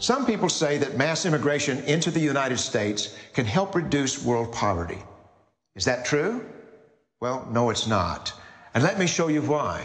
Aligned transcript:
Some 0.00 0.24
people 0.24 0.48
say 0.48 0.78
that 0.78 0.96
mass 0.96 1.26
immigration 1.26 1.84
into 1.84 2.10
the 2.10 2.20
United 2.20 2.56
States 2.56 3.14
can 3.34 3.44
help 3.44 3.74
reduce 3.74 4.24
world 4.24 4.50
poverty. 4.50 4.96
Is 5.76 5.84
that 5.84 6.06
true? 6.06 6.42
Well, 7.20 7.46
no, 7.52 7.68
it's 7.68 7.86
not. 7.86 8.32
And 8.72 8.82
let 8.82 8.98
me 8.98 9.06
show 9.06 9.28
you 9.28 9.42
why. 9.42 9.84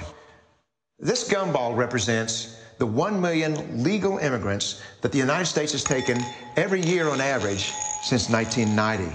This 1.00 1.28
gumball 1.30 1.76
represents 1.76 2.62
the 2.78 2.86
1 2.86 3.20
million 3.20 3.84
legal 3.84 4.18
immigrants 4.20 4.82
that 5.02 5.12
the 5.12 5.18
United 5.18 5.48
States 5.48 5.74
has 5.74 5.84
taken 5.84 6.24
every 6.56 6.80
year 6.80 7.10
on 7.10 7.20
average 7.20 7.74
since 8.02 8.30
1990. 8.30 9.14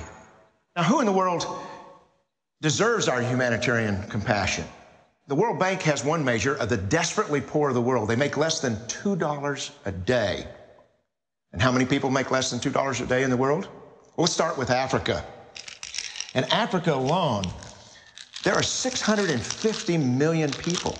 Now, 0.76 0.82
who 0.82 1.00
in 1.00 1.06
the 1.06 1.12
world 1.12 1.46
deserves 2.60 3.08
our 3.08 3.22
humanitarian 3.22 4.02
compassion? 4.08 4.66
The 5.28 5.34
World 5.34 5.58
Bank 5.58 5.80
has 5.82 6.04
one 6.04 6.22
measure 6.22 6.56
of 6.56 6.68
the 6.68 6.76
desperately 6.76 7.40
poor 7.40 7.70
of 7.70 7.74
the 7.74 7.80
world. 7.80 8.06
They 8.10 8.16
make 8.16 8.36
less 8.36 8.60
than 8.60 8.76
$2 8.86 9.70
a 9.86 9.92
day. 9.92 10.46
And 11.52 11.60
how 11.60 11.72
many 11.72 11.84
people 11.84 12.10
make 12.10 12.30
less 12.30 12.50
than 12.50 12.60
$2 12.60 13.00
a 13.00 13.06
day 13.06 13.22
in 13.22 13.30
the 13.30 13.36
world? 13.36 13.66
Well, 14.16 14.24
let's 14.24 14.32
start 14.32 14.56
with 14.56 14.70
Africa. 14.70 15.24
In 16.34 16.44
Africa 16.44 16.94
alone, 16.94 17.44
there 18.44 18.54
are 18.54 18.62
650 18.62 19.98
million 19.98 20.50
people 20.50 20.96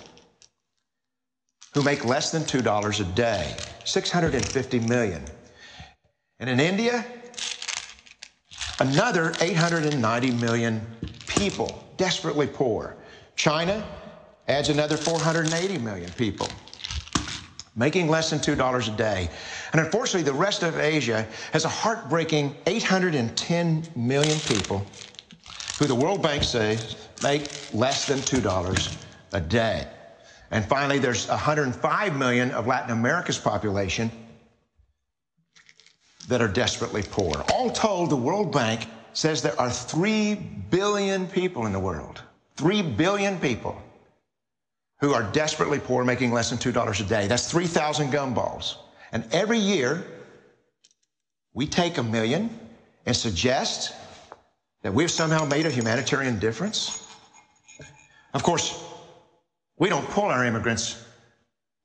who 1.73 1.83
make 1.83 2.03
less 2.03 2.31
than 2.31 2.43
$2 2.43 2.99
a 2.99 3.03
day. 3.15 3.55
650 3.85 4.79
million. 4.81 5.23
And 6.39 6.49
in 6.49 6.59
India, 6.59 7.05
another 8.79 9.33
890 9.39 10.31
million 10.31 10.85
people 11.27 11.83
desperately 11.97 12.47
poor. 12.47 12.97
China 13.35 13.85
adds 14.47 14.69
another 14.69 14.97
480 14.97 15.77
million 15.77 16.11
people 16.11 16.49
making 17.75 18.09
less 18.09 18.29
than 18.29 18.39
$2 18.39 18.93
a 18.93 18.97
day. 18.97 19.29
And 19.71 19.79
unfortunately, 19.79 20.29
the 20.29 20.37
rest 20.37 20.63
of 20.63 20.77
Asia 20.77 21.27
has 21.53 21.65
a 21.65 21.69
heartbreaking 21.69 22.55
810 22.65 23.87
million 23.95 24.39
people 24.41 24.85
who 25.79 25.85
the 25.85 25.95
World 25.95 26.21
Bank 26.21 26.43
says 26.43 26.95
make 27.23 27.49
less 27.73 28.05
than 28.05 28.19
$2 28.19 28.95
a 29.33 29.41
day. 29.41 29.87
And 30.51 30.65
finally, 30.65 30.99
there's 30.99 31.27
105 31.29 32.17
million 32.17 32.51
of 32.51 32.67
Latin 32.67 32.91
America's 32.91 33.39
population 33.39 34.11
that 36.27 36.41
are 36.41 36.47
desperately 36.47 37.03
poor. 37.03 37.43
All 37.53 37.69
told, 37.69 38.09
the 38.09 38.15
World 38.17 38.51
Bank 38.51 38.87
says 39.13 39.41
there 39.41 39.59
are 39.59 39.69
3 39.69 40.35
billion 40.69 41.27
people 41.27 41.65
in 41.65 41.71
the 41.71 41.79
world. 41.79 42.21
3 42.57 42.81
billion 42.81 43.39
people 43.39 43.81
who 44.99 45.13
are 45.13 45.23
desperately 45.31 45.79
poor, 45.79 46.03
making 46.03 46.31
less 46.31 46.49
than 46.49 46.59
$2 46.59 46.99
a 46.99 47.03
day. 47.03 47.27
That's 47.27 47.49
3,000 47.49 48.11
gumballs. 48.11 48.75
And 49.11 49.27
every 49.31 49.59
year, 49.59 50.05
we 51.53 51.67
take 51.67 51.97
a 51.97 52.03
million 52.03 52.49
and 53.05 53.15
suggest 53.15 53.93
that 54.83 54.93
we've 54.93 55.11
somehow 55.11 55.45
made 55.45 55.65
a 55.65 55.69
humanitarian 55.69 56.39
difference. 56.39 57.07
Of 58.33 58.43
course, 58.43 58.81
we 59.77 59.89
don't 59.89 60.07
pull 60.09 60.25
our 60.25 60.45
immigrants 60.45 61.03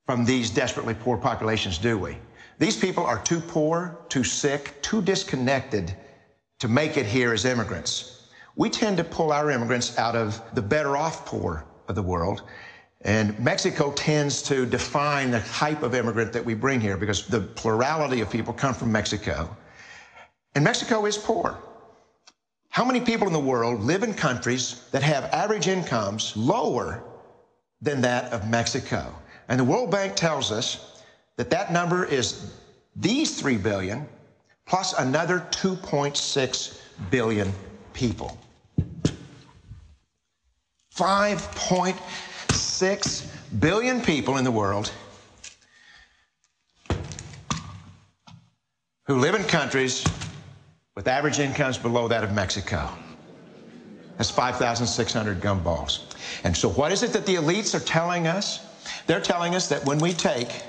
from 0.05 0.23
these 0.23 0.49
desperately 0.49 0.93
poor 0.93 1.17
populations, 1.17 1.77
do 1.77 1.97
we? 1.97 2.17
These 2.59 2.77
people 2.77 3.05
are 3.05 3.21
too 3.21 3.41
poor, 3.41 3.99
too 4.09 4.23
sick, 4.23 4.81
too 4.81 5.01
disconnected 5.01 5.95
to 6.59 6.67
make 6.67 6.97
it 6.97 7.05
here 7.05 7.33
as 7.33 7.45
immigrants. 7.45 8.29
We 8.55 8.69
tend 8.69 8.97
to 8.97 9.03
pull 9.03 9.31
our 9.31 9.51
immigrants 9.51 9.97
out 9.99 10.15
of 10.15 10.41
the 10.55 10.61
better 10.61 10.97
off 10.97 11.25
poor 11.25 11.65
of 11.87 11.95
the 11.95 12.01
world 12.01 12.43
and 13.01 13.37
Mexico 13.39 13.91
tends 13.91 14.41
to 14.43 14.65
define 14.65 15.31
the 15.31 15.39
type 15.41 15.83
of 15.83 15.93
immigrant 15.93 16.33
that 16.33 16.43
we 16.43 16.53
bring 16.55 16.81
here 16.81 16.97
because 16.97 17.27
the 17.27 17.41
plurality 17.41 18.21
of 18.21 18.29
people 18.29 18.53
come 18.53 18.73
from 18.73 18.91
Mexico. 18.91 19.55
And 20.55 20.63
Mexico 20.63 21.05
is 21.05 21.17
poor. 21.17 21.57
How 22.69 22.83
many 22.83 22.99
people 22.99 23.27
in 23.27 23.33
the 23.33 23.39
world 23.39 23.81
live 23.81 24.03
in 24.03 24.13
countries 24.13 24.81
that 24.91 25.03
have 25.03 25.25
average 25.25 25.67
incomes 25.67 26.35
lower 26.35 27.03
than 27.81 28.01
that 28.01 28.31
of 28.33 28.49
Mexico? 28.49 29.13
And 29.47 29.59
the 29.59 29.63
World 29.63 29.91
Bank 29.91 30.15
tells 30.15 30.51
us 30.51 31.03
that 31.37 31.49
that 31.51 31.71
number 31.71 32.05
is 32.05 32.51
these 32.95 33.39
3 33.39 33.57
billion 33.57 34.07
plus 34.65 34.93
another 34.93 35.39
2.6 35.51 36.81
billion 37.09 37.53
people. 37.93 38.37
5. 40.91 41.41
6 42.77 43.27
billion 43.57 44.01
people 44.01 44.37
in 44.37 44.43
the 44.43 44.51
world 44.51 44.91
who 49.07 49.15
live 49.15 49.33
in 49.33 49.43
countries 49.45 50.05
with 50.95 51.07
average 51.07 51.39
incomes 51.39 51.79
below 51.79 52.07
that 52.07 52.23
of 52.23 52.33
Mexico. 52.33 52.87
That's 54.17 54.29
5,600 54.29 55.41
gumballs. 55.41 56.03
And 56.43 56.55
so, 56.55 56.69
what 56.69 56.91
is 56.91 57.01
it 57.01 57.13
that 57.13 57.25
the 57.25 57.33
elites 57.33 57.73
are 57.73 57.83
telling 57.83 58.27
us? 58.27 58.59
They're 59.07 59.21
telling 59.21 59.55
us 59.55 59.67
that 59.69 59.83
when 59.87 59.97
we 59.97 60.13
take 60.13 60.61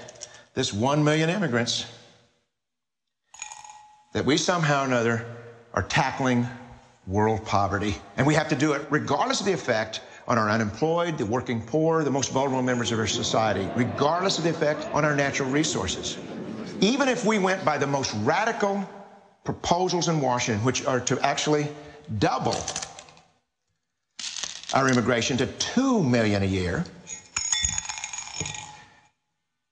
this 0.54 0.72
1 0.72 1.04
million 1.04 1.28
immigrants, 1.28 1.84
that 4.14 4.24
we 4.24 4.38
somehow 4.38 4.84
or 4.84 4.86
another 4.86 5.26
are 5.74 5.82
tackling 5.82 6.46
world 7.06 7.44
poverty. 7.44 7.96
And 8.16 8.26
we 8.26 8.32
have 8.32 8.48
to 8.48 8.56
do 8.56 8.72
it 8.72 8.86
regardless 8.88 9.40
of 9.40 9.46
the 9.46 9.52
effect 9.52 10.00
on 10.28 10.36
our 10.36 10.50
unemployed, 10.50 11.16
the 11.16 11.24
working 11.24 11.60
poor, 11.62 12.04
the 12.04 12.10
most 12.10 12.32
vulnerable 12.32 12.62
members 12.62 12.92
of 12.92 12.98
our 12.98 13.06
society, 13.06 13.66
regardless 13.74 14.36
of 14.36 14.44
the 14.44 14.50
effect 14.50 14.86
on 14.92 15.04
our 15.04 15.16
natural 15.16 15.50
resources. 15.50 16.18
Even 16.80 17.08
if 17.08 17.24
we 17.24 17.38
went 17.38 17.64
by 17.64 17.78
the 17.78 17.86
most 17.86 18.14
radical 18.18 18.88
proposals 19.42 20.08
in 20.08 20.20
Washington, 20.20 20.62
which 20.64 20.84
are 20.84 21.00
to 21.00 21.18
actually 21.20 21.66
double 22.18 22.54
our 24.74 24.90
immigration 24.90 25.38
to 25.38 25.46
2 25.46 26.02
million 26.02 26.42
a 26.42 26.46
year, 26.46 26.84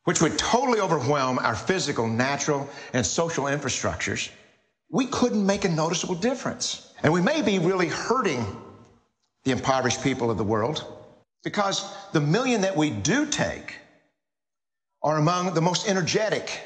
which 0.05 0.23
would 0.23 0.39
totally 0.39 0.81
overwhelm 0.81 1.39
our 1.39 1.55
physical, 1.55 2.09
natural, 2.09 2.67
and 2.95 3.05
social 3.05 3.45
infrastructures, 3.45 4.31
we 4.89 5.05
couldn't 5.07 5.45
make 5.45 5.67
a 5.67 5.69
noticeable 5.69 6.15
difference. 6.15 6.95
And 7.03 7.13
we 7.13 7.21
may 7.21 7.43
be 7.43 7.59
really 7.59 7.89
hurting 7.89 8.47
the 9.47 9.53
impoverished 9.53 10.03
people 10.03 10.29
of 10.29 10.37
the 10.37 10.45
world 10.45 10.85
because 11.45 11.89
the 12.13 12.21
million 12.21 12.61
that 12.63 12.77
we 12.77 12.91
do 12.91 13.25
take 13.25 13.77
are 15.05 15.19
among 15.19 15.55
the 15.55 15.61
most 15.61 15.89
energetic, 15.89 16.61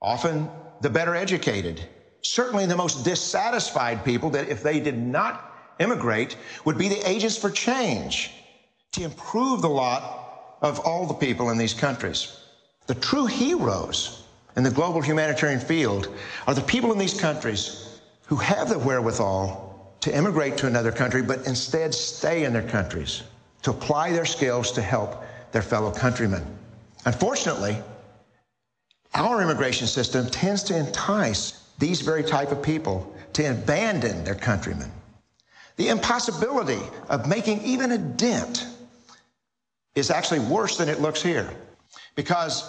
often 0.00 0.48
the 0.80 0.88
better 0.88 1.16
educated, 1.16 1.82
certainly 2.22 2.66
the 2.66 2.76
most 2.76 3.04
dissatisfied 3.04 4.04
people 4.04 4.30
that 4.30 4.48
if 4.48 4.62
they 4.62 4.78
did 4.78 4.96
not 4.96 5.52
immigrate 5.80 6.36
would 6.64 6.78
be 6.78 6.88
the 6.88 7.10
agents 7.10 7.36
for 7.36 7.50
change 7.50 8.30
to 8.92 9.02
improve 9.02 9.60
the 9.60 9.68
lot 9.68 10.56
of 10.62 10.78
all 10.86 11.08
the 11.08 11.14
people 11.14 11.50
in 11.50 11.58
these 11.58 11.74
countries. 11.74 12.38
The 12.86 12.94
true 12.94 13.26
heroes 13.26 14.22
in 14.56 14.62
the 14.62 14.70
global 14.70 15.00
humanitarian 15.00 15.58
field 15.58 16.08
are 16.46 16.54
the 16.54 16.60
people 16.60 16.92
in 16.92 16.98
these 16.98 17.20
countries 17.20 17.98
who 18.26 18.36
have 18.36 18.68
the 18.68 18.78
wherewithal 18.78 19.63
to 20.04 20.14
immigrate 20.14 20.58
to 20.58 20.66
another 20.66 20.92
country, 20.92 21.22
but 21.22 21.46
instead 21.46 21.94
stay 21.94 22.44
in 22.44 22.52
their 22.52 22.68
countries 22.68 23.22
to 23.62 23.70
apply 23.70 24.12
their 24.12 24.26
skills 24.26 24.70
to 24.70 24.82
help 24.82 25.24
their 25.50 25.62
fellow 25.62 25.90
countrymen. 25.90 26.44
Unfortunately, 27.06 27.74
our 29.14 29.40
immigration 29.40 29.86
system 29.86 30.28
tends 30.28 30.62
to 30.64 30.76
entice 30.76 31.70
these 31.78 32.02
very 32.02 32.22
type 32.22 32.52
of 32.52 32.62
people 32.62 33.16
to 33.32 33.50
abandon 33.50 34.22
their 34.24 34.34
countrymen. 34.34 34.92
The 35.76 35.88
impossibility 35.88 36.82
of 37.08 37.26
making 37.26 37.62
even 37.62 37.92
a 37.92 37.98
dent 37.98 38.66
is 39.94 40.10
actually 40.10 40.40
worse 40.40 40.76
than 40.76 40.90
it 40.90 41.00
looks 41.00 41.22
here. 41.22 41.48
Because 42.14 42.68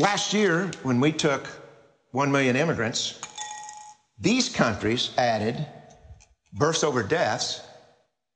last 0.00 0.34
year, 0.34 0.72
when 0.82 0.98
we 0.98 1.12
took 1.12 1.46
1 2.10 2.32
million 2.32 2.56
immigrants, 2.56 3.20
these 4.22 4.48
countries 4.48 5.10
added 5.18 5.66
births 6.52 6.84
over 6.84 7.02
deaths, 7.02 7.60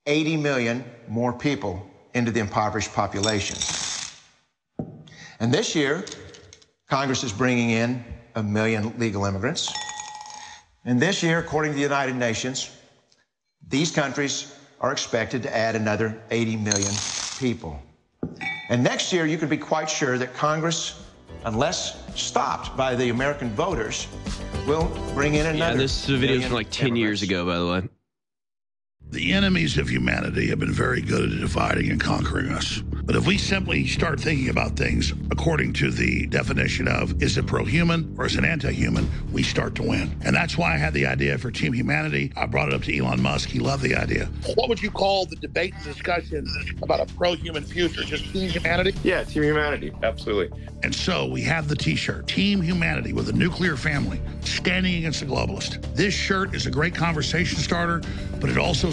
80 0.06 0.36
million 0.36 0.84
more 1.06 1.32
people 1.32 1.88
into 2.12 2.32
the 2.32 2.40
impoverished 2.40 2.92
population. 2.92 3.56
And 5.38 5.54
this 5.54 5.76
year, 5.76 6.04
Congress 6.88 7.22
is 7.22 7.32
bringing 7.32 7.70
in 7.70 8.04
a 8.34 8.42
million 8.42 8.98
legal 8.98 9.24
immigrants. 9.24 9.72
And 10.84 11.00
this 11.00 11.22
year, 11.22 11.38
according 11.38 11.72
to 11.72 11.76
the 11.76 11.82
United 11.82 12.16
Nations, 12.16 12.70
these 13.68 13.90
countries 13.92 14.52
are 14.80 14.90
expected 14.90 15.42
to 15.44 15.56
add 15.56 15.76
another 15.76 16.20
80 16.30 16.56
million 16.56 16.92
people. 17.38 17.80
And 18.70 18.82
next 18.82 19.12
year, 19.12 19.24
you 19.24 19.38
can 19.38 19.48
be 19.48 19.56
quite 19.56 19.88
sure 19.88 20.18
that 20.18 20.34
Congress, 20.34 21.00
unless 21.44 22.05
stopped 22.16 22.76
by 22.76 22.94
the 22.94 23.10
American 23.10 23.50
voters, 23.50 24.08
will 24.66 24.90
bring 25.14 25.34
in 25.34 25.46
another. 25.46 25.72
Yeah, 25.72 25.78
this 25.78 26.06
video 26.06 26.36
is 26.36 26.44
from 26.44 26.54
like 26.54 26.70
10 26.70 26.96
years 26.96 27.22
ago, 27.22 27.46
by 27.46 27.58
the 27.58 27.66
way. 27.66 27.88
The 29.10 29.32
enemies 29.32 29.78
of 29.78 29.88
humanity 29.88 30.48
have 30.48 30.58
been 30.58 30.72
very 30.72 31.00
good 31.00 31.32
at 31.32 31.38
dividing 31.38 31.92
and 31.92 32.00
conquering 32.00 32.48
us. 32.48 32.82
But 33.04 33.14
if 33.14 33.24
we 33.24 33.38
simply 33.38 33.86
start 33.86 34.18
thinking 34.18 34.48
about 34.48 34.74
things 34.74 35.12
according 35.30 35.74
to 35.74 35.92
the 35.92 36.26
definition 36.26 36.88
of 36.88 37.22
is 37.22 37.38
it 37.38 37.46
pro 37.46 37.64
human 37.64 38.12
or 38.18 38.26
is 38.26 38.34
it 38.34 38.44
anti 38.44 38.72
human, 38.72 39.08
we 39.30 39.44
start 39.44 39.76
to 39.76 39.84
win. 39.84 40.18
And 40.24 40.34
that's 40.34 40.58
why 40.58 40.74
I 40.74 40.76
had 40.76 40.92
the 40.92 41.06
idea 41.06 41.38
for 41.38 41.52
Team 41.52 41.72
Humanity. 41.72 42.32
I 42.36 42.46
brought 42.46 42.68
it 42.68 42.74
up 42.74 42.82
to 42.82 42.98
Elon 42.98 43.22
Musk. 43.22 43.48
He 43.48 43.60
loved 43.60 43.84
the 43.84 43.94
idea. 43.94 44.26
What 44.56 44.68
would 44.68 44.82
you 44.82 44.90
call 44.90 45.24
the 45.24 45.36
debate 45.36 45.72
and 45.74 45.84
discussion 45.84 46.44
about 46.82 46.98
a 46.98 47.14
pro 47.14 47.36
human 47.36 47.62
future? 47.62 48.02
Just 48.02 48.24
Team 48.32 48.50
Humanity? 48.50 48.92
Yeah, 49.04 49.22
Team 49.22 49.44
Humanity. 49.44 49.92
Absolutely. 50.02 50.58
And 50.82 50.92
so 50.92 51.26
we 51.26 51.42
have 51.42 51.68
the 51.68 51.76
t 51.76 51.94
shirt 51.94 52.26
Team 52.26 52.60
Humanity 52.60 53.12
with 53.12 53.28
a 53.28 53.32
nuclear 53.32 53.76
family 53.76 54.20
standing 54.40 54.96
against 54.96 55.20
the 55.20 55.26
globalist. 55.26 55.80
This 55.94 56.12
shirt 56.12 56.56
is 56.56 56.66
a 56.66 56.72
great 56.72 56.94
conversation 56.94 57.58
starter, 57.58 58.02
but 58.40 58.50
it 58.50 58.58
also 58.58 58.90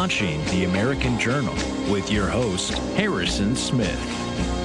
Watching 0.00 0.42
The 0.46 0.64
American 0.64 1.18
Journal 1.18 1.52
with 1.92 2.10
your 2.10 2.26
host, 2.26 2.72
Harrison 2.96 3.54
Smith. 3.54 4.00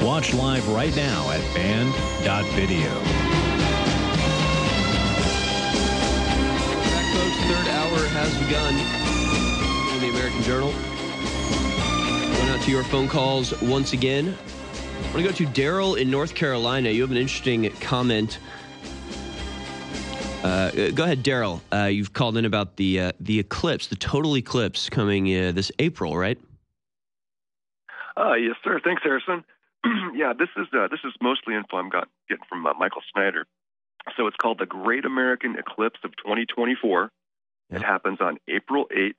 Watch 0.02 0.34
live 0.34 0.66
right 0.70 0.96
now 0.96 1.30
at 1.30 1.42
banned.video. 1.54 2.88
Back, 6.88 7.06
folks. 7.14 7.36
Third 7.50 7.68
hour 7.68 8.08
has 8.16 8.34
begun 8.46 8.76
on 9.92 10.00
The 10.00 10.10
American 10.10 10.42
Journal. 10.44 10.72
Going 12.38 12.50
out 12.52 12.62
to 12.64 12.72
your 12.72 12.86
phone 12.86 13.10
calls 13.10 13.62
once 13.62 13.92
again. 13.92 14.38
I 14.38 15.02
want 15.14 15.18
to 15.18 15.24
go 15.24 15.32
to 15.34 15.46
Daryl 15.48 16.00
in 16.00 16.10
North 16.10 16.34
Carolina. 16.34 16.92
You 16.92 17.02
have 17.02 17.12
an 17.12 17.18
interesting 17.18 17.70
comment 17.82 18.40
uh, 20.46 20.92
go 20.92 21.04
ahead, 21.04 21.24
Daryl. 21.24 21.62
Uh, 21.74 21.86
you've 21.86 22.14
called 22.14 22.38
in 22.38 22.46
about 22.46 22.76
the 22.76 23.00
uh, 23.00 23.12
the 23.20 23.40
eclipse, 23.40 23.88
the 23.88 23.96
total 23.96 24.38
eclipse 24.38 24.90
coming 24.90 25.26
uh, 25.28 25.52
this 25.52 25.72
April, 25.80 26.16
right? 26.16 26.38
Uh, 28.16 28.34
yes, 28.34 28.56
sir. 28.64 28.80
Thanks, 28.84 29.02
Harrison. 29.04 29.44
yeah, 30.14 30.34
this 30.38 30.50
is 30.56 30.68
uh, 30.72 30.88
this 30.90 31.00
is 31.04 31.14
mostly 31.20 31.56
info 31.56 31.78
I'm 31.78 31.90
got, 31.90 32.10
getting 32.30 32.46
from 32.48 32.62
Michael 32.62 33.02
Snyder. 33.12 33.48
So 34.16 34.28
it's 34.28 34.38
called 34.38 34.60
the 34.60 34.68
Great 34.68 35.04
American 35.04 35.58
Eclipse 35.58 36.00
of 36.04 36.16
2024. 36.18 37.10
Yeah. 37.72 37.78
It 37.78 37.82
happens 37.82 38.22
on 38.22 38.38
April 38.48 38.86
8th, 38.96 39.14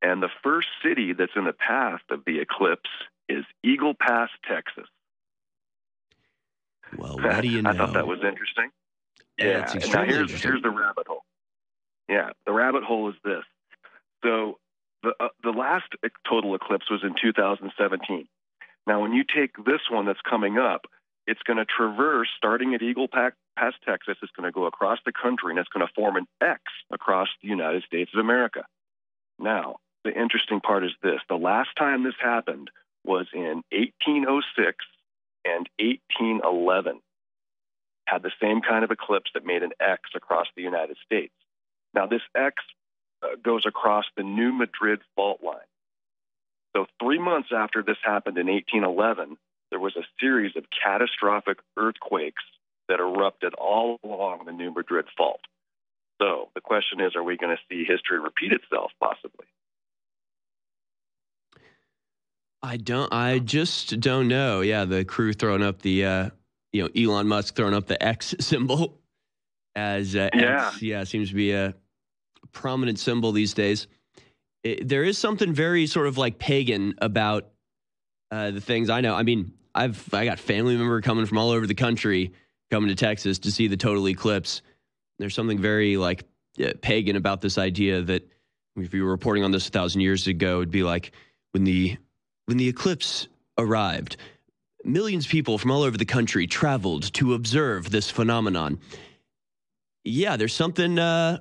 and 0.00 0.22
the 0.22 0.30
first 0.42 0.68
city 0.82 1.12
that's 1.12 1.32
in 1.36 1.44
the 1.44 1.52
path 1.52 2.00
of 2.10 2.24
the 2.24 2.40
eclipse 2.40 2.88
is 3.28 3.44
Eagle 3.62 3.92
Pass, 3.92 4.30
Texas. 4.48 4.86
Well, 6.96 7.16
what 7.20 7.42
do 7.42 7.48
you 7.48 7.60
know? 7.60 7.70
I 7.70 7.76
thought 7.76 7.92
that 7.92 8.06
was 8.06 8.20
interesting. 8.24 8.70
Yeah, 9.42 9.92
now 9.92 10.04
here's 10.04 10.42
here's 10.42 10.62
the 10.62 10.70
rabbit 10.70 11.06
hole. 11.06 11.24
Yeah, 12.08 12.30
the 12.46 12.52
rabbit 12.52 12.84
hole 12.84 13.08
is 13.08 13.16
this. 13.24 13.44
So 14.24 14.58
the 15.02 15.14
uh, 15.20 15.28
the 15.42 15.50
last 15.50 15.86
total 16.28 16.54
eclipse 16.54 16.90
was 16.90 17.02
in 17.02 17.14
2017. 17.20 18.26
Now, 18.86 19.00
when 19.00 19.12
you 19.12 19.24
take 19.24 19.56
this 19.64 19.80
one 19.90 20.06
that's 20.06 20.20
coming 20.28 20.58
up, 20.58 20.86
it's 21.26 21.42
going 21.42 21.58
to 21.58 21.64
traverse 21.64 22.28
starting 22.36 22.74
at 22.74 22.82
Eagle 22.82 23.06
Pass, 23.08 23.32
past 23.56 23.76
Texas. 23.86 24.16
It's 24.22 24.32
going 24.32 24.50
to 24.50 24.52
go 24.52 24.64
across 24.64 24.98
the 25.06 25.12
country 25.12 25.50
and 25.50 25.58
it's 25.58 25.68
going 25.68 25.86
to 25.86 25.92
form 25.94 26.16
an 26.16 26.26
X 26.40 26.60
across 26.90 27.28
the 27.42 27.48
United 27.48 27.84
States 27.84 28.10
of 28.12 28.20
America. 28.20 28.64
Now, 29.38 29.76
the 30.04 30.10
interesting 30.10 30.60
part 30.60 30.84
is 30.84 30.92
this: 31.02 31.20
the 31.28 31.36
last 31.36 31.70
time 31.78 32.02
this 32.02 32.14
happened 32.20 32.70
was 33.04 33.26
in 33.32 33.62
1806 33.70 34.84
and 35.44 35.68
1811 35.78 37.00
had 38.06 38.22
the 38.22 38.32
same 38.40 38.60
kind 38.60 38.84
of 38.84 38.90
eclipse 38.90 39.30
that 39.34 39.46
made 39.46 39.62
an 39.62 39.72
X 39.80 40.02
across 40.14 40.46
the 40.56 40.62
United 40.62 40.96
States. 41.04 41.32
Now, 41.94 42.06
this 42.06 42.22
X 42.34 42.56
uh, 43.22 43.36
goes 43.42 43.64
across 43.66 44.04
the 44.16 44.22
New 44.22 44.52
Madrid 44.52 45.00
fault 45.14 45.40
line. 45.42 45.58
So, 46.74 46.86
three 47.00 47.18
months 47.18 47.50
after 47.54 47.82
this 47.82 47.98
happened 48.02 48.38
in 48.38 48.46
1811, 48.46 49.36
there 49.70 49.80
was 49.80 49.96
a 49.96 50.04
series 50.20 50.56
of 50.56 50.64
catastrophic 50.82 51.58
earthquakes 51.76 52.42
that 52.88 53.00
erupted 53.00 53.54
all 53.54 53.98
along 54.04 54.44
the 54.46 54.52
New 54.52 54.72
Madrid 54.72 55.06
fault. 55.16 55.40
So, 56.20 56.48
the 56.54 56.60
question 56.60 57.00
is 57.00 57.14
are 57.14 57.22
we 57.22 57.36
going 57.36 57.56
to 57.56 57.62
see 57.68 57.84
history 57.84 58.18
repeat 58.18 58.52
itself, 58.52 58.92
possibly? 59.00 59.46
I 62.62 62.76
don't. 62.76 63.12
I 63.12 63.40
just 63.40 63.98
don't 63.98 64.28
know. 64.28 64.60
Yeah, 64.60 64.84
the 64.84 65.04
crew 65.04 65.32
throwing 65.32 65.62
up 65.62 65.82
the 65.82 66.04
uh, 66.04 66.30
you 66.72 66.82
know 66.82 66.88
Elon 66.96 67.28
Musk 67.28 67.54
throwing 67.54 67.74
up 67.74 67.86
the 67.86 68.02
X 68.02 68.34
symbol 68.40 68.98
as 69.74 70.14
uh, 70.16 70.28
yeah. 70.34 70.68
X, 70.68 70.82
yeah 70.82 71.04
seems 71.04 71.30
to 71.30 71.34
be 71.34 71.52
a 71.52 71.74
prominent 72.52 72.98
symbol 72.98 73.32
these 73.32 73.54
days. 73.54 73.86
It, 74.62 74.88
there 74.88 75.04
is 75.04 75.18
something 75.18 75.52
very 75.52 75.86
sort 75.86 76.06
of 76.06 76.18
like 76.18 76.38
pagan 76.38 76.94
about 76.98 77.48
uh, 78.30 78.50
the 78.50 78.60
things 78.60 78.90
I 78.90 79.00
know. 79.00 79.14
I 79.14 79.22
mean, 79.22 79.52
I've 79.74 80.12
I 80.12 80.24
got 80.24 80.38
family 80.38 80.76
member 80.76 81.00
coming 81.00 81.26
from 81.26 81.38
all 81.38 81.50
over 81.50 81.66
the 81.66 81.74
country 81.74 82.32
coming 82.70 82.88
to 82.88 82.94
Texas 82.94 83.38
to 83.40 83.52
see 83.52 83.68
the 83.68 83.76
total 83.76 84.08
eclipse. 84.08 84.62
There's 85.18 85.34
something 85.34 85.58
very 85.58 85.96
like 85.96 86.24
uh, 86.62 86.72
pagan 86.80 87.16
about 87.16 87.40
this 87.40 87.58
idea 87.58 88.02
that 88.02 88.28
if 88.76 88.94
you 88.94 89.04
were 89.04 89.10
reporting 89.10 89.44
on 89.44 89.50
this 89.50 89.68
a 89.68 89.70
thousand 89.70 90.00
years 90.00 90.26
ago, 90.26 90.56
it'd 90.58 90.70
be 90.70 90.82
like 90.82 91.12
when 91.52 91.64
the 91.64 91.96
when 92.46 92.56
the 92.56 92.68
eclipse 92.68 93.28
arrived, 93.58 94.16
millions 94.84 95.26
of 95.26 95.30
people 95.30 95.58
from 95.58 95.70
all 95.70 95.82
over 95.82 95.96
the 95.96 96.04
country 96.04 96.46
traveled 96.46 97.12
to 97.14 97.34
observe 97.34 97.90
this 97.90 98.10
phenomenon. 98.10 98.80
Yeah, 100.04 100.36
there's 100.36 100.54
something 100.54 100.98
uh, 100.98 101.38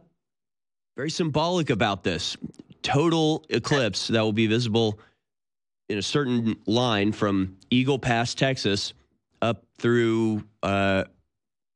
very 0.96 1.10
symbolic 1.10 1.70
about 1.70 2.04
this 2.04 2.38
total 2.84 3.46
eclipse 3.50 4.08
that 4.08 4.22
will 4.22 4.34
be 4.34 4.48
visible 4.48 5.00
in 5.89 5.98
a 5.98 6.01
certain 6.01 6.56
line 6.65 7.12
from 7.12 7.58
Eagle 7.70 8.00
Pass, 8.00 8.34
Texas, 8.34 8.94
up 9.42 9.65
through 9.77 10.44
uh, 10.63 11.04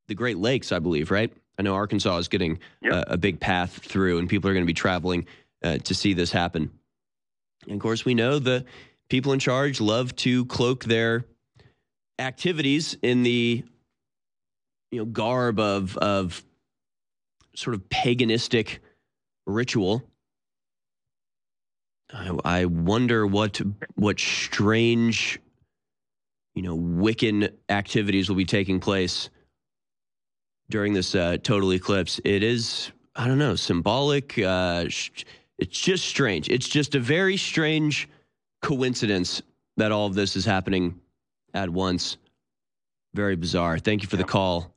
the 0.07 0.15
Great 0.15 0.37
Lakes, 0.37 0.71
I 0.71 0.79
believe, 0.79 1.11
right? 1.11 1.33
I 1.57 1.63
know 1.63 1.73
Arkansas 1.73 2.17
is 2.17 2.27
getting 2.27 2.59
yep. 2.81 2.93
a, 2.93 3.13
a, 3.13 3.17
big 3.17 3.39
path 3.39 3.79
through, 3.83 4.19
and 4.19 4.29
people 4.29 4.49
are 4.49 4.53
going 4.53 4.65
to 4.65 4.67
be 4.67 4.73
traveling 4.73 5.25
uh, 5.63 5.77
to 5.79 5.95
see 5.95 6.13
this 6.13 6.31
happen. 6.31 6.71
And 7.63 7.73
of 7.73 7.79
course, 7.79 8.05
we 8.05 8.13
know 8.13 8.39
the 8.39 8.65
people 9.09 9.33
in 9.33 9.39
charge 9.39 9.81
love 9.81 10.15
to 10.17 10.45
cloak 10.45 10.83
their 10.83 11.25
activities 12.19 12.97
in 13.01 13.23
the 13.23 13.63
you 14.91 14.99
know 14.99 15.05
garb 15.05 15.59
of 15.59 15.97
of 15.97 16.43
sort 17.55 17.73
of 17.73 17.81
paganistic 17.89 18.79
ritual. 19.45 20.03
I, 22.13 22.37
I 22.45 22.65
wonder 22.65 23.25
what 23.25 23.61
what 23.95 24.19
strange, 24.19 25.39
you 26.53 26.61
know, 26.61 26.77
Wiccan 26.77 27.51
activities 27.69 28.29
will 28.29 28.35
be 28.35 28.45
taking 28.45 28.79
place 28.79 29.29
during 30.69 30.93
this 30.93 31.15
uh, 31.15 31.37
total 31.43 31.73
eclipse. 31.73 32.19
It 32.23 32.43
is, 32.43 32.91
I 33.15 33.27
don't 33.27 33.39
know, 33.39 33.55
symbolic. 33.55 34.37
Uh, 34.37 34.85
it's 35.57 35.79
just 35.79 36.05
strange. 36.05 36.49
It's 36.49 36.67
just 36.67 36.95
a 36.95 36.99
very 36.99 37.37
strange 37.37 38.09
coincidence 38.61 39.41
that 39.77 39.91
all 39.91 40.07
of 40.07 40.15
this 40.15 40.35
is 40.35 40.45
happening 40.45 40.99
at 41.55 41.69
once. 41.69 42.17
Very 43.15 43.35
bizarre. 43.35 43.79
Thank 43.79 44.03
you 44.03 44.09
for 44.09 44.17
the 44.17 44.23
call, 44.23 44.75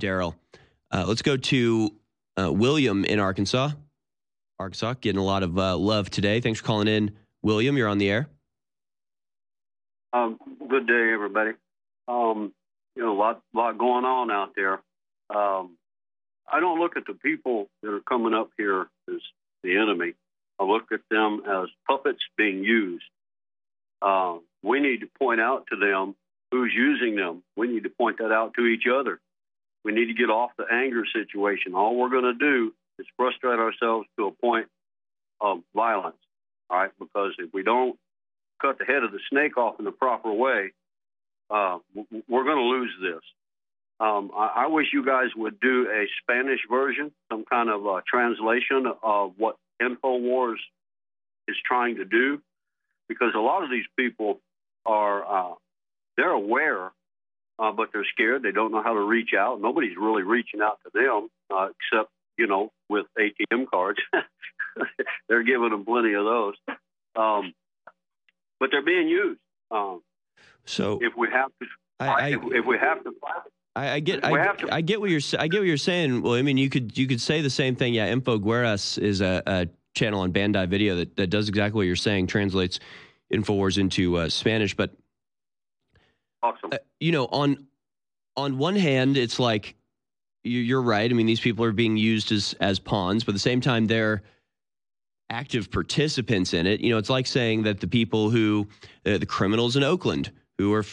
Daryl. 0.00 0.34
Uh, 0.90 1.04
let's 1.06 1.22
go 1.22 1.36
to 1.36 1.94
uh, 2.40 2.52
William 2.52 3.04
in 3.04 3.20
Arkansas. 3.20 3.70
Arkansas 4.58 4.94
getting 5.00 5.20
a 5.20 5.24
lot 5.24 5.42
of 5.42 5.58
uh, 5.58 5.76
love 5.76 6.08
today. 6.08 6.40
Thanks 6.40 6.60
for 6.60 6.66
calling 6.66 6.88
in, 6.88 7.14
William. 7.42 7.76
You're 7.76 7.88
on 7.88 7.98
the 7.98 8.10
air. 8.10 8.28
Um, 10.12 10.38
good 10.68 10.86
day, 10.86 11.12
everybody. 11.12 11.50
Um, 12.08 12.52
you 12.94 13.02
know, 13.02 13.12
a 13.12 13.18
lot, 13.18 13.42
lot 13.52 13.76
going 13.76 14.06
on 14.06 14.30
out 14.30 14.52
there. 14.56 14.80
Um, 15.28 15.76
I 16.50 16.60
don't 16.60 16.80
look 16.80 16.96
at 16.96 17.04
the 17.06 17.12
people 17.14 17.68
that 17.82 17.92
are 17.92 18.00
coming 18.00 18.32
up 18.32 18.50
here 18.56 18.86
as 19.08 19.20
the 19.62 19.76
enemy. 19.76 20.14
I 20.58 20.64
look 20.64 20.84
at 20.92 21.00
them 21.10 21.42
as 21.46 21.68
puppets 21.86 22.22
being 22.38 22.64
used. 22.64 23.04
Uh, 24.00 24.36
we 24.62 24.80
need 24.80 25.00
to 25.00 25.08
point 25.18 25.40
out 25.40 25.66
to 25.70 25.76
them 25.76 26.14
who's 26.50 26.72
using 26.74 27.16
them. 27.16 27.42
We 27.56 27.68
need 27.68 27.84
to 27.84 27.90
point 27.90 28.18
that 28.18 28.32
out 28.32 28.54
to 28.54 28.66
each 28.66 28.84
other. 28.92 29.20
We 29.84 29.92
need 29.92 30.06
to 30.06 30.14
get 30.14 30.30
off 30.30 30.50
the 30.58 30.66
anger 30.70 31.04
situation. 31.12 31.74
All 31.74 31.96
we're 31.96 32.10
going 32.10 32.24
to 32.24 32.34
do 32.34 32.74
is 32.98 33.06
frustrate 33.16 33.58
ourselves 33.58 34.06
to 34.18 34.26
a 34.26 34.30
point 34.30 34.66
of 35.40 35.60
violence. 35.74 36.16
all 36.70 36.78
right? 36.78 36.90
Because 36.98 37.32
if 37.38 37.52
we 37.52 37.62
don't 37.62 37.96
cut 38.60 38.78
the 38.78 38.84
head 38.84 39.02
of 39.02 39.12
the 39.12 39.20
snake 39.30 39.56
off 39.56 39.78
in 39.78 39.84
the 39.84 39.92
proper 39.92 40.32
way, 40.32 40.72
uh, 41.50 41.78
we're 42.28 42.44
going 42.44 42.56
to 42.56 42.62
lose 42.62 42.92
this. 43.00 43.22
Um, 43.98 44.30
I, 44.36 44.64
I, 44.64 44.66
wish 44.66 44.88
you 44.92 45.06
guys 45.06 45.28
would 45.36 45.58
do 45.60 45.88
a 45.88 46.06
Spanish 46.20 46.60
version, 46.68 47.12
some 47.32 47.44
kind 47.44 47.70
of 47.70 47.86
uh, 47.86 48.00
translation 48.06 48.84
of 49.02 49.34
what 49.38 49.56
InfoWars 49.80 50.58
is 51.48 51.56
trying 51.64 51.96
to 51.96 52.04
do, 52.04 52.42
because 53.08 53.32
a 53.34 53.40
lot 53.40 53.62
of 53.62 53.70
these 53.70 53.86
people 53.96 54.40
are 54.86 55.50
uh, 55.52 55.54
they're 56.16 56.30
aware, 56.30 56.92
uh, 57.58 57.72
but 57.72 57.90
they're 57.92 58.06
scared. 58.12 58.42
They 58.42 58.52
don't 58.52 58.72
know 58.72 58.82
how 58.82 58.94
to 58.94 59.00
reach 59.00 59.30
out. 59.38 59.60
Nobody's 59.60 59.96
really 59.96 60.22
reaching 60.22 60.60
out 60.62 60.78
to 60.84 60.90
them 60.92 61.28
uh, 61.54 61.68
except 61.68 62.10
you 62.38 62.46
know 62.46 62.70
with 62.88 63.06
ATM 63.18 63.66
cards. 63.68 63.98
they're 65.28 65.42
giving 65.42 65.70
them 65.70 65.84
plenty 65.84 66.14
of 66.14 66.24
those, 66.24 66.54
um, 67.16 67.52
but 68.60 68.70
they're 68.70 68.84
being 68.84 69.08
used. 69.08 69.40
Um, 69.70 70.02
so 70.64 70.98
if 71.02 71.12
we 71.16 71.28
have 71.32 71.50
to, 71.60 71.66
I, 72.00 72.06
I, 72.06 72.28
if, 72.28 72.40
if, 72.52 72.66
we 72.66 72.78
have 72.78 73.02
to. 73.04 73.12
I, 73.74 73.90
I 73.90 74.00
get, 74.00 74.24
I, 74.24 74.54
I, 74.70 74.80
get 74.80 75.00
what 75.00 75.10
you're, 75.10 75.20
I 75.38 75.48
get 75.48 75.60
what 75.60 75.66
you're 75.66 75.76
saying. 75.76 76.22
Well, 76.22 76.34
I 76.34 76.42
mean, 76.42 76.56
you 76.56 76.70
could, 76.70 76.96
you 76.96 77.06
could 77.06 77.20
say 77.20 77.42
the 77.42 77.50
same 77.50 77.76
thing. 77.76 77.94
Yeah, 77.94 78.12
InfoGuerras 78.12 78.98
is 78.98 79.20
a, 79.20 79.42
a 79.46 79.68
channel 79.94 80.20
on 80.20 80.30
Banned.Video 80.30 80.96
that, 80.96 81.16
that 81.16 81.28
does 81.28 81.48
exactly 81.48 81.78
what 81.78 81.86
you're 81.86 81.96
saying, 81.96 82.28
translates 82.28 82.80
Infowars 83.32 83.78
into 83.78 84.16
uh, 84.16 84.28
Spanish. 84.28 84.76
But 84.76 84.92
awesome. 86.42 86.70
Uh, 86.72 86.78
you 87.00 87.12
know, 87.12 87.26
on 87.26 87.66
on 88.36 88.58
one 88.58 88.76
hand, 88.76 89.16
it's 89.16 89.38
like 89.38 89.74
you're 90.44 90.82
right. 90.82 91.10
I 91.10 91.14
mean, 91.14 91.26
these 91.26 91.40
people 91.40 91.64
are 91.64 91.72
being 91.72 91.96
used 91.96 92.32
as 92.32 92.54
as 92.60 92.78
pawns, 92.78 93.24
but 93.24 93.32
at 93.32 93.34
the 93.34 93.40
same 93.40 93.60
time, 93.60 93.86
they're 93.86 94.22
active 95.30 95.70
participants 95.70 96.54
in 96.54 96.66
it. 96.66 96.80
You 96.80 96.90
know, 96.90 96.98
it's 96.98 97.10
like 97.10 97.26
saying 97.26 97.64
that 97.64 97.80
the 97.80 97.88
people 97.88 98.30
who, 98.30 98.68
uh, 99.04 99.18
the 99.18 99.26
criminals 99.26 99.76
in 99.76 99.82
Oakland 99.82 100.30
who 100.58 100.72
are, 100.72 100.84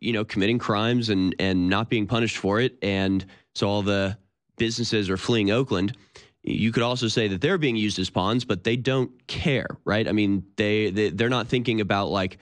you 0.00 0.12
know, 0.12 0.24
committing 0.24 0.58
crimes 0.58 1.08
and 1.08 1.34
and 1.38 1.68
not 1.68 1.88
being 1.88 2.06
punished 2.06 2.36
for 2.36 2.60
it, 2.60 2.76
and 2.82 3.24
so 3.54 3.68
all 3.68 3.82
the 3.82 4.16
businesses 4.56 5.08
are 5.10 5.16
fleeing 5.16 5.50
Oakland. 5.50 5.96
You 6.44 6.72
could 6.72 6.82
also 6.82 7.08
say 7.08 7.28
that 7.28 7.40
they're 7.40 7.58
being 7.58 7.76
used 7.76 7.98
as 7.98 8.10
pawns, 8.10 8.44
but 8.44 8.64
they 8.64 8.76
don't 8.76 9.10
care, 9.28 9.68
right? 9.84 10.08
I 10.08 10.12
mean, 10.12 10.44
they, 10.56 10.90
they 10.90 11.10
they're 11.10 11.28
not 11.28 11.46
thinking 11.46 11.80
about 11.80 12.08
like 12.08 12.38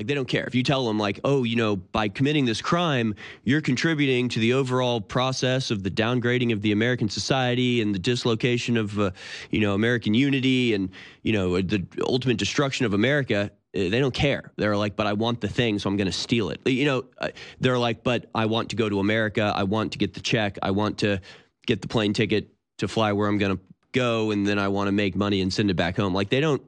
like 0.00 0.06
they 0.06 0.14
don't 0.14 0.28
care. 0.28 0.46
If 0.46 0.54
you 0.54 0.62
tell 0.62 0.86
them 0.86 0.98
like, 0.98 1.20
"Oh, 1.24 1.44
you 1.44 1.56
know, 1.56 1.76
by 1.76 2.08
committing 2.08 2.46
this 2.46 2.62
crime, 2.62 3.14
you're 3.44 3.60
contributing 3.60 4.30
to 4.30 4.40
the 4.40 4.54
overall 4.54 5.02
process 5.02 5.70
of 5.70 5.82
the 5.82 5.90
downgrading 5.90 6.54
of 6.54 6.62
the 6.62 6.72
American 6.72 7.10
society 7.10 7.82
and 7.82 7.94
the 7.94 7.98
dislocation 7.98 8.78
of 8.78 8.98
uh, 8.98 9.10
you 9.50 9.60
know, 9.60 9.74
American 9.74 10.14
unity 10.14 10.72
and, 10.72 10.88
you 11.22 11.34
know, 11.34 11.60
the 11.60 11.86
ultimate 12.02 12.38
destruction 12.38 12.86
of 12.86 12.94
America." 12.94 13.50
Uh, 13.72 13.88
they 13.88 14.00
don't 14.00 14.14
care. 14.14 14.50
They're 14.56 14.76
like, 14.76 14.96
"But 14.96 15.06
I 15.06 15.12
want 15.12 15.42
the 15.42 15.48
thing, 15.48 15.78
so 15.78 15.90
I'm 15.90 15.98
going 15.98 16.06
to 16.06 16.12
steal 16.12 16.48
it." 16.48 16.66
You 16.66 16.86
know, 16.86 17.04
uh, 17.18 17.28
they're 17.60 17.78
like, 17.78 18.02
"But 18.02 18.30
I 18.34 18.46
want 18.46 18.70
to 18.70 18.76
go 18.76 18.88
to 18.88 19.00
America. 19.00 19.52
I 19.54 19.64
want 19.64 19.92
to 19.92 19.98
get 19.98 20.14
the 20.14 20.20
check. 20.20 20.58
I 20.62 20.70
want 20.70 20.96
to 20.98 21.20
get 21.66 21.82
the 21.82 21.88
plane 21.88 22.14
ticket 22.14 22.48
to 22.80 22.88
fly 22.88 23.12
where 23.12 23.28
I'm 23.28 23.38
going 23.38 23.56
to 23.56 23.62
go 23.92 24.30
and 24.30 24.46
then 24.46 24.58
I 24.58 24.68
want 24.68 24.88
to 24.88 24.92
make 24.92 25.16
money 25.16 25.40
and 25.40 25.52
send 25.52 25.70
it 25.70 25.74
back 25.74 25.96
home." 25.96 26.12
Like 26.12 26.28
they 26.28 26.40
don't 26.40 26.62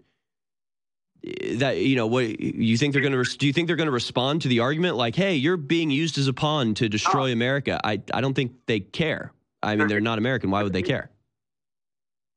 that 1.56 1.78
you 1.78 1.94
know 1.94 2.06
what 2.06 2.40
you 2.40 2.76
think 2.76 2.92
they're 2.92 3.02
going 3.02 3.12
to 3.12 3.38
do 3.38 3.46
you 3.46 3.52
think 3.52 3.66
they're 3.66 3.76
going 3.76 3.86
to 3.86 3.92
respond 3.92 4.42
to 4.42 4.48
the 4.48 4.60
argument? 4.60 4.96
Like 4.96 5.14
hey 5.14 5.34
you're 5.34 5.56
being 5.56 5.90
used 5.90 6.18
as 6.18 6.28
a 6.28 6.32
pawn 6.32 6.74
to 6.74 6.88
destroy 6.88 7.30
oh. 7.30 7.32
america. 7.32 7.80
I 7.84 8.00
i 8.12 8.20
don't 8.20 8.34
think 8.34 8.52
they 8.66 8.80
care. 8.80 9.32
I 9.62 9.76
mean 9.76 9.88
they're 9.88 10.00
not 10.00 10.18
american. 10.18 10.50
Why 10.50 10.62
would 10.62 10.72
they 10.72 10.82
care? 10.82 11.10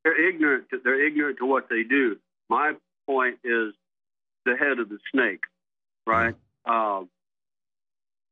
They're 0.04 0.30
ignorant 0.30 0.70
to, 0.70 0.80
they're 0.84 1.04
ignorant 1.04 1.40
to 1.40 1.46
what 1.48 1.68
they 1.70 1.82
do. 1.82 2.18
My 2.48 2.74
point 3.08 3.40
is 3.44 3.74
the 4.46 4.56
head 4.56 4.78
of 4.78 4.90
the 4.90 5.00
snake 5.12 5.42
right? 6.06 6.36
Mm-hmm. 6.68 6.72
um, 6.72 7.10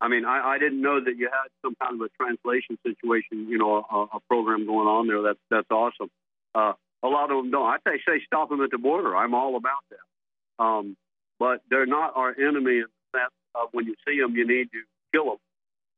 i 0.01 0.07
mean 0.07 0.25
I, 0.25 0.55
I 0.55 0.57
didn't 0.59 0.81
know 0.81 1.03
that 1.03 1.17
you 1.17 1.29
had 1.31 1.49
some 1.61 1.75
kind 1.81 2.01
of 2.01 2.05
a 2.05 2.23
translation 2.23 2.77
situation 2.85 3.47
you 3.49 3.57
know 3.57 3.85
a, 3.89 4.17
a 4.17 4.19
program 4.27 4.65
going 4.65 4.87
on 4.87 5.07
there 5.07 5.21
that's 5.21 5.39
that's 5.49 5.71
awesome 5.71 6.09
uh, 6.55 6.73
a 7.03 7.07
lot 7.07 7.31
of 7.31 7.37
them 7.37 7.51
don't 7.51 7.65
i 7.67 7.77
say 7.87 7.99
say 8.07 8.21
stop 8.25 8.49
them 8.49 8.61
at 8.61 8.71
the 8.71 8.77
border 8.77 9.15
i'm 9.15 9.33
all 9.33 9.55
about 9.55 9.83
that 9.89 10.63
um, 10.63 10.95
but 11.39 11.61
they're 11.69 11.85
not 11.85 12.15
our 12.15 12.29
enemy 12.29 12.77
in 12.79 12.85
the 12.85 13.19
sense 13.19 13.33
of 13.55 13.69
when 13.71 13.85
you 13.85 13.95
see 14.07 14.19
them, 14.19 14.35
you 14.35 14.47
need 14.47 14.69
to 14.71 14.81
kill 15.13 15.25
them. 15.25 15.37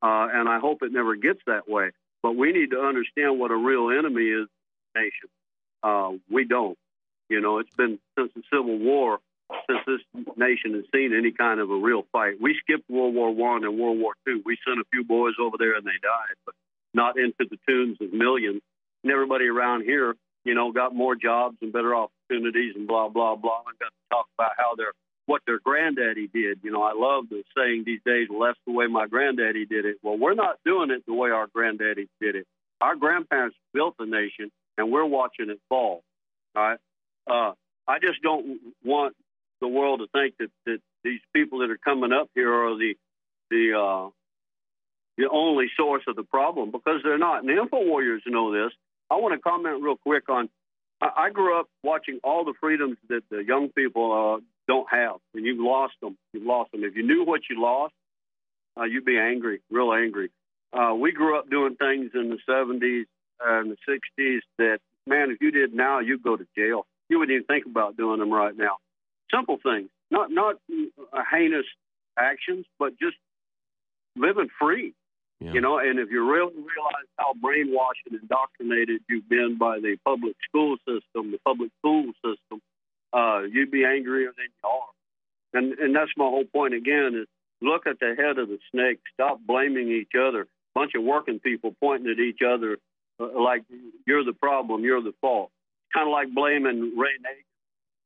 Uh, 0.02 0.28
and 0.34 0.50
I 0.50 0.60
hope 0.60 0.80
it 0.82 0.92
never 0.92 1.16
gets 1.16 1.40
that 1.48 1.68
way. 1.68 1.92
But 2.22 2.36
we 2.36 2.52
need 2.52 2.72
to 2.72 2.80
understand 2.80 3.40
what 3.40 3.52
a 3.52 3.56
real 3.56 3.92
enemy 3.92 4.24
is 4.24 4.48
nation. 4.96 5.30
Uh, 5.84 6.14
we 6.32 6.46
don't. 6.46 6.78
You 7.30 7.42
know, 7.42 7.60
it's 7.60 7.75
been 7.75 8.00
since 8.18 8.32
the 8.36 8.44
Civil 8.52 8.78
War, 8.78 9.20
since 9.68 9.80
this 9.86 10.25
nation 10.38 10.74
has 10.74 10.84
seen 10.94 11.16
any 11.16 11.32
kind 11.32 11.60
of 11.60 11.70
a 11.70 11.75
real 11.75 12.04
fight. 12.12 12.36
We 12.42 12.58
skipped 12.62 12.90
World 12.90 13.16
War 13.16 13.34
One 13.34 13.64
and 13.64 13.78
World 13.78 14.00
War 14.00 14.14
Two. 14.25 14.42
We 14.46 14.58
sent 14.68 14.80
a 14.80 14.86
few 14.92 15.04
boys 15.04 15.34
over 15.40 15.58
there 15.58 15.75
and 15.75 15.86
they 15.86 16.00
died, 16.02 16.36
but 16.46 16.56
not 16.94 17.18
into 17.18 17.46
the 17.50 17.58
tunes 17.68 17.98
of 18.02 18.14
millions. 18.14 18.62
And 19.04 19.12
everybody 19.12 19.46
around 19.46 19.84
here 19.84 20.16
you 20.46 20.54
know, 20.54 20.72
got 20.72 20.96
more 20.96 21.16
jobs 21.16 21.58
and 21.62 21.74
better 21.74 21.94
opportunities 21.96 22.75
and 22.75 22.88
blah, 22.88 23.10
blah, 23.10 23.36
blah. 23.36 23.64
And 23.68 23.78
got 23.80 23.88
to 23.88 24.10
talk 24.12 24.28
about 24.38 24.52
how 24.58 24.75
their 24.75 24.94
what 25.25 25.42
their 25.48 25.60
granddaddy 25.60 26.30
did. 26.32 26.60
You 26.64 26.72
know, 26.72 26.84
I 26.84 26.94
love 26.96 27.25
the 27.30 27.44
saying 27.58 27.84
these 27.86 28.00
days, 28.06 28.28
well, 28.30 28.48
that's 28.48 28.60
the 28.68 28.72
way 28.72 28.86
my 28.86 29.08
granddaddy 29.08 29.66
did 29.66 29.86
it. 29.86 29.98
Well, 30.04 30.18
we're 30.18 30.36
not 30.36 30.58
doing 30.64 30.92
it 30.92 31.04
the 31.08 31.16
way 31.16 31.32
our 31.32 31.48
granddaddy 31.48 32.08
did 32.22 32.36
it. 32.36 32.46
Our 32.80 32.96
grandparents 32.96 33.58
built 33.74 33.96
the 33.98 34.06
nation, 34.06 34.52
and 34.78 34.92
we're 34.92 35.06
watching 35.06 35.50
it 35.50 35.60
fall. 35.68 36.04
All 36.56 36.64
right. 36.64 36.80
Uh, 37.28 37.54
I 37.88 37.98
just 37.98 38.22
don't 38.22 38.60
want 38.84 39.16
the 39.62 39.67
world 39.67 40.00
to 40.00 40.07
think 40.07 40.35
that, 40.39 40.50
that 40.65 40.79
these 41.03 41.21
people 41.33 41.59
that 41.59 41.69
are 41.69 41.77
coming 41.77 42.12
up 42.12 42.29
here 42.35 42.51
are 42.51 42.75
the 42.77 42.95
the 43.50 43.74
uh, 43.77 44.09
the 45.17 45.29
only 45.31 45.67
source 45.77 46.03
of 46.07 46.15
the 46.15 46.24
problem 46.24 46.71
because 46.71 47.01
they're 47.03 47.17
not. 47.17 47.39
And 47.39 47.50
the 47.50 47.62
info 47.62 47.83
warriors 47.83 48.21
know 48.25 48.51
this. 48.51 48.71
I 49.09 49.15
want 49.15 49.33
to 49.33 49.39
comment 49.39 49.81
real 49.81 49.97
quick 49.97 50.29
on. 50.29 50.50
I, 51.01 51.09
I 51.17 51.29
grew 51.29 51.59
up 51.59 51.67
watching 51.83 52.19
all 52.24 52.43
the 52.43 52.53
freedoms 52.59 52.97
that 53.09 53.21
the 53.29 53.43
young 53.43 53.69
people 53.69 54.38
uh, 54.38 54.41
don't 54.67 54.88
have, 54.91 55.17
and 55.33 55.45
you've 55.45 55.59
lost 55.59 55.93
them. 56.01 56.17
You've 56.33 56.45
lost 56.45 56.71
them. 56.71 56.83
If 56.83 56.95
you 56.95 57.03
knew 57.03 57.24
what 57.24 57.41
you 57.50 57.62
lost, 57.62 57.93
uh, 58.77 58.83
you'd 58.83 59.05
be 59.05 59.17
angry, 59.17 59.62
real 59.69 59.93
angry. 59.93 60.31
Uh, 60.74 60.93
we 60.93 61.12
grew 61.12 61.38
up 61.38 61.50
doing 61.50 61.75
things 61.75 62.12
in 62.13 62.29
the 62.29 62.39
70s 62.50 63.05
and 63.43 63.71
the 63.71 63.77
60s 63.88 64.39
that, 64.57 64.79
man, 65.07 65.31
if 65.31 65.39
you 65.39 65.51
did 65.51 65.74
now, 65.74 66.00
you'd 66.00 66.24
go 66.24 66.35
to 66.35 66.45
jail. 66.57 66.85
You 67.09 67.19
wouldn't 67.19 67.35
even 67.35 67.45
think 67.45 67.65
about 67.65 67.95
doing 67.95 68.19
them 68.19 68.31
right 68.31 68.55
now. 68.55 68.77
Simple 69.34 69.58
things, 69.62 69.89
not 70.12 70.32
not 70.32 70.55
uh, 70.72 71.22
heinous 71.32 71.65
actions, 72.17 72.65
but 72.79 72.98
just 73.00 73.17
living 74.15 74.50
free. 74.60 74.94
Yeah. 75.41 75.51
You 75.53 75.62
know, 75.62 75.79
and 75.79 76.00
if 76.00 76.10
you 76.10 76.24
really 76.24 76.53
realize 76.53 77.10
how 77.17 77.34
brainwashed 77.34 78.10
and 78.10 78.22
indoctrinated 78.22 79.01
you've 79.10 79.27
been 79.27 79.58
by 79.60 79.79
the 79.79 79.98
public 80.05 80.36
school 80.48 80.77
system, 80.88 81.32
the 81.32 81.39
public 81.44 81.72
school 81.79 82.05
system, 82.24 82.62
uh, 83.12 83.41
you'd 83.51 83.72
be 83.72 83.84
angrier 83.84 84.32
than 84.38 84.48
you 84.48 84.70
are. 84.70 85.60
And 85.60 85.79
and 85.79 85.96
that's 85.96 86.12
my 86.15 86.25
whole 86.25 86.46
point 86.46 86.74
again 86.74 87.15
is 87.22 87.27
look 87.62 87.88
at 87.88 88.00
the 88.00 88.15
head 88.17 88.38
of 88.38 88.48
the 88.48 88.60
snake. 88.72 89.00
Stop 89.13 89.39
blaming 89.46 89.89
each 89.89 90.12
other. 90.17 90.48
Bunch 90.74 90.91
of 90.96 91.03
working 91.03 91.39
people 91.39 91.75
pointing 91.79 92.12
at 92.12 92.20
each 92.20 92.39
other 92.46 92.77
uh, 93.20 93.39
like 93.39 93.63
you're 94.05 94.24
the 94.24 94.34
problem, 94.34 94.84
you're 94.84 95.01
the 95.01 95.13
fault. 95.22 95.51
Kind 95.94 96.08
of 96.08 96.12
like 96.12 96.34
blaming 96.34 96.98
Ray 96.98 97.15
Nagin 97.24 97.54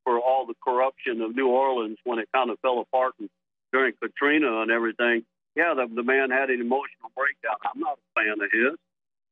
for 0.10 0.20
all 0.20 0.48
the 0.48 0.56
corruption 0.64 1.22
of 1.22 1.36
New 1.36 1.50
Orleans 1.50 1.98
when 2.04 2.18
it 2.18 2.28
kind 2.34 2.50
of 2.50 2.58
fell 2.62 2.80
apart 2.80 3.14
and 3.20 3.30
during 3.72 3.94
Katrina 4.02 4.62
and 4.62 4.72
everything 4.72 5.24
yeah, 5.56 5.74
the, 5.74 5.94
the 5.94 6.04
man 6.04 6.30
had 6.32 6.50
an 6.50 6.62
emotional 6.62 7.12
breakdown. 7.16 7.56
I'm 7.66 7.80
not 7.80 7.98
a 7.98 8.22
fan 8.22 8.34
of 8.34 8.50
his. 8.52 8.78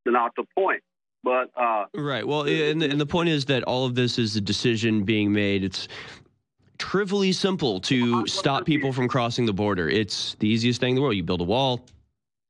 Not 0.06 0.34
the 0.36 0.44
point. 0.56 0.84
But 1.24 1.52
uh, 1.58 1.86
right. 1.94 2.26
Well, 2.26 2.44
and 2.44 2.82
and 2.82 3.00
the 3.02 3.06
point 3.06 3.30
is 3.30 3.46
that 3.46 3.64
all 3.64 3.86
of 3.86 3.96
this 3.96 4.18
is 4.18 4.36
a 4.36 4.42
decision 4.42 5.04
being 5.04 5.34
made. 5.34 5.64
It's 5.64 5.88
trivially 6.78 7.34
simple 7.34 7.80
to 7.82 8.26
stop 8.28 8.66
people 8.66 8.94
from 8.94 9.08
crossing 9.08 9.46
the 9.46 9.54
border. 9.54 9.90
It's 9.90 10.36
the 10.40 10.48
easiest 10.48 10.80
thing 10.80 10.92
in 10.92 10.96
the 10.96 11.02
world. 11.02 11.16
You 11.16 11.24
build 11.24 11.42
a 11.42 11.46
wall, 11.46 11.82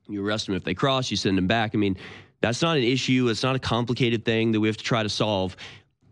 you 0.07 0.25
arrest 0.25 0.47
them 0.47 0.55
if 0.55 0.63
they 0.63 0.75
cross, 0.75 1.09
you 1.09 1.17
send 1.17 1.37
them 1.37 1.47
back. 1.47 1.71
I 1.73 1.77
mean, 1.77 1.97
that's 2.41 2.61
not 2.61 2.77
an 2.77 2.83
issue. 2.83 3.27
It's 3.29 3.41
not 3.41 3.55
a 3.55 3.59
complicated 3.59 4.25
thing 4.25 4.51
that 4.51 4.59
we 4.59 4.67
have 4.67 4.77
to 4.77 4.83
try 4.83 5.01
to 5.01 5.09
solve. 5.09 5.55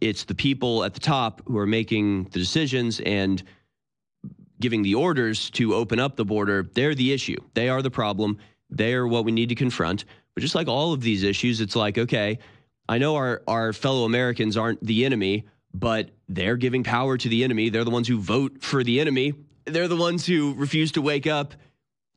It's 0.01 0.23
the 0.23 0.35
people 0.35 0.83
at 0.83 0.93
the 0.93 0.99
top 0.99 1.41
who 1.47 1.57
are 1.57 1.67
making 1.67 2.25
the 2.25 2.39
decisions 2.39 2.99
and 2.99 3.41
giving 4.59 4.81
the 4.81 4.95
orders 4.95 5.49
to 5.51 5.75
open 5.75 5.99
up 5.99 6.15
the 6.15 6.25
border, 6.25 6.69
they're 6.73 6.95
the 6.95 7.13
issue. 7.13 7.37
They 7.53 7.69
are 7.69 7.81
the 7.81 7.91
problem. 7.91 8.37
They 8.69 8.93
are 8.93 9.07
what 9.07 9.25
we 9.25 9.31
need 9.31 9.49
to 9.49 9.55
confront. 9.55 10.05
But 10.33 10.41
just 10.41 10.55
like 10.55 10.67
all 10.67 10.93
of 10.93 11.01
these 11.01 11.23
issues, 11.23 11.61
it's 11.61 11.75
like, 11.75 11.97
okay, 11.97 12.39
I 12.87 12.97
know 12.97 13.15
our, 13.15 13.41
our 13.47 13.73
fellow 13.73 14.05
Americans 14.05 14.57
aren't 14.57 14.83
the 14.85 15.05
enemy, 15.05 15.45
but 15.73 16.09
they're 16.29 16.57
giving 16.57 16.83
power 16.83 17.17
to 17.17 17.29
the 17.29 17.43
enemy. 17.43 17.69
They're 17.69 17.83
the 17.83 17.91
ones 17.91 18.07
who 18.07 18.19
vote 18.19 18.61
for 18.61 18.83
the 18.83 18.99
enemy. 18.99 19.33
They're 19.65 19.87
the 19.87 19.95
ones 19.95 20.25
who 20.25 20.53
refuse 20.53 20.91
to 20.93 21.01
wake 21.01 21.27
up 21.27 21.53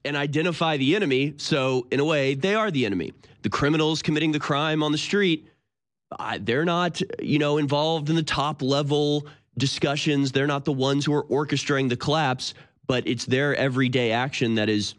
and 0.04 0.16
identify 0.16 0.76
the 0.76 0.94
enemy. 0.94 1.34
So, 1.38 1.86
in 1.90 2.00
a 2.00 2.04
way, 2.04 2.34
they 2.34 2.54
are 2.54 2.70
the 2.70 2.86
enemy. 2.86 3.12
The 3.42 3.50
criminals 3.50 4.02
committing 4.02 4.32
the 4.32 4.38
crime 4.38 4.82
on 4.82 4.92
the 4.92 4.98
street, 4.98 5.48
uh, 6.12 6.38
they're 6.40 6.64
not, 6.64 7.00
you 7.20 7.38
know, 7.38 7.58
involved 7.58 8.08
in 8.10 8.16
the 8.16 8.22
top 8.22 8.62
level 8.62 9.26
discussions. 9.56 10.32
They're 10.32 10.46
not 10.46 10.64
the 10.64 10.72
ones 10.72 11.04
who 11.04 11.14
are 11.14 11.24
orchestrating 11.24 11.88
the 11.88 11.96
collapse, 11.96 12.54
but 12.86 13.06
it's 13.06 13.26
their 13.26 13.54
everyday 13.54 14.12
action 14.12 14.54
that 14.54 14.68
is 14.68 14.94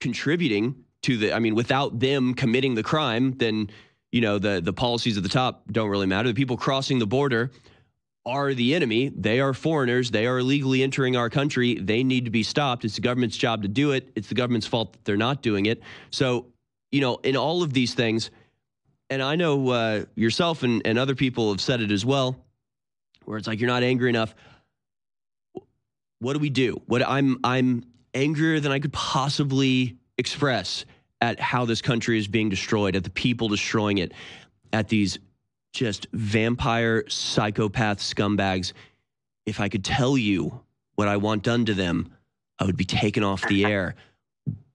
contributing 0.00 0.84
to 1.02 1.16
the. 1.16 1.32
I 1.32 1.38
mean, 1.38 1.54
without 1.54 2.00
them 2.00 2.34
committing 2.34 2.74
the 2.74 2.82
crime, 2.82 3.32
then 3.32 3.70
you 4.10 4.20
know 4.20 4.38
the 4.38 4.60
the 4.60 4.72
policies 4.72 5.16
at 5.16 5.22
the 5.22 5.28
top 5.28 5.62
don't 5.70 5.88
really 5.88 6.06
matter. 6.06 6.28
The 6.28 6.34
people 6.34 6.56
crossing 6.56 6.98
the 6.98 7.06
border 7.06 7.50
are 8.24 8.54
the 8.54 8.74
enemy. 8.74 9.08
They 9.08 9.40
are 9.40 9.52
foreigners. 9.52 10.10
They 10.10 10.26
are 10.26 10.38
illegally 10.38 10.82
entering 10.82 11.16
our 11.16 11.28
country. 11.28 11.74
They 11.74 12.04
need 12.04 12.24
to 12.24 12.30
be 12.30 12.42
stopped. 12.42 12.84
It's 12.84 12.94
the 12.94 13.00
government's 13.00 13.36
job 13.36 13.62
to 13.62 13.68
do 13.68 13.92
it. 13.92 14.10
It's 14.14 14.28
the 14.28 14.34
government's 14.34 14.66
fault 14.66 14.92
that 14.92 15.04
they're 15.04 15.16
not 15.16 15.42
doing 15.42 15.66
it. 15.66 15.82
So, 16.10 16.46
you 16.92 17.00
know, 17.00 17.16
in 17.24 17.36
all 17.36 17.62
of 17.64 17.72
these 17.72 17.94
things, 17.94 18.30
and 19.12 19.22
I 19.22 19.36
know 19.36 19.68
uh, 19.68 20.04
yourself 20.14 20.62
and, 20.62 20.80
and 20.86 20.98
other 20.98 21.14
people 21.14 21.50
have 21.50 21.60
said 21.60 21.82
it 21.82 21.90
as 21.90 22.04
well, 22.04 22.42
where 23.26 23.36
it's 23.36 23.46
like 23.46 23.60
you're 23.60 23.68
not 23.68 23.82
angry 23.82 24.08
enough. 24.08 24.34
What 26.20 26.32
do 26.32 26.38
we 26.38 26.48
do? 26.48 26.80
What 26.86 27.06
I'm 27.06 27.38
I'm 27.44 27.84
angrier 28.14 28.58
than 28.58 28.72
I 28.72 28.78
could 28.78 28.92
possibly 28.92 29.98
express 30.16 30.86
at 31.20 31.38
how 31.40 31.66
this 31.66 31.82
country 31.82 32.18
is 32.18 32.26
being 32.26 32.48
destroyed, 32.48 32.96
at 32.96 33.04
the 33.04 33.10
people 33.10 33.48
destroying 33.48 33.98
it, 33.98 34.12
at 34.72 34.88
these 34.88 35.18
just 35.74 36.06
vampire 36.14 37.04
psychopath 37.08 37.98
scumbags. 37.98 38.72
If 39.44 39.60
I 39.60 39.68
could 39.68 39.84
tell 39.84 40.16
you 40.16 40.58
what 40.94 41.08
I 41.08 41.18
want 41.18 41.42
done 41.42 41.66
to 41.66 41.74
them, 41.74 42.14
I 42.58 42.64
would 42.64 42.78
be 42.78 42.86
taken 42.86 43.24
off 43.24 43.46
the 43.46 43.66
air. 43.66 43.94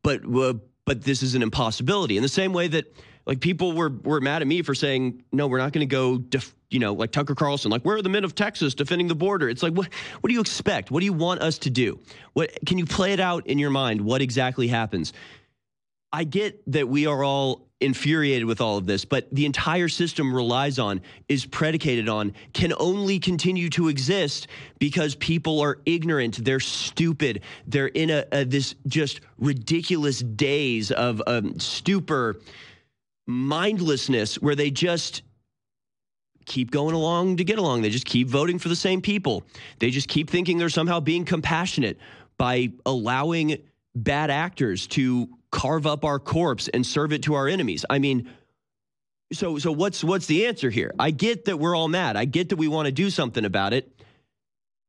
But 0.03 0.22
uh, 0.32 0.53
but 0.86 1.01
this 1.01 1.24
is 1.24 1.34
an 1.34 1.41
impossibility. 1.41 2.17
In 2.17 2.24
the 2.24 2.29
same 2.29 2.53
way 2.53 2.67
that 2.67 2.86
like 3.27 3.41
people 3.41 3.74
were 3.74 3.89
were 3.89 4.22
mad 4.22 4.41
at 4.41 4.48
me 4.48 4.62
for 4.62 4.74
saying 4.74 5.24
no, 5.31 5.48
we're 5.48 5.60
not 5.60 5.74
going 5.74 5.88
to 5.88 5.91
go. 5.91 6.17
Def- 6.17 6.55
you 6.69 6.79
know, 6.79 6.93
like 6.93 7.12
Tucker 7.12 7.36
Carlson, 7.36 7.72
like 7.72 7.84
where 7.84 7.98
are 7.98 8.01
the 8.01 8.10
men 8.10 8.24
of 8.24 8.36
Texas 8.36 8.74
defending 8.74 9.07
the 9.07 9.15
border? 9.15 9.50
It's 9.50 9.63
like 9.63 9.74
what 9.74 9.89
what 10.22 10.29
do 10.29 10.34
you 10.34 10.41
expect? 10.41 10.89
What 10.89 11.01
do 11.01 11.05
you 11.05 11.13
want 11.13 11.41
us 11.41 11.60
to 11.60 11.69
do? 11.69 12.00
What 12.34 12.51
can 12.65 12.77
you 12.77 12.86
play 12.86 13.13
it 13.13 13.19
out 13.19 13.48
in 13.48 13.60
your 13.60 13.69
mind? 13.69 14.01
What 14.01 14.22
exactly 14.22 14.67
happens? 14.67 15.13
I 16.12 16.24
get 16.24 16.62
that 16.72 16.88
we 16.88 17.05
are 17.05 17.24
all 17.24 17.67
infuriated 17.79 18.46
with 18.46 18.60
all 18.60 18.77
of 18.77 18.86
this, 18.86 19.05
but 19.05 19.27
the 19.31 19.46
entire 19.46 19.88
system 19.88 20.34
relies 20.34 20.79
on, 20.79 21.01
is 21.29 21.46
predicated 21.46 22.10
on, 22.10 22.34
can 22.53 22.74
only 22.79 23.19
continue 23.19 23.69
to 23.69 23.88
exist 23.88 24.48
because 24.79 25.15
people 25.15 25.60
are 25.60 25.79
ignorant, 25.86 26.43
they're 26.43 26.60
stupid, 26.60 27.43
they're 27.67 27.88
in 27.88 28.10
a, 28.10 28.25
a 28.31 28.46
this 28.46 28.74
just 28.88 29.22
ridiculous 29.38 30.19
daze 30.19 30.91
of 30.91 31.22
um, 31.27 31.60
stupor, 31.60 32.39
mindlessness, 33.27 34.36
where 34.41 34.55
they 34.55 34.72
just 34.72 35.22
keep 36.46 36.72
going 36.72 36.96
along 36.96 37.38
to 37.38 37.43
get 37.43 37.60
along. 37.60 37.81
They 37.81 37.89
just 37.89 38.05
keep 38.05 38.27
voting 38.27 38.57
for 38.57 38.69
the 38.69 38.75
same 38.75 39.01
people. 39.01 39.43
They 39.79 39.91
just 39.91 40.07
keep 40.07 40.29
thinking 40.29 40.57
they're 40.57 40.69
somehow 40.69 41.01
being 41.01 41.25
compassionate 41.25 42.00
by 42.38 42.72
allowing 42.86 43.57
bad 43.96 44.31
actors 44.31 44.88
to 44.88 45.27
carve 45.51 45.86
up 45.86 46.05
our 46.05 46.19
corpse 46.19 46.67
and 46.67 46.86
serve 46.86 47.12
it 47.13 47.24
to 47.24 47.34
our 47.36 47.48
enemies. 47.48 47.86
I 47.89 48.00
mean, 48.00 48.29
so 49.34 49.57
so 49.57 49.72
what's 49.72 50.03
what's 50.03 50.25
the 50.27 50.48
answer 50.48 50.69
here? 50.69 50.93
I 50.98 51.12
get 51.12 51.46
that 51.46 51.57
we're 51.57 51.75
all 51.75 51.89
mad. 51.89 52.15
I 52.15 52.25
get 52.25 52.50
that 52.50 52.55
we 52.55 52.67
want 52.67 52.86
to 52.86 52.91
do 52.91 53.10
something 53.10 53.43
about 53.43 53.74
it. 53.74 53.91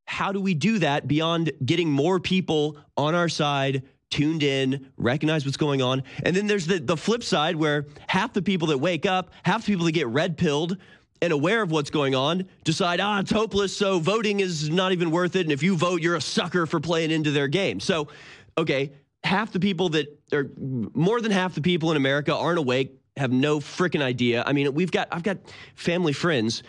How 0.07 0.33
do 0.33 0.41
we 0.41 0.55
do 0.55 0.79
that 0.79 1.09
beyond 1.09 1.53
getting 1.65 1.91
more 1.91 2.21
people 2.21 2.79
on 2.97 3.15
our 3.15 3.29
side, 3.29 3.83
tuned 4.11 4.43
in, 4.43 4.91
recognize 4.97 5.45
what's 5.45 5.57
going 5.57 5.83
on? 5.83 6.03
And 6.23 6.35
then 6.35 6.47
there's 6.47 6.67
the 6.67 6.79
the 6.79 6.97
flip 6.97 7.23
side 7.23 7.57
where 7.57 7.87
half 8.07 8.33
the 8.33 8.43
people 8.43 8.69
that 8.69 8.79
wake 8.79 9.07
up, 9.07 9.31
half 9.43 9.65
the 9.65 9.73
people 9.73 9.87
that 9.87 9.93
get 9.93 10.07
red 10.09 10.37
pilled 10.37 10.77
and 11.21 11.33
aware 11.33 11.63
of 11.63 11.71
what's 11.71 11.91
going 11.91 12.15
on 12.15 12.49
decide, 12.65 13.01
ah, 13.01 13.21
it's 13.21 13.31
hopeless, 13.31 13.77
so 13.77 13.99
voting 13.99 14.41
is 14.41 14.71
not 14.71 14.93
even 14.93 15.11
worth 15.11 15.37
it. 15.37 15.41
And 15.43 15.53
if 15.53 15.63
you 15.63 15.77
vote, 15.77 16.01
you're 16.01 16.15
a 16.15 16.21
sucker 16.21 16.67
for 16.67 16.81
playing 16.81 17.11
into 17.11 17.31
their 17.31 17.49
game. 17.49 17.81
So, 17.81 18.09
okay, 18.57 18.93
half 19.25 19.53
the 19.53 19.61
people 19.61 19.89
that 19.91 20.07
are 20.33 20.49
more 20.95 21.21
than 21.21 21.33
half 21.33 21.55
the 21.55 21.61
people 21.61 21.91
in 21.91 21.97
America 21.97 22.35
aren't 22.35 22.59
awake, 22.59 22.95
have 23.17 23.33
no 23.33 23.59
freaking 23.59 24.01
idea. 24.01 24.45
I 24.47 24.53
mean, 24.53 24.73
we've 24.75 24.93
got 24.93 25.09
I've 25.11 25.25
got 25.25 25.39
family 25.75 26.13
friends 26.13 26.63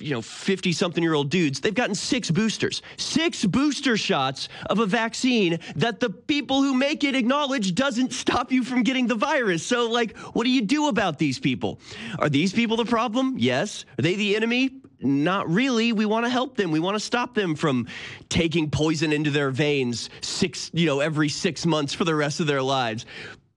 you 0.00 0.10
know, 0.10 0.20
50 0.22 0.72
something 0.72 1.02
year 1.02 1.14
old 1.14 1.30
dudes, 1.30 1.60
they've 1.60 1.74
gotten 1.74 1.94
six 1.94 2.30
boosters, 2.30 2.82
six 2.96 3.44
booster 3.44 3.96
shots 3.96 4.48
of 4.66 4.80
a 4.80 4.86
vaccine 4.86 5.60
that 5.76 6.00
the 6.00 6.10
people 6.10 6.62
who 6.62 6.74
make 6.74 7.04
it 7.04 7.14
acknowledge 7.14 7.74
doesn't 7.74 8.12
stop 8.12 8.50
you 8.50 8.64
from 8.64 8.82
getting 8.82 9.06
the 9.06 9.14
virus. 9.14 9.64
So, 9.64 9.88
like, 9.88 10.16
what 10.18 10.44
do 10.44 10.50
you 10.50 10.62
do 10.62 10.88
about 10.88 11.18
these 11.18 11.38
people? 11.38 11.80
Are 12.18 12.28
these 12.28 12.52
people 12.52 12.76
the 12.76 12.84
problem? 12.84 13.36
Yes. 13.38 13.84
Are 13.98 14.02
they 14.02 14.16
the 14.16 14.34
enemy? 14.34 14.80
Not 15.00 15.48
really. 15.48 15.92
We 15.92 16.06
want 16.06 16.26
to 16.26 16.30
help 16.30 16.56
them. 16.56 16.70
We 16.72 16.80
want 16.80 16.96
to 16.96 17.00
stop 17.00 17.34
them 17.34 17.54
from 17.54 17.86
taking 18.28 18.70
poison 18.70 19.12
into 19.12 19.30
their 19.30 19.50
veins 19.50 20.10
six, 20.22 20.70
you 20.74 20.86
know, 20.86 21.00
every 21.00 21.28
six 21.28 21.66
months 21.66 21.94
for 21.94 22.04
the 22.04 22.14
rest 22.14 22.40
of 22.40 22.46
their 22.46 22.62
lives. 22.62 23.06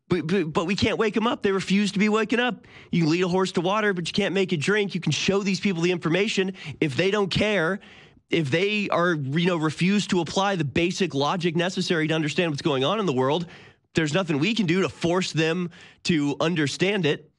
But, 0.10 0.26
but, 0.26 0.54
but, 0.54 0.65
we 0.65 0.76
can't 0.76 0.98
wake 0.98 1.13
them 1.13 1.28
up. 1.28 1.43
They 1.43 1.52
refuse 1.52 1.91
to 1.91 2.00
be 2.00 2.08
waken 2.08 2.39
up. 2.39 2.65
You 2.91 3.08
lead 3.08 3.24
a 3.24 3.28
horse 3.28 3.52
to 3.54 3.62
water, 3.62 3.93
but 3.93 4.08
you 4.08 4.13
can't 4.13 4.34
make 4.34 4.54
it 4.54 4.58
drink. 4.58 4.96
You 4.96 5.02
can 5.02 5.12
show 5.12 5.43
these 5.43 5.60
people 5.60 5.82
the 5.82 5.91
information. 5.91 6.54
If 6.80 6.96
they 6.96 7.12
don't 7.12 7.30
care, 7.30 7.82
if 8.30 8.50
they 8.50 8.88
are, 8.89 9.13
you 9.13 9.48
know, 9.48 9.58
refuse 9.58 10.08
to 10.08 10.22
apply 10.22 10.56
the 10.56 10.63
basic 10.63 11.13
logic 11.13 11.56
necessary 11.56 12.08
to 12.08 12.13
understand 12.13 12.52
what's 12.52 12.62
going 12.62 12.86
on 12.86 13.02
in 13.02 13.06
the 13.06 13.13
world, 13.13 13.48
there's 13.96 14.13
nothing 14.13 14.39
we 14.39 14.54
can 14.54 14.65
do 14.65 14.82
to 14.82 14.89
force 14.89 15.34
them 15.34 15.72
to 16.04 16.36
understand 16.39 17.06
it. 17.06 17.30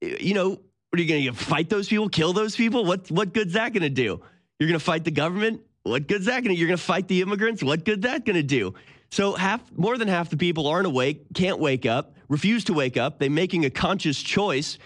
You 0.00 0.34
know, 0.34 0.48
what 0.48 0.98
are 0.98 1.02
you 1.02 1.08
going 1.08 1.24
to 1.24 1.32
fight 1.32 1.68
those 1.68 1.88
people, 1.88 2.08
kill 2.08 2.32
those 2.32 2.56
people? 2.56 2.84
What 2.84 3.10
what 3.10 3.32
good's 3.32 3.54
that 3.54 3.72
going 3.72 3.82
to 3.82 3.90
do? 3.90 4.20
You're 4.58 4.68
going 4.68 4.78
to 4.78 4.84
fight 4.84 5.04
the 5.04 5.10
government? 5.10 5.60
What 5.82 6.06
good's 6.08 6.26
that 6.26 6.42
going 6.42 6.54
to? 6.54 6.58
You're 6.58 6.68
going 6.68 6.78
to 6.78 6.82
fight 6.82 7.08
the 7.08 7.20
immigrants? 7.20 7.62
What 7.62 7.84
good's 7.84 8.02
that 8.02 8.24
going 8.24 8.36
to 8.36 8.42
do? 8.42 8.74
So 9.10 9.34
half, 9.34 9.60
more 9.76 9.96
than 9.96 10.08
half 10.08 10.30
the 10.30 10.36
people 10.36 10.66
aren't 10.66 10.86
awake, 10.86 11.26
can't 11.34 11.58
wake 11.58 11.86
up, 11.86 12.14
refuse 12.28 12.64
to 12.64 12.74
wake 12.74 12.96
up. 12.96 13.18
They're 13.18 13.30
making 13.30 13.64
a 13.64 13.70
conscious 13.70 14.20
choice 14.20 14.78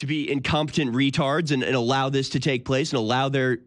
to 0.00 0.06
be 0.06 0.30
incompetent 0.30 0.94
retards 0.94 1.50
and, 1.50 1.62
and 1.62 1.76
allow 1.76 2.08
this 2.08 2.30
to 2.30 2.40
take 2.40 2.64
place 2.64 2.90
and 2.90 2.98
allow 2.98 3.28
their 3.28 3.58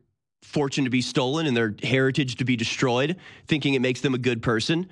fortune 0.42 0.84
to 0.84 0.90
be 0.90 1.02
stolen 1.02 1.46
and 1.46 1.56
their 1.56 1.76
heritage 1.84 2.38
to 2.38 2.46
be 2.46 2.56
destroyed, 2.56 3.18
thinking 3.48 3.74
it 3.74 3.82
makes 3.82 4.02
them 4.02 4.14
a 4.14 4.18
good 4.18 4.42
person. 4.42 4.88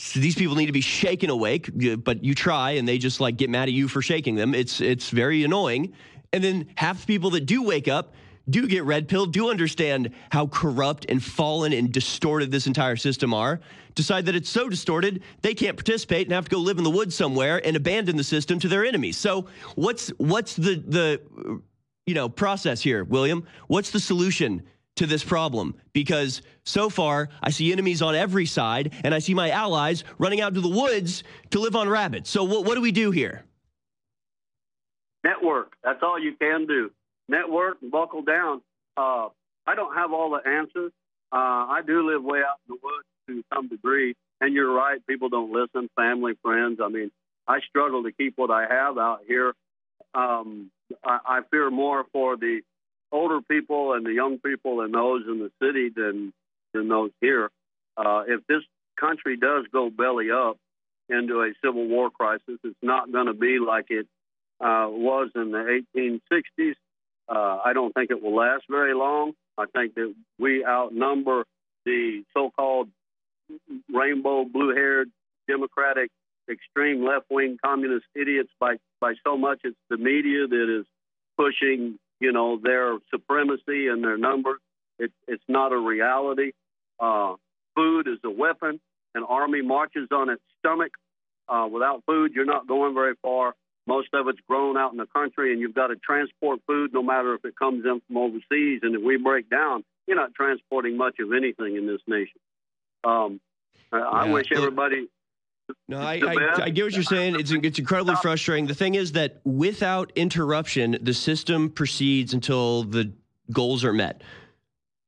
So 0.00 0.20
these 0.20 0.36
people 0.36 0.54
need 0.54 0.66
to 0.66 0.72
be 0.72 0.80
shaken 0.80 1.28
awake, 1.28 1.70
but 2.04 2.22
you 2.22 2.34
try 2.34 2.72
and 2.72 2.86
they 2.86 2.98
just 2.98 3.20
like 3.20 3.36
get 3.36 3.50
mad 3.50 3.68
at 3.68 3.72
you 3.72 3.88
for 3.88 4.00
shaking 4.00 4.36
them. 4.36 4.54
It's 4.54 4.80
it's 4.80 5.10
very 5.10 5.42
annoying. 5.42 5.92
And 6.32 6.44
then 6.44 6.68
half 6.76 7.00
the 7.00 7.06
people 7.06 7.30
that 7.30 7.46
do 7.46 7.62
wake 7.62 7.88
up 7.88 8.14
do 8.48 8.66
get 8.66 8.84
red 8.84 9.08
pill, 9.08 9.26
do 9.26 9.50
understand 9.50 10.12
how 10.30 10.46
corrupt 10.46 11.06
and 11.08 11.22
fallen 11.22 11.72
and 11.72 11.92
distorted 11.92 12.50
this 12.50 12.66
entire 12.66 12.96
system 12.96 13.34
are, 13.34 13.60
decide 13.94 14.26
that 14.26 14.34
it's 14.34 14.48
so 14.48 14.68
distorted 14.68 15.22
they 15.42 15.54
can't 15.54 15.76
participate 15.76 16.26
and 16.26 16.32
have 16.32 16.44
to 16.44 16.50
go 16.50 16.60
live 16.60 16.78
in 16.78 16.84
the 16.84 16.90
woods 16.90 17.14
somewhere 17.14 17.64
and 17.66 17.76
abandon 17.76 18.16
the 18.16 18.24
system 18.24 18.58
to 18.60 18.68
their 18.68 18.84
enemies. 18.84 19.16
So 19.16 19.46
what's 19.74 20.08
what's 20.18 20.54
the 20.54 20.82
the 20.86 21.20
you 22.06 22.14
know 22.14 22.28
process 22.28 22.80
here, 22.80 23.04
William? 23.04 23.46
What's 23.66 23.90
the 23.90 24.00
solution 24.00 24.62
to 24.96 25.06
this 25.06 25.24
problem? 25.24 25.74
Because 25.92 26.42
so 26.64 26.88
far 26.88 27.28
I 27.42 27.50
see 27.50 27.72
enemies 27.72 28.02
on 28.02 28.14
every 28.14 28.46
side 28.46 28.94
and 29.04 29.14
I 29.14 29.18
see 29.18 29.34
my 29.34 29.50
allies 29.50 30.04
running 30.18 30.40
out 30.40 30.54
to 30.54 30.60
the 30.60 30.68
woods 30.68 31.24
to 31.50 31.60
live 31.60 31.76
on 31.76 31.88
rabbits. 31.88 32.30
So 32.30 32.44
what 32.44 32.64
what 32.64 32.76
do 32.76 32.80
we 32.80 32.92
do 32.92 33.10
here? 33.10 33.44
Network. 35.24 35.72
That's 35.82 35.98
all 36.02 36.18
you 36.18 36.34
can 36.40 36.66
do 36.66 36.90
network 37.28 37.78
and 37.82 37.90
buckle 37.90 38.22
down. 38.22 38.62
Uh, 38.96 39.28
I 39.66 39.74
don't 39.74 39.94
have 39.94 40.12
all 40.12 40.30
the 40.30 40.48
answers. 40.48 40.92
Uh, 41.30 41.36
I 41.36 41.82
do 41.86 42.10
live 42.10 42.24
way 42.24 42.38
out 42.38 42.58
in 42.68 42.74
the 42.74 42.78
woods 42.82 43.06
to 43.28 43.44
some 43.54 43.68
degree, 43.68 44.14
and 44.40 44.54
you're 44.54 44.72
right. 44.72 44.98
People 45.06 45.28
don't 45.28 45.52
listen. 45.52 45.90
Family, 45.94 46.32
friends. 46.42 46.80
I 46.82 46.88
mean, 46.88 47.10
I 47.46 47.60
struggle 47.68 48.02
to 48.04 48.12
keep 48.12 48.34
what 48.36 48.50
I 48.50 48.62
have 48.62 48.98
out 48.98 49.20
here. 49.26 49.52
Um, 50.14 50.70
I, 51.04 51.18
I 51.26 51.40
fear 51.50 51.70
more 51.70 52.04
for 52.12 52.36
the 52.36 52.62
older 53.12 53.40
people 53.42 53.92
and 53.92 54.04
the 54.04 54.12
young 54.12 54.38
people 54.38 54.80
and 54.80 54.92
those 54.92 55.22
in 55.26 55.38
the 55.38 55.50
city 55.62 55.90
than 55.94 56.32
than 56.72 56.88
those 56.88 57.10
here. 57.20 57.50
Uh, 57.96 58.24
if 58.26 58.46
this 58.46 58.62
country 58.98 59.36
does 59.36 59.64
go 59.72 59.90
belly 59.90 60.30
up 60.30 60.56
into 61.08 61.40
a 61.40 61.52
civil 61.64 61.86
war 61.88 62.10
crisis, 62.10 62.58
it's 62.62 62.76
not 62.82 63.10
going 63.10 63.26
to 63.26 63.34
be 63.34 63.58
like 63.58 63.86
it 63.90 64.06
uh, 64.60 64.86
was 64.88 65.30
in 65.34 65.50
the 65.50 65.82
1860s 65.96 66.74
uh, 67.28 67.58
I 67.64 67.72
don't 67.72 67.92
think 67.92 68.10
it 68.10 68.22
will 68.22 68.36
last 68.36 68.64
very 68.70 68.94
long. 68.94 69.32
I 69.56 69.66
think 69.66 69.94
that 69.94 70.14
we 70.38 70.64
outnumber 70.64 71.44
the 71.84 72.22
so-called 72.34 72.88
rainbow 73.92 74.44
blue-haired 74.44 75.10
Democratic 75.48 76.10
extreme 76.50 77.04
left-wing 77.04 77.58
communist 77.64 78.06
idiots 78.14 78.50
by 78.60 78.76
by 79.00 79.14
so 79.24 79.36
much. 79.36 79.60
It's 79.64 79.76
the 79.90 79.96
media 79.96 80.46
that 80.46 80.80
is 80.80 80.86
pushing, 81.36 81.98
you 82.20 82.32
know, 82.32 82.58
their 82.62 82.98
supremacy 83.10 83.88
and 83.88 84.02
their 84.02 84.18
numbers. 84.18 84.60
It, 84.98 85.12
it's 85.26 85.42
not 85.48 85.72
a 85.72 85.78
reality. 85.78 86.52
Uh, 86.98 87.34
food 87.74 88.08
is 88.08 88.18
a 88.24 88.30
weapon. 88.30 88.80
An 89.14 89.24
army 89.24 89.62
marches 89.62 90.08
on 90.10 90.30
its 90.30 90.42
stomach. 90.58 90.92
Uh, 91.48 91.66
without 91.70 92.02
food, 92.06 92.32
you're 92.34 92.44
not 92.44 92.66
going 92.66 92.94
very 92.94 93.14
far. 93.22 93.54
Most 93.88 94.08
of 94.12 94.28
it's 94.28 94.38
grown 94.46 94.76
out 94.76 94.92
in 94.92 94.98
the 94.98 95.06
country, 95.06 95.50
and 95.52 95.60
you've 95.62 95.74
got 95.74 95.86
to 95.86 95.96
transport 95.96 96.60
food 96.66 96.92
no 96.92 97.02
matter 97.02 97.34
if 97.34 97.44
it 97.46 97.56
comes 97.58 97.86
in 97.86 98.02
from 98.06 98.16
overseas. 98.18 98.80
And 98.82 98.94
if 98.94 99.02
we 99.02 99.16
break 99.16 99.48
down, 99.48 99.82
you're 100.06 100.14
not 100.18 100.34
transporting 100.34 100.98
much 100.98 101.16
of 101.20 101.32
anything 101.32 101.74
in 101.76 101.86
this 101.86 102.02
nation. 102.06 102.38
Um, 103.02 103.40
I, 103.90 103.96
I 103.98 104.26
Yeah. 104.26 104.32
wish 104.34 104.48
everybody. 104.54 105.08
No, 105.88 106.00
I, 106.00 106.20
I. 106.22 106.62
I 106.64 106.70
get 106.70 106.84
what 106.84 106.92
you're 106.92 107.02
saying. 107.02 107.34
It's 107.40 107.50
it's 107.50 107.78
incredibly 107.78 108.16
frustrating. 108.16 108.66
The 108.66 108.74
thing 108.74 108.94
is 108.94 109.12
that 109.12 109.40
without 109.44 110.12
interruption, 110.16 110.98
the 111.00 111.14
system 111.14 111.70
proceeds 111.70 112.34
until 112.34 112.82
the 112.84 113.10
goals 113.52 113.84
are 113.84 113.92
met. 113.94 114.20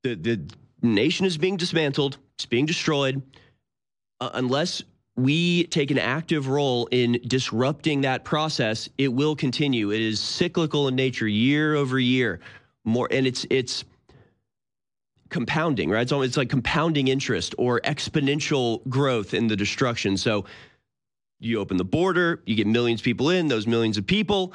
The 0.04 0.14
the 0.14 0.40
nation 0.80 1.26
is 1.26 1.36
being 1.36 1.58
dismantled. 1.58 2.16
It's 2.36 2.46
being 2.46 2.64
destroyed. 2.64 3.20
Uh, 4.20 4.30
unless 4.34 4.82
we 5.22 5.64
take 5.64 5.90
an 5.90 5.98
active 5.98 6.48
role 6.48 6.86
in 6.90 7.20
disrupting 7.26 8.02
that 8.02 8.24
process, 8.24 8.88
it 8.98 9.08
will 9.08 9.36
continue. 9.36 9.90
It 9.90 10.00
is 10.00 10.20
cyclical 10.20 10.88
in 10.88 10.96
nature, 10.96 11.28
year 11.28 11.74
over 11.74 11.98
year. 11.98 12.40
More, 12.84 13.08
and 13.10 13.26
it's 13.26 13.46
it's 13.50 13.84
compounding, 15.28 15.90
right? 15.90 16.02
It's, 16.02 16.12
almost, 16.12 16.28
it's 16.28 16.36
like 16.36 16.48
compounding 16.48 17.08
interest 17.08 17.54
or 17.56 17.80
exponential 17.82 18.86
growth 18.88 19.32
in 19.32 19.46
the 19.46 19.56
destruction. 19.56 20.16
So 20.16 20.44
you 21.38 21.58
open 21.58 21.76
the 21.76 21.84
border, 21.84 22.42
you 22.46 22.54
get 22.54 22.66
millions 22.66 23.00
of 23.00 23.04
people 23.04 23.30
in, 23.30 23.48
those 23.48 23.66
millions 23.66 23.96
of 23.96 24.06
people 24.06 24.52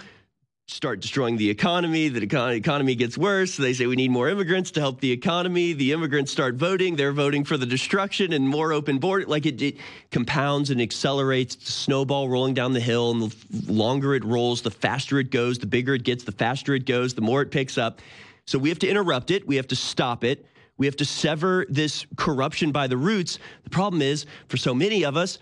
start 0.68 1.00
destroying 1.00 1.38
the 1.38 1.50
economy. 1.50 2.10
The 2.10 2.22
econ- 2.22 2.56
economy 2.56 2.96
gets 2.96 3.18
worse. 3.18 3.56
They 3.56 3.74
say 3.74 3.86
we 3.86 3.96
need 3.96 4.10
more 4.10 4.30
immigrants 4.30 4.72
to 4.72 4.80
help 4.80 5.00
the 5.00 5.12
economy. 5.12 5.74
The 5.74 5.92
immigrants 5.92 6.32
start 6.32 6.56
voting. 6.56 6.96
They're 6.96 7.12
voting 7.12 7.44
for 7.44 7.56
the 7.56 7.68
destruction 7.68 8.34
and 8.34 8.50
more 8.50 8.74
open 8.74 8.98
border. 8.98 9.28
Like 9.28 9.46
it, 9.46 9.62
it 9.62 9.78
compounds 10.12 10.72
and 10.72 10.82
accelerates. 10.82 11.56
The 11.56 11.72
snowball 11.72 12.30
rolling 12.30 12.56
down 12.56 12.74
the 12.74 12.80
hill. 12.80 13.12
And 13.12 13.32
the 13.32 13.72
longer 13.72 14.16
it 14.16 14.26
rolls, 14.26 14.64
the 14.64 14.72
faster 14.72 15.20
it 15.20 15.30
goes. 15.30 15.60
The 15.60 15.68
bigger 15.68 15.94
it 15.94 16.04
gets, 16.04 16.24
the 16.24 16.32
faster 16.32 16.74
it 16.74 16.86
goes, 16.86 17.14
the 17.14 17.22
more 17.22 17.44
it 17.44 17.52
picks 17.52 17.78
up. 17.78 18.02
So 18.46 18.58
we 18.58 18.70
have 18.70 18.80
to 18.80 18.88
interrupt 18.88 19.30
it. 19.30 19.48
We 19.48 19.58
have 19.58 19.68
to 19.68 19.76
stop 19.76 20.24
it. 20.24 20.46
We 20.78 20.88
have 20.88 20.98
to 20.98 21.06
sever 21.06 21.66
this 21.70 22.06
corruption 22.18 22.72
by 22.72 22.88
the 22.88 22.98
roots. 22.98 23.40
The 23.64 23.70
problem 23.70 24.02
is, 24.02 24.26
for 24.50 24.58
so 24.58 24.74
many 24.74 25.06
of 25.06 25.16
us, 25.16 25.40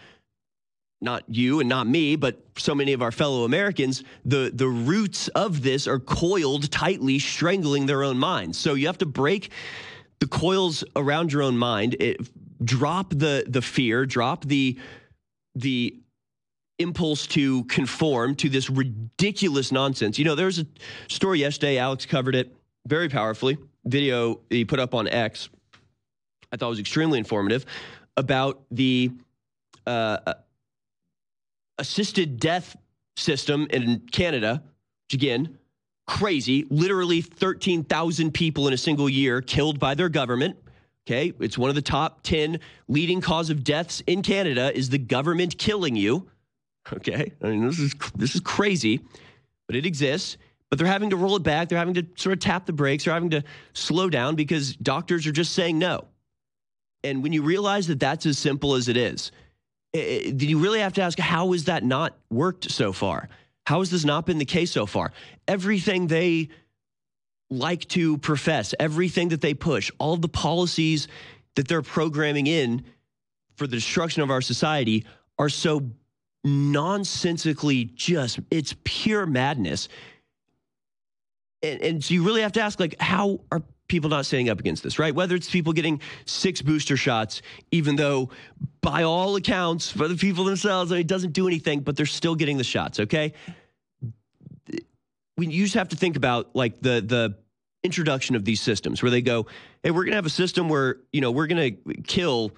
not 1.03 1.23
you 1.27 1.59
and 1.59 1.69
not 1.69 1.85
me, 1.85 2.15
but 2.15 2.41
so 2.57 2.73
many 2.73 2.93
of 2.93 3.01
our 3.01 3.11
fellow 3.11 3.43
Americans, 3.43 4.03
the, 4.25 4.51
the 4.53 4.67
roots 4.67 5.27
of 5.29 5.61
this 5.61 5.87
are 5.87 5.99
coiled 5.99 6.71
tightly, 6.71 7.19
strangling 7.19 7.85
their 7.85 8.03
own 8.03 8.17
minds. 8.17 8.57
So 8.57 8.73
you 8.73 8.87
have 8.87 8.97
to 8.99 9.05
break 9.05 9.51
the 10.19 10.27
coils 10.27 10.83
around 10.95 11.33
your 11.33 11.41
own 11.41 11.57
mind, 11.57 11.97
it, 11.99 12.17
drop 12.65 13.09
the, 13.09 13.43
the 13.47 13.61
fear, 13.61 14.05
drop 14.05 14.45
the, 14.45 14.79
the 15.55 15.99
impulse 16.79 17.27
to 17.27 17.63
conform 17.65 18.35
to 18.35 18.49
this 18.49 18.69
ridiculous 18.69 19.71
nonsense. 19.71 20.17
You 20.17 20.25
know, 20.25 20.35
there 20.35 20.45
was 20.45 20.59
a 20.59 20.67
story 21.09 21.39
yesterday, 21.39 21.77
Alex 21.77 22.05
covered 22.05 22.35
it 22.35 22.55
very 22.87 23.09
powerfully, 23.09 23.57
video 23.85 24.39
he 24.49 24.65
put 24.65 24.79
up 24.79 24.93
on 24.93 25.07
X. 25.07 25.49
I 26.51 26.57
thought 26.57 26.69
was 26.69 26.79
extremely 26.79 27.19
informative 27.19 27.65
about 28.15 28.61
the 28.71 29.11
uh, 29.85 30.33
assisted 31.77 32.39
death 32.39 32.75
system 33.15 33.67
in 33.69 34.01
Canada, 34.12 34.63
which 35.05 35.13
again, 35.13 35.57
crazy. 36.07 36.65
Literally 36.69 37.21
13,000 37.21 38.33
people 38.33 38.67
in 38.67 38.73
a 38.73 38.77
single 38.77 39.09
year 39.09 39.41
killed 39.41 39.79
by 39.79 39.95
their 39.95 40.09
government. 40.09 40.57
Okay, 41.05 41.33
it's 41.39 41.57
one 41.57 41.69
of 41.69 41.75
the 41.75 41.81
top 41.81 42.23
10 42.23 42.59
leading 42.88 43.19
cause 43.19 43.49
of 43.49 43.63
deaths 43.63 44.01
in 44.07 44.21
Canada 44.21 44.75
is 44.75 44.89
the 44.89 44.97
government 44.97 45.57
killing 45.57 45.95
you. 45.97 46.29
Okay, 46.91 47.33
I 47.41 47.47
mean 47.47 47.65
this 47.65 47.79
is 47.79 47.93
this 48.15 48.36
is 48.36 48.41
crazy, 48.41 49.01
but 49.67 49.75
it 49.75 49.86
exists. 49.86 50.38
But 50.69 50.79
they're 50.79 50.88
having 50.88 51.12
to 51.12 51.17
roll 51.17 51.36
it 51.36 51.43
back. 51.43 51.69
They're 51.69 51.77
having 51.77 51.93
to 51.93 52.05
sort 52.15 52.33
of 52.33 52.39
tap 52.39 52.65
the 52.65 52.73
brakes. 52.73 53.03
They're 53.03 53.13
having 53.13 53.29
to 53.29 53.43
slow 53.73 54.09
down 54.09 54.36
because 54.36 54.75
doctors 54.77 55.27
are 55.27 55.31
just 55.31 55.53
saying 55.53 55.77
no. 55.77 56.05
And 57.03 57.21
when 57.21 57.31
you 57.31 57.43
realize 57.43 57.86
that 57.88 57.99
that's 57.99 58.25
as 58.25 58.39
simple 58.39 58.73
as 58.73 58.88
it 58.88 58.97
is, 58.97 59.31
Eh, 59.93 59.99
eh, 59.99 60.23
did 60.25 60.43
you 60.43 60.60
really 60.60 60.79
have 60.79 60.93
to 60.93 61.01
ask 61.01 61.19
how 61.19 61.51
has 61.51 61.65
that 61.65 61.84
not 61.84 62.17
worked 62.29 62.71
so 62.71 62.91
far? 62.91 63.29
How 63.65 63.79
has 63.79 63.91
this 63.91 64.03
not 64.03 64.25
been 64.25 64.39
the 64.39 64.45
case 64.45 64.71
so 64.71 64.86
far? 64.86 65.12
Everything 65.47 66.08
they 66.08 66.49
like 67.49 67.88
to 67.89 68.17
profess, 68.17 68.73
everything 68.79 69.29
that 69.29 69.41
they 69.41 69.53
push, 69.53 69.91
all 69.99 70.17
the 70.17 70.27
policies 70.27 71.08
that 71.56 71.67
they're 71.67 71.84
programming 71.84 72.47
in 72.47 72.84
for 73.56 73.67
the 73.67 73.75
destruction 73.75 74.23
of 74.23 74.32
our 74.32 74.41
society 74.41 75.06
are 75.38 75.49
so 75.49 75.82
nonsensically 76.43 77.86
just, 77.86 78.39
it's 78.49 78.75
pure 78.84 79.25
madness. 79.25 79.88
And, 81.62 81.82
and 81.82 82.03
so 82.03 82.15
you 82.15 82.23
really 82.23 82.41
have 82.41 82.51
to 82.53 82.62
ask, 82.62 82.79
like, 82.79 82.99
how 82.99 83.39
are 83.51 83.62
people 83.93 84.10
not 84.10 84.25
standing 84.25 84.49
up 84.49 84.60
against 84.60 84.82
this, 84.82 84.97
right? 84.97 85.13
Whether 85.13 85.36
it's 85.36 85.47
people 85.47 85.71
getting 85.71 86.01
six 86.25 86.63
booster 86.63 86.97
shots, 86.97 87.43
even 87.69 87.95
though 87.95 88.32
by 88.82 89.03
all 89.03 89.36
accounts, 89.36 89.91
for 89.91 90.08
the 90.08 90.15
people 90.15 90.45
themselves, 90.45 90.91
it 90.91 91.06
doesn't 91.06 91.34
do 91.34 91.47
anything, 91.47 91.82
but 91.82 91.95
they're 91.95 92.08
still 92.08 92.34
getting 92.34 92.58
the 92.58 92.63
shots, 92.63 92.99
okay? 92.99 93.34
We 95.38 95.45
you 95.45 95.63
just 95.63 95.75
have 95.75 95.89
to 95.89 95.95
think 95.95 96.15
about 96.15 96.56
like 96.56 96.82
the 96.82 97.01
the 97.01 97.36
introduction 97.84 98.36
of 98.36 98.45
these 98.45 98.62
systems 98.62 99.03
where 99.03 99.12
they 99.12 99.21
go, 99.21 99.45
hey, 99.84 99.91
we're 99.91 100.06
gonna 100.06 100.15
have 100.15 100.25
a 100.25 100.29
system 100.29 100.69
where, 100.69 100.97
you 101.12 101.21
know, 101.21 101.29
we're 101.29 101.47
gonna 101.47 101.71
kill 102.08 102.51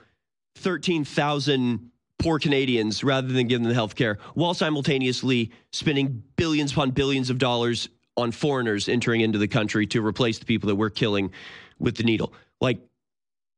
13,000 0.56 1.92
poor 2.18 2.40
Canadians 2.40 3.04
rather 3.04 3.28
than 3.28 3.48
give 3.48 3.60
them 3.60 3.68
the 3.68 3.76
health 3.76 3.96
care 3.96 4.20
while 4.36 4.54
simultaneously 4.54 5.52
spending 5.74 6.24
billions 6.38 6.72
upon 6.72 6.92
billions 6.92 7.30
of 7.30 7.40
dollars 7.40 7.90
on 8.18 8.32
foreigners 8.32 8.88
entering 8.88 9.22
into 9.22 9.38
the 9.38 9.48
country 9.48 9.86
to 9.88 10.06
replace 10.06 10.40
the 10.40 10.46
people 10.46 10.68
that 10.68 10.76
we're 10.76 10.90
killing 10.90 11.32
with 11.80 11.96
the 11.98 12.04
needle. 12.04 12.34
Like 12.62 12.80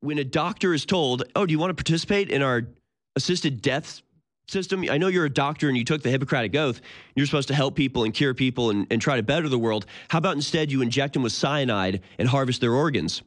when 0.00 0.18
a 0.18 0.24
doctor 0.24 0.74
is 0.74 0.84
told, 0.84 1.24
"Oh, 1.36 1.46
do 1.46 1.52
you 1.52 1.58
want 1.58 1.70
to 1.70 1.74
participate 1.74 2.30
in 2.30 2.42
our 2.42 2.68
assisted 3.16 3.62
death 3.62 4.02
system?" 4.48 4.84
I 4.90 4.98
know 4.98 5.08
you're 5.08 5.24
a 5.24 5.30
doctor 5.30 5.68
and 5.68 5.76
you 5.76 5.84
took 5.84 6.02
the 6.02 6.10
Hippocratic 6.10 6.54
oath. 6.56 6.80
You're 7.14 7.26
supposed 7.26 7.48
to 7.48 7.54
help 7.54 7.74
people 7.74 8.04
and 8.04 8.12
cure 8.12 8.34
people 8.34 8.70
and, 8.70 8.86
and 8.90 9.00
try 9.00 9.16
to 9.16 9.22
better 9.22 9.48
the 9.48 9.58
world. 9.58 9.86
How 10.08 10.18
about 10.18 10.36
instead 10.36 10.72
you 10.72 10.82
inject 10.82 11.14
them 11.14 11.22
with 11.22 11.32
cyanide 11.32 12.02
and 12.18 12.28
harvest 12.28 12.60
their 12.60 12.74
organs? 12.74 13.22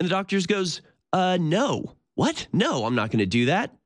And 0.00 0.08
the 0.08 0.10
doctor 0.10 0.36
just 0.36 0.48
goes, 0.48 0.80
"Uh, 1.12 1.38
no. 1.40 1.94
What? 2.16 2.46
No, 2.52 2.84
I'm 2.84 2.94
not 2.94 3.10
going 3.10 3.20
to 3.20 3.26
do 3.26 3.46
that." 3.46 3.76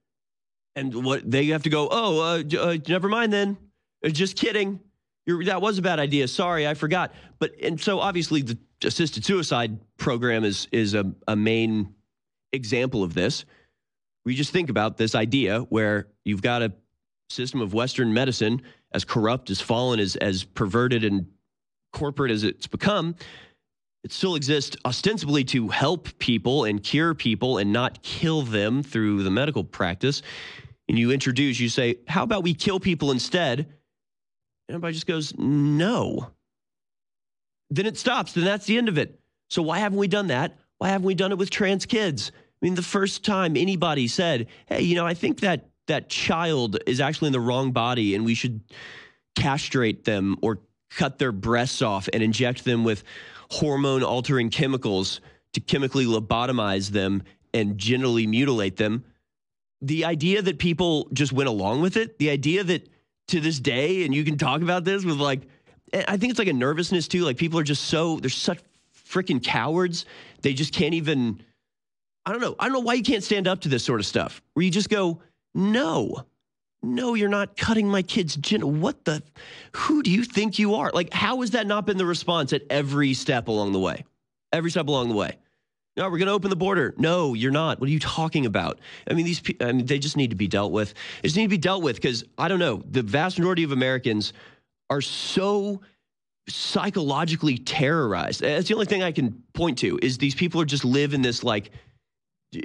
And 0.77 1.05
what 1.05 1.29
they 1.31 1.47
have 1.47 1.65
to 1.65 1.71
go, 1.71 1.89
"Oh, 1.91 2.21
uh, 2.21 2.57
uh 2.59 2.79
never 2.89 3.09
mind 3.09 3.33
then. 3.33 3.59
Uh, 4.05 4.09
Just 4.09 4.37
kidding." 4.37 4.81
You're, 5.29 5.45
that 5.45 5.61
was 5.61 5.77
a 5.77 5.83
bad 5.83 5.99
idea. 5.99 6.27
Sorry, 6.27 6.67
I 6.67 6.73
forgot. 6.73 7.13
But 7.39 7.53
and 7.63 7.79
so 7.79 8.01
obviously 8.01 8.41
the 8.41 8.59
assisted 8.83 9.27
suicide 9.27 9.79
program 9.99 10.43
is 10.43 10.67
is 10.73 10.95
a, 10.95 11.13
a 11.29 11.37
main 11.37 11.95
example 12.55 13.05
of 13.05 13.13
this. 13.13 13.45
We 14.25 14.35
just 14.35 14.53
think 14.53 14.71
about 14.71 14.97
this 14.97 15.15
idea 15.15 15.61
where 15.69 16.09
you've 16.25 16.41
got 16.41 16.63
a 16.63 16.73
system 17.29 17.61
of 17.61 17.75
Western 17.75 18.15
medicine 18.15 18.63
as 18.93 19.05
corrupt, 19.05 19.51
as 19.51 19.61
fallen, 19.61 20.01
as 20.01 20.17
as 20.17 20.45
perverted 20.45 21.05
and 21.05 21.27
corporate 21.93 22.31
as 22.31 22.43
it's 22.43 22.67
become. 22.67 23.15
It 24.05 24.13
still 24.13 24.35
exists 24.35 24.79
ostensibly 24.87 25.45
to 25.45 25.69
help 25.69 26.09
people 26.19 26.65
and 26.65 26.83
cure 26.83 27.15
people 27.15 27.59
and 27.59 27.71
not 27.71 28.03
kill 28.03 28.41
them 28.41 28.83
through 28.83 29.25
the 29.25 29.31
medical 29.31 29.63
practice. 29.63 30.23
And 30.89 30.99
you 30.99 31.11
introduce, 31.13 31.61
you 31.61 31.69
say, 31.69 31.97
how 32.07 32.23
about 32.23 32.43
we 32.45 32.55
kill 32.55 32.81
people 32.81 33.11
instead? 33.11 33.75
Everybody 34.69 34.95
just 34.95 35.07
goes, 35.07 35.35
no. 35.39 36.31
Then 37.71 37.87
it 37.87 37.99
stops. 37.99 38.33
Then 38.33 38.45
that's 38.45 38.67
the 38.67 38.79
end 38.79 38.89
of 38.89 38.99
it. 38.99 39.19
So 39.49 39.63
why 39.63 39.79
haven't 39.79 39.99
we 39.99 40.09
done 40.09 40.29
that? 40.29 40.59
Why 40.79 40.89
haven't 40.89 41.07
we 41.07 41.15
done 41.15 41.33
it 41.33 41.39
with 41.39 41.51
trans 41.51 41.87
kids? 41.87 42.33
I 42.37 42.67
mean, 42.67 42.75
the 42.75 42.83
first 42.83 43.25
time 43.25 43.57
anybody 43.57 44.09
said, 44.09 44.49
hey, 44.67 44.83
you 44.83 44.95
know, 44.95 45.07
I 45.07 45.15
think 45.15 45.41
that 45.41 45.69
that 45.87 46.09
child 46.09 46.79
is 46.87 47.01
actually 47.01 47.29
in 47.29 47.33
the 47.33 47.41
wrong 47.41 47.73
body 47.73 48.15
and 48.15 48.25
we 48.25 48.35
should 48.35 48.61
castrate 49.37 50.05
them 50.05 50.37
or 50.43 50.61
cut 50.91 51.19
their 51.19 51.33
breasts 51.33 51.83
off 51.83 52.09
and 52.13 52.23
inject 52.23 52.65
them 52.65 52.85
with 52.85 53.05
hormone 53.51 54.03
altering 54.03 54.51
chemicals 54.51 55.21
to 55.55 55.61
chemically 55.61 56.05
lobotomize 56.05 56.91
them 56.91 57.23
and 57.55 57.79
genitally 57.79 58.29
mutilate 58.29 58.77
them. 58.77 59.05
The 59.81 60.05
idea 60.05 60.43
that 60.43 60.59
people 60.59 61.09
just 61.13 61.33
went 61.33 61.49
along 61.49 61.81
with 61.83 61.97
it, 61.97 62.19
the 62.19 62.31
idea 62.31 62.65
that 62.65 62.89
to 63.29 63.41
this 63.41 63.61
day, 63.61 64.05
and 64.05 64.15
you 64.15 64.25
can 64.25 64.37
talk 64.37 64.63
about 64.63 64.85
this 64.85 65.05
with 65.05 65.17
like, 65.17 65.43
I 65.93 66.17
think 66.17 66.31
it's 66.31 66.39
like 66.39 66.49
a 66.49 66.53
nervousness 66.53 67.09
too. 67.09 67.25
Like 67.25 67.37
people 67.37 67.59
are 67.59 67.65
just 67.65 67.85
so, 67.85 68.17
they're 68.17 68.31
such 68.31 68.59
freaking 69.09 69.43
cowards. 69.43 70.05
They 70.43 70.53
just 70.53 70.75
can't 70.75 70.95
even, 70.95 71.43
I 72.27 72.33
don't 72.33 72.41
know. 72.41 72.57
I 72.59 72.65
don't 72.65 72.75
know 72.75 72.81
why 72.81 72.95
you 72.95 73.03
can't 73.03 73.25
stand 73.25 73.49
up 73.49 73.61
to 73.61 73.69
this 73.69 73.85
sort 73.85 74.01
of 74.01 74.07
stuff 74.07 74.43
where 74.53 74.65
you 74.65 74.71
just 74.71 74.91
go, 74.91 75.21
no, 75.55 76.25
no, 76.83 77.15
you're 77.15 77.29
not 77.29 77.57
cutting 77.57 77.89
my 77.89 78.03
kid's. 78.03 78.39
What 78.61 79.05
the, 79.05 79.23
who 79.75 80.03
do 80.03 80.11
you 80.11 80.25
think 80.25 80.59
you 80.59 80.75
are? 80.75 80.91
Like, 80.93 81.13
how 81.13 81.41
has 81.41 81.53
that 81.53 81.67
not 81.67 81.87
been 81.87 81.97
the 81.97 82.07
response 82.07 82.53
at 82.53 82.63
every 82.71 83.15
step 83.15 83.49
along 83.49 83.73
the 83.73 83.81
way? 83.81 84.05
Every 84.53 84.71
step 84.71 84.89
along 84.89 85.09
the 85.09 85.15
way. 85.15 85.37
No, 85.99 86.05
we're 86.05 86.19
going 86.19 86.29
to 86.29 86.33
open 86.33 86.49
the 86.49 86.57
border. 86.57 86.95
No, 86.97 87.35
you're 87.35 87.51
not. 87.51 87.81
What 87.81 87.89
are 87.89 87.93
you 87.93 87.99
talking 87.99 88.47
about? 88.47 88.79
I 89.11 89.15
mean, 89.15 89.27
these, 89.27 89.43
I 89.61 89.73
mean, 89.73 89.85
they 89.85 89.99
just 89.99 90.17
need 90.17 90.31
to 90.31 90.37
be 90.37 90.47
dealt 90.47 90.71
with. 90.71 90.95
They 91.23 91.27
just 91.27 91.37
need 91.37 91.43
to 91.43 91.49
be 91.49 91.59
dealt 91.59 91.83
with 91.83 91.97
because 91.97 92.25
I 92.39 92.47
don't 92.47 92.61
know. 92.61 92.81
The 92.89 93.03
vast 93.03 93.37
majority 93.37 93.65
of 93.65 93.73
Americans 93.73 94.33
are 94.91 95.01
so 95.01 95.81
psychologically 96.49 97.59
terrorized. 97.59 98.41
That's 98.43 98.69
the 98.69 98.75
only 98.75 98.87
thing 98.87 99.03
I 99.03 99.11
can 99.11 99.43
point 99.55 99.79
to 99.79 99.99
is 100.01 100.19
these 100.19 100.37
people 100.37 100.61
are 100.61 100.65
just 100.65 100.85
live 100.85 101.15
in 101.15 101.21
this 101.21 101.43
like 101.43 101.73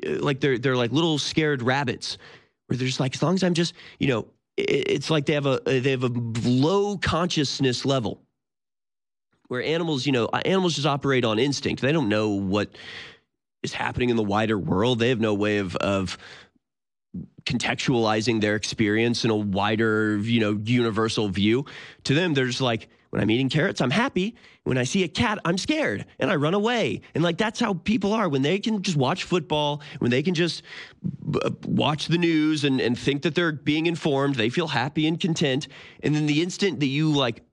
like 0.06 0.40
they're 0.40 0.60
they're 0.60 0.78
like 0.78 0.92
little 0.92 1.18
scared 1.18 1.64
rabbits 1.64 2.20
where 2.68 2.78
they're 2.78 2.88
just 2.88 3.00
like 3.00 3.16
as 3.16 3.24
long 3.24 3.34
as 3.34 3.44
I'm 3.44 3.56
just 3.56 3.74
you 4.00 4.08
know 4.08 4.28
it's 4.56 5.10
like 5.10 5.26
they 5.26 5.34
have 5.34 5.48
a 5.48 5.60
uh, 5.68 5.82
they 5.82 5.92
have 5.92 6.04
a 6.04 6.12
low 6.46 6.98
consciousness 6.98 7.84
level 7.84 8.22
where 9.48 9.62
animals 9.62 10.06
you 10.06 10.14
know 10.14 10.30
uh, 10.32 10.40
animals 10.46 10.76
just 10.76 10.88
operate 10.88 11.26
on 11.26 11.40
instinct 11.40 11.82
they 11.82 11.92
don't 11.92 12.08
know 12.08 12.30
what 12.30 12.70
is 13.64 13.74
happening 13.74 14.10
in 14.10 14.16
the 14.16 14.24
wider 14.24 14.58
world 14.58 15.00
they 15.00 15.10
have 15.10 15.20
no 15.20 15.34
way 15.34 15.58
of 15.58 15.76
of 15.78 16.18
contextualizing 17.46 18.42
their 18.42 18.56
experience 18.56 19.24
in 19.24 19.32
a 19.32 19.36
wider 19.36 20.18
you 20.18 20.40
know 20.40 20.60
universal 20.64 21.30
view 21.30 21.66
to 22.04 22.14
them 22.14 22.34
they're 22.34 22.48
just 22.48 22.62
like 22.62 22.90
when 23.14 23.22
I'm 23.22 23.30
eating 23.30 23.48
carrots, 23.48 23.80
I'm 23.80 23.92
happy. 23.92 24.34
When 24.64 24.76
I 24.76 24.86
see 24.86 25.04
a 25.04 25.08
cat, 25.08 25.38
I'm 25.46 25.60
scared 25.60 26.08
and 26.18 26.32
I 26.32 26.36
run 26.36 26.56
away. 26.56 27.02
And 27.14 27.24
like 27.24 27.38
that's 27.38 27.60
how 27.60 27.76
people 27.76 28.12
are 28.12 28.28
when 28.28 28.42
they 28.42 28.58
can 28.58 28.82
just 28.82 28.98
watch 28.98 29.24
football, 29.24 29.84
when 30.00 30.10
they 30.10 30.24
can 30.24 30.34
just 30.34 30.64
b- 31.30 31.40
uh, 31.46 31.52
watch 31.64 32.08
the 32.08 32.18
news 32.18 32.64
and, 32.64 32.82
and 32.82 32.98
think 32.98 33.22
that 33.22 33.36
they're 33.36 33.52
being 33.52 33.86
informed, 33.86 34.34
they 34.34 34.50
feel 34.50 34.66
happy 34.66 35.06
and 35.06 35.20
content. 35.20 35.68
And 36.02 36.16
then 36.16 36.26
the 36.26 36.42
instant 36.42 36.80
that 36.80 36.88
you 36.88 37.12
like 37.12 37.44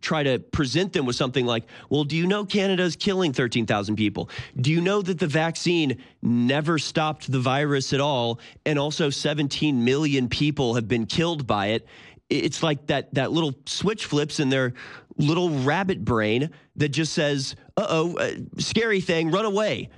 try 0.00 0.22
to 0.22 0.38
present 0.38 0.92
them 0.92 1.06
with 1.06 1.16
something 1.16 1.46
like, 1.46 1.64
well, 1.88 2.04
do 2.04 2.16
you 2.16 2.26
know 2.26 2.44
Canada's 2.44 2.96
killing 2.96 3.32
13,000 3.32 3.96
people? 3.96 4.30
Do 4.60 4.70
you 4.70 4.80
know 4.80 5.02
that 5.02 5.18
the 5.18 5.26
vaccine 5.26 6.02
never 6.22 6.78
stopped 6.78 7.30
the 7.30 7.40
virus 7.40 7.92
at 7.92 8.00
all? 8.00 8.40
And 8.66 8.78
also 8.78 9.10
17 9.10 9.84
million 9.84 10.28
people 10.28 10.74
have 10.74 10.88
been 10.88 11.06
killed 11.06 11.46
by 11.46 11.68
it 11.68 11.86
it's 12.30 12.62
like 12.62 12.86
that 12.86 13.12
that 13.14 13.32
little 13.32 13.52
switch 13.66 14.06
flips 14.06 14.40
in 14.40 14.48
their 14.48 14.72
little 15.18 15.50
rabbit 15.50 16.04
brain 16.04 16.50
that 16.76 16.90
just 16.90 17.12
says, 17.12 17.56
"Uh-oh, 17.76 18.16
uh, 18.16 18.30
scary 18.58 19.00
thing, 19.00 19.30
run 19.30 19.44
away." 19.44 19.90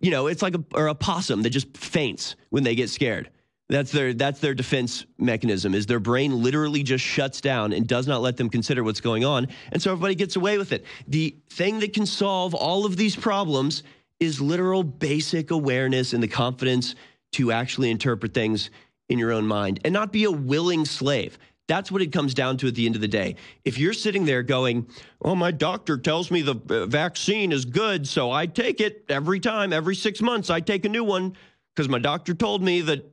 You 0.00 0.12
know, 0.12 0.28
it's 0.28 0.42
like 0.42 0.54
a 0.54 0.64
or 0.74 0.86
a 0.86 0.94
possum 0.94 1.42
that 1.42 1.50
just 1.50 1.76
faints 1.76 2.36
when 2.50 2.62
they 2.62 2.74
get 2.74 2.88
scared. 2.88 3.30
That's 3.68 3.92
their 3.92 4.14
that's 4.14 4.40
their 4.40 4.54
defense 4.54 5.04
mechanism. 5.18 5.74
Is 5.74 5.84
their 5.84 6.00
brain 6.00 6.42
literally 6.42 6.82
just 6.82 7.04
shuts 7.04 7.40
down 7.40 7.72
and 7.72 7.86
does 7.86 8.06
not 8.06 8.22
let 8.22 8.38
them 8.38 8.48
consider 8.48 8.82
what's 8.82 9.00
going 9.00 9.24
on, 9.24 9.48
and 9.72 9.82
so 9.82 9.92
everybody 9.92 10.14
gets 10.14 10.36
away 10.36 10.56
with 10.56 10.72
it. 10.72 10.84
The 11.06 11.36
thing 11.50 11.78
that 11.80 11.92
can 11.92 12.06
solve 12.06 12.54
all 12.54 12.86
of 12.86 12.96
these 12.96 13.14
problems 13.14 13.82
is 14.20 14.40
literal 14.40 14.82
basic 14.82 15.50
awareness 15.50 16.14
and 16.14 16.22
the 16.22 16.28
confidence 16.28 16.94
to 17.32 17.52
actually 17.52 17.90
interpret 17.90 18.32
things 18.32 18.70
in 19.10 19.18
your 19.18 19.32
own 19.32 19.46
mind 19.46 19.80
and 19.84 19.92
not 19.92 20.12
be 20.12 20.24
a 20.24 20.30
willing 20.30 20.86
slave. 20.86 21.38
That's 21.66 21.92
what 21.92 22.00
it 22.00 22.10
comes 22.10 22.32
down 22.32 22.56
to 22.58 22.68
at 22.68 22.74
the 22.74 22.86
end 22.86 22.94
of 22.94 23.02
the 23.02 23.08
day. 23.08 23.36
If 23.66 23.76
you're 23.76 23.92
sitting 23.92 24.24
there 24.24 24.42
going, 24.42 24.86
"Well, 25.20 25.36
my 25.36 25.50
doctor 25.50 25.98
tells 25.98 26.30
me 26.30 26.40
the 26.40 26.56
uh, 26.70 26.86
vaccine 26.86 27.52
is 27.52 27.66
good, 27.66 28.08
so 28.08 28.30
I 28.30 28.46
take 28.46 28.80
it 28.80 29.04
every 29.10 29.40
time, 29.40 29.74
every 29.74 29.94
6 29.94 30.22
months 30.22 30.48
I 30.48 30.60
take 30.60 30.86
a 30.86 30.88
new 30.88 31.04
one 31.04 31.36
because 31.76 31.90
my 31.90 31.98
doctor 31.98 32.32
told 32.32 32.62
me 32.62 32.80
that 32.80 33.04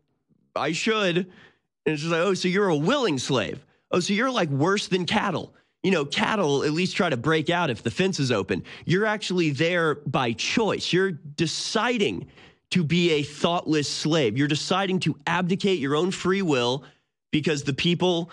I 0.56 0.72
should." 0.72 1.18
And 1.18 1.94
it's 1.94 2.02
just 2.02 2.12
like, 2.12 2.22
"Oh, 2.22 2.34
so 2.34 2.48
you're 2.48 2.70
a 2.70 2.78
willing 2.78 3.20
slave. 3.20 3.66
Oh, 3.92 4.00
so 4.00 4.14
you're 4.14 4.32
like 4.32 4.50
worse 4.50 4.88
than 4.88 5.06
cattle." 5.06 5.54
You 5.84 5.92
know, 5.92 6.06
cattle 6.06 6.64
at 6.64 6.72
least 6.72 6.96
try 6.96 7.10
to 7.10 7.18
break 7.18 7.50
out 7.52 7.70
if 7.70 7.84
the 7.84 7.92
fence 7.92 8.20
is 8.20 8.32
open. 8.32 8.64
You're 8.86 9.06
actually 9.06 9.52
there 9.52 9.96
by 9.96 10.34
choice. 10.34 10.92
You're 10.92 11.12
deciding 11.12 12.28
to 12.72 12.84
be 12.84 13.12
a 13.12 13.24
thoughtless 13.24 13.90
slave. 13.90 14.38
You're 14.38 14.48
deciding 14.48 15.00
to 15.02 15.16
abdicate 15.28 15.80
your 15.80 15.96
own 15.96 16.10
free 16.10 16.42
will 16.42 16.84
because 17.32 17.64
the 17.64 17.74
people 17.74 18.32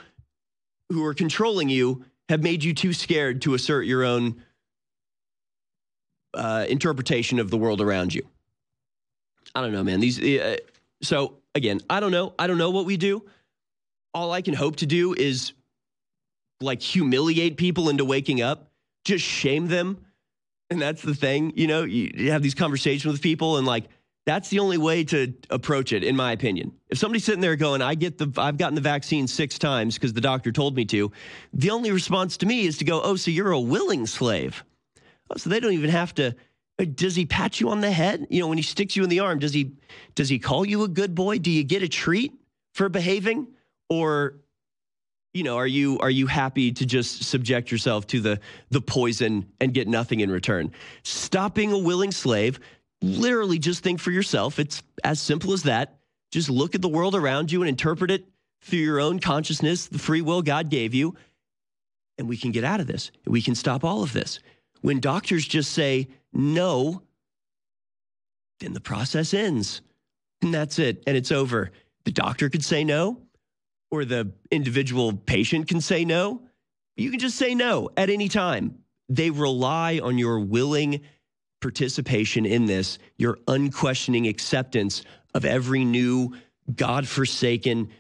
who 0.89 1.05
are 1.05 1.15
controlling 1.15 1.69
you 1.69 2.05
have 2.29 2.43
made 2.43 2.65
you 2.65 2.73
too 2.73 2.93
scared 2.93 3.43
to 3.43 3.55
assert 3.55 3.83
your 3.85 4.05
own 4.05 4.43
uh, 6.35 6.67
interpretation 6.69 7.39
of 7.39 7.51
the 7.51 7.59
world 7.59 7.81
around 7.81 8.15
you. 8.15 8.27
I 9.55 9.61
don't 9.61 9.73
know, 9.73 9.85
man. 9.85 10.01
These 10.01 10.21
uh, 10.21 10.57
so 11.03 11.37
again, 11.55 11.81
I 11.89 12.01
don't 12.01 12.13
know. 12.13 12.35
I 12.39 12.47
don't 12.47 12.59
know 12.59 12.71
what 12.71 12.87
we 12.87 12.97
do. 12.97 13.25
All 14.15 14.33
I 14.33 14.43
can 14.43 14.55
hope 14.55 14.77
to 14.77 14.87
do 14.87 15.15
is 15.15 15.53
like 16.61 16.81
humiliate 16.81 17.57
people 17.57 17.89
into 17.89 18.05
waking 18.05 18.41
up, 18.43 18.71
just 19.05 19.25
shame 19.25 19.69
them. 19.69 20.05
And 20.71 20.81
that's 20.81 21.03
the 21.03 21.15
thing, 21.15 21.53
you 21.57 21.67
know, 21.67 21.83
you, 21.83 22.31
have 22.31 22.43
these 22.43 22.55
conversations 22.55 23.13
with 23.13 23.21
people 23.21 23.59
and 23.59 23.67
like 23.67 23.89
that's 24.25 24.49
the 24.51 24.61
only 24.61 24.79
way 24.79 25.03
to 25.05 25.35
approach 25.51 25.93
it, 25.93 26.05
in 26.05 26.15
my 26.15 26.33
opinion. 26.33 26.73
If 26.89 26.99
somebody's 26.99 27.25
sitting 27.25 27.41
there 27.41 27.57
going, 27.57 27.83
"I 27.83 27.97
get 27.97 28.19
the, 28.19 28.33
I've 28.37 28.57
gotten 28.57 28.77
the 28.77 28.81
vaccine 28.81 29.27
six 29.27 29.59
times 29.59 29.95
because 29.95 30.13
the 30.13 30.21
doctor 30.21 30.53
told 30.53 30.77
me 30.77 30.85
to," 30.87 31.11
the 31.53 31.71
only 31.71 31.91
response 31.91 32.37
to 32.39 32.47
me 32.47 32.67
is 32.67 32.79
to 32.79 32.85
go, 32.85 33.03
"Oh, 33.03 33.17
so 33.17 33.33
you're 33.33 33.51
a 33.51 33.61
willing 33.61 34.07
slave." 34.07 34.63
Oh, 35.31 35.37
so 35.39 35.51
they 35.51 35.59
don't 35.59 35.73
even 35.73 35.91
have 35.91 36.15
to. 36.15 36.37
Does 36.85 37.15
he 37.15 37.27
pat 37.27 37.61
you 37.61 37.71
on 37.71 37.81
the 37.81 37.91
head? 37.91 38.27
You 38.31 38.41
know, 38.41 38.49
when 38.49 38.59
he 38.59 38.63
sticks 38.63 38.97
you 38.97 39.05
in 39.05 39.11
the 39.11 39.21
arm, 39.21 39.39
does 39.39 39.53
he 39.53 39.73
does 40.15 40.29
he 40.29 40.39
call 40.39 40.65
you 40.65 40.83
a 40.83 40.89
good 40.89 41.15
boy? 41.15 41.39
Do 41.39 41.51
you 41.51 41.65
get 41.65 41.83
a 41.83 41.89
treat 41.89 42.33
for 42.75 42.89
behaving, 42.89 43.49
or 43.89 44.35
you 45.35 45.43
know, 45.43 45.57
are 45.57 45.67
you 45.67 45.99
are 46.01 46.11
you 46.11 46.27
happy 46.27 46.73
to 46.73 46.87
just 46.87 47.25
subject 47.25 47.71
yourself 47.71 48.07
to 48.09 48.21
the 48.21 48.41
the 48.71 48.81
poison 48.81 49.47
and 49.61 49.73
get 49.73 49.89
nothing 49.89 50.21
in 50.21 50.31
return? 50.31 50.73
Stop 51.03 51.55
being 51.55 51.73
a 51.73 51.79
willing 51.79 52.13
slave 52.13 52.59
literally 53.03 53.59
just 53.59 53.83
think 53.83 54.01
for 54.01 54.11
yourself. 54.11 54.59
It's 54.59 54.83
as 55.05 55.21
simple 55.21 55.53
as 55.53 55.65
that. 55.65 55.99
Just 56.31 56.49
look 56.49 56.75
at 56.75 56.83
the 56.83 56.89
world 56.89 57.15
around 57.15 57.53
you 57.53 57.61
and 57.61 57.69
interpret 57.69 58.11
it 58.11 58.25
through 58.63 58.79
your 58.79 59.01
own 59.01 59.19
consciousness, 59.19 59.89
the 59.89 59.99
free 59.99 60.23
will 60.23 60.41
God 60.41 60.71
gave 60.71 60.95
you, 60.95 61.17
and 62.17 62.29
we 62.29 62.37
can 62.37 62.53
get 62.53 62.65
out 62.65 62.81
of 62.81 62.87
this. 62.87 63.11
We 63.27 63.43
can 63.43 63.57
stop 63.57 63.85
all 63.85 64.03
of 64.03 64.13
this. 64.13 64.39
When 64.83 65.01
doctors 65.01 65.45
just 65.45 65.73
say 65.73 66.09
no, 66.33 67.03
then 68.61 68.73
the 68.73 68.81
process 68.81 69.35
ends. 69.35 69.83
And 70.41 70.53
that's 70.53 70.79
it. 70.79 71.03
And 71.07 71.17
it's 71.17 71.33
over. 71.33 71.71
The 72.05 72.13
doctor 72.13 72.49
could 72.49 72.65
say 72.65 72.85
no, 72.85 73.21
or 73.91 74.05
the 74.05 74.33
individual 74.51 75.13
patient 75.13 75.69
can 75.69 75.81
say 75.81 76.05
no. 76.05 76.43
You 76.97 77.11
can 77.11 77.21
just 77.21 77.37
say 77.37 77.55
no 77.55 77.91
at 77.97 78.11
any 78.11 78.29
time. 78.29 78.79
They 79.09 79.31
rely 79.31 80.01
on 80.03 80.19
your 80.19 80.41
willing 80.41 81.03
participation 81.61 82.45
in 82.45 82.67
this, 82.67 82.99
your 83.19 83.39
unquestioning 83.47 84.27
acceptance 84.27 85.03
of 85.35 85.45
every 85.45 85.85
new 85.85 86.35
God-forsaken 86.75 87.91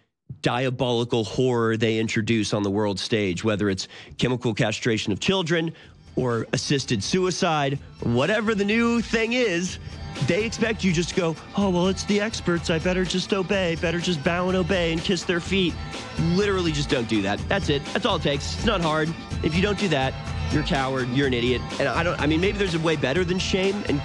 diabolical 0.40 1.24
horror 1.24 1.76
they 1.76 1.98
introduce 1.98 2.54
on 2.54 2.62
the 2.62 2.70
world 2.70 2.98
stage, 2.98 3.44
whether 3.44 3.68
it's 3.68 3.86
chemical 4.18 4.54
castration 4.54 5.12
of 5.12 5.20
children 5.20 5.72
or 6.16 6.46
assisted 6.52 7.02
suicide, 7.02 7.78
whatever 8.00 8.54
the 8.54 8.64
new 8.64 9.00
thing 9.00 9.32
is, 9.32 9.78
they 10.26 10.44
expect 10.44 10.84
you 10.84 10.92
just 10.92 11.10
to 11.10 11.14
go, 11.14 11.36
oh, 11.56 11.70
well, 11.70 11.88
it's 11.88 12.04
the 12.04 12.20
experts. 12.20 12.70
I 12.70 12.78
better 12.78 13.04
just 13.04 13.32
obey, 13.32 13.76
better 13.76 13.98
just 13.98 14.22
bow 14.22 14.48
and 14.48 14.56
obey 14.56 14.92
and 14.92 15.00
kiss 15.00 15.24
their 15.24 15.40
feet. 15.40 15.74
Literally, 16.20 16.70
just 16.70 16.90
don't 16.90 17.08
do 17.08 17.22
that. 17.22 17.38
That's 17.48 17.68
it. 17.68 17.84
That's 17.86 18.06
all 18.06 18.16
it 18.16 18.22
takes. 18.22 18.54
It's 18.54 18.66
not 18.66 18.80
hard. 18.80 19.12
If 19.42 19.54
you 19.54 19.62
don't 19.62 19.78
do 19.78 19.88
that, 19.88 20.14
you're 20.52 20.62
a 20.62 20.66
coward, 20.66 21.08
you're 21.08 21.26
an 21.26 21.34
idiot. 21.34 21.62
And 21.78 21.88
I 21.88 22.02
don't, 22.02 22.20
I 22.20 22.26
mean, 22.26 22.40
maybe 22.40 22.58
there's 22.58 22.74
a 22.74 22.80
way 22.80 22.96
better 22.96 23.24
than 23.24 23.38
shame 23.38 23.82
and 23.88 24.00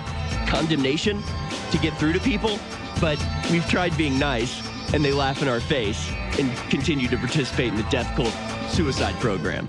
condemnation 0.48 1.22
to 1.72 1.78
get 1.80 1.94
through 1.96 2.14
to 2.14 2.20
people, 2.20 2.58
but 3.02 3.24
we've 3.52 3.68
tried 3.68 3.96
being 3.98 4.18
nice 4.18 4.66
and 4.94 5.04
they 5.04 5.12
laugh 5.12 5.42
in 5.42 5.50
our 5.50 5.60
face 5.60 6.10
and 6.40 6.56
continue 6.70 7.10
to 7.10 7.18
participate 7.18 7.68
in 7.68 7.76
the 7.76 7.84
death 7.84 8.16
cult 8.16 8.34
suicide 8.72 9.16
program. 9.16 9.68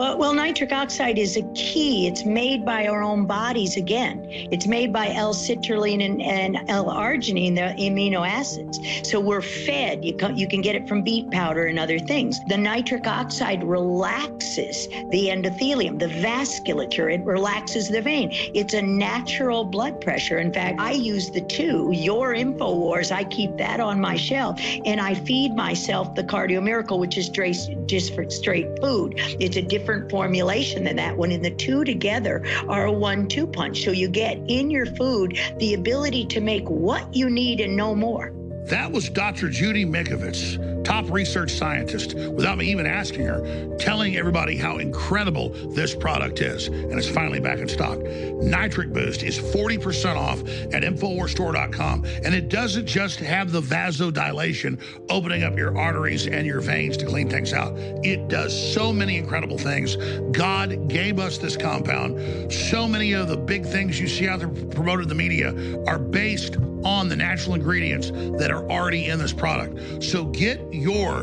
Well, 0.00 0.16
well, 0.16 0.32
nitric 0.32 0.72
oxide 0.72 1.18
is 1.18 1.36
a 1.36 1.42
key. 1.52 2.06
It's 2.06 2.24
made 2.24 2.64
by 2.64 2.86
our 2.86 3.02
own 3.02 3.26
bodies 3.26 3.76
again. 3.76 4.24
It's 4.30 4.66
made 4.66 4.94
by 4.94 5.12
L-citrulline 5.12 6.02
and, 6.02 6.22
and 6.22 6.70
L-arginine, 6.70 7.54
the 7.54 7.74
amino 7.82 8.26
acids. 8.26 8.80
So 9.02 9.20
we're 9.20 9.42
fed. 9.42 10.02
You 10.02 10.14
can, 10.14 10.38
you 10.38 10.48
can 10.48 10.62
get 10.62 10.74
it 10.74 10.88
from 10.88 11.02
beet 11.02 11.30
powder 11.30 11.66
and 11.66 11.78
other 11.78 11.98
things. 11.98 12.40
The 12.48 12.56
nitric 12.56 13.06
oxide 13.06 13.62
relaxes 13.62 14.88
the 15.10 15.28
endothelium, 15.28 15.98
the 15.98 16.06
vasculature. 16.06 17.12
It 17.12 17.22
relaxes 17.26 17.90
the 17.90 18.00
vein. 18.00 18.30
It's 18.32 18.72
a 18.72 18.80
natural 18.80 19.66
blood 19.66 20.00
pressure. 20.00 20.38
In 20.38 20.50
fact, 20.50 20.80
I 20.80 20.92
use 20.92 21.30
the 21.30 21.42
two, 21.42 21.90
your 21.92 22.34
InfoWars, 22.34 23.12
I 23.12 23.24
keep 23.24 23.58
that 23.58 23.80
on 23.80 24.00
my 24.00 24.16
shelf, 24.16 24.58
and 24.86 24.98
I 24.98 25.12
feed 25.12 25.54
myself 25.54 26.14
the 26.14 26.24
Cardio 26.24 26.62
Miracle, 26.62 26.98
which 26.98 27.18
is 27.18 27.28
just 27.28 28.14
for 28.14 28.30
straight 28.30 28.80
food. 28.80 29.12
It's 29.38 29.56
a 29.56 29.62
different 29.62 29.89
different 29.90 30.10
formulation 30.10 30.84
than 30.84 30.96
that 30.96 31.16
one. 31.16 31.32
And 31.32 31.44
the 31.44 31.50
two 31.50 31.84
together 31.84 32.44
are 32.68 32.86
a 32.86 32.92
one 32.92 33.26
two 33.26 33.46
punch. 33.46 33.82
So 33.82 33.90
you 33.90 34.08
get 34.08 34.38
in 34.46 34.70
your 34.70 34.86
food 34.86 35.36
the 35.58 35.74
ability 35.74 36.26
to 36.26 36.40
make 36.40 36.68
what 36.68 37.12
you 37.14 37.28
need 37.28 37.60
and 37.60 37.76
no 37.76 37.94
more. 37.94 38.32
That 38.64 38.90
was 38.92 39.08
Dr. 39.10 39.48
Judy 39.48 39.84
Mikovits 39.84 40.58
top 40.90 41.10
research 41.10 41.52
scientist, 41.52 42.14
without 42.14 42.58
me 42.58 42.68
even 42.70 42.84
asking 42.84 43.24
her, 43.24 43.76
telling 43.76 44.16
everybody 44.16 44.56
how 44.56 44.78
incredible 44.78 45.50
this 45.68 45.94
product 45.94 46.40
is. 46.40 46.66
And 46.66 46.92
it's 46.94 47.08
finally 47.08 47.38
back 47.38 47.58
in 47.58 47.68
stock. 47.68 48.00
Nitric 48.00 48.92
Boost 48.92 49.22
is 49.22 49.38
40% 49.38 50.16
off 50.16 50.40
at 50.72 50.82
InfoWarsStore.com. 50.82 52.04
And 52.24 52.34
it 52.34 52.48
doesn't 52.48 52.86
just 52.86 53.20
have 53.20 53.52
the 53.52 53.60
vasodilation, 53.60 54.80
opening 55.08 55.44
up 55.44 55.56
your 55.56 55.78
arteries 55.78 56.26
and 56.26 56.46
your 56.46 56.60
veins 56.60 56.96
to 56.98 57.06
clean 57.06 57.28
things 57.28 57.52
out. 57.52 57.72
It 58.04 58.28
does 58.28 58.74
so 58.74 58.92
many 58.92 59.16
incredible 59.16 59.58
things. 59.58 59.96
God 60.32 60.88
gave 60.88 61.18
us 61.18 61.38
this 61.38 61.56
compound. 61.56 62.52
So 62.52 62.88
many 62.88 63.12
of 63.12 63.28
the 63.28 63.36
big 63.36 63.64
things 63.64 64.00
you 64.00 64.08
see 64.08 64.28
out 64.28 64.40
there 64.40 64.48
promoted 64.48 65.04
in 65.04 65.08
the 65.08 65.14
media 65.14 65.54
are 65.86 65.98
based 65.98 66.56
on 66.84 67.08
the 67.08 67.16
natural 67.16 67.54
ingredients 67.54 68.10
that 68.10 68.49
are 68.50 68.68
already 68.70 69.08
in 69.08 69.18
this 69.18 69.32
product. 69.32 70.02
So 70.02 70.24
get 70.24 70.60
your 70.72 71.22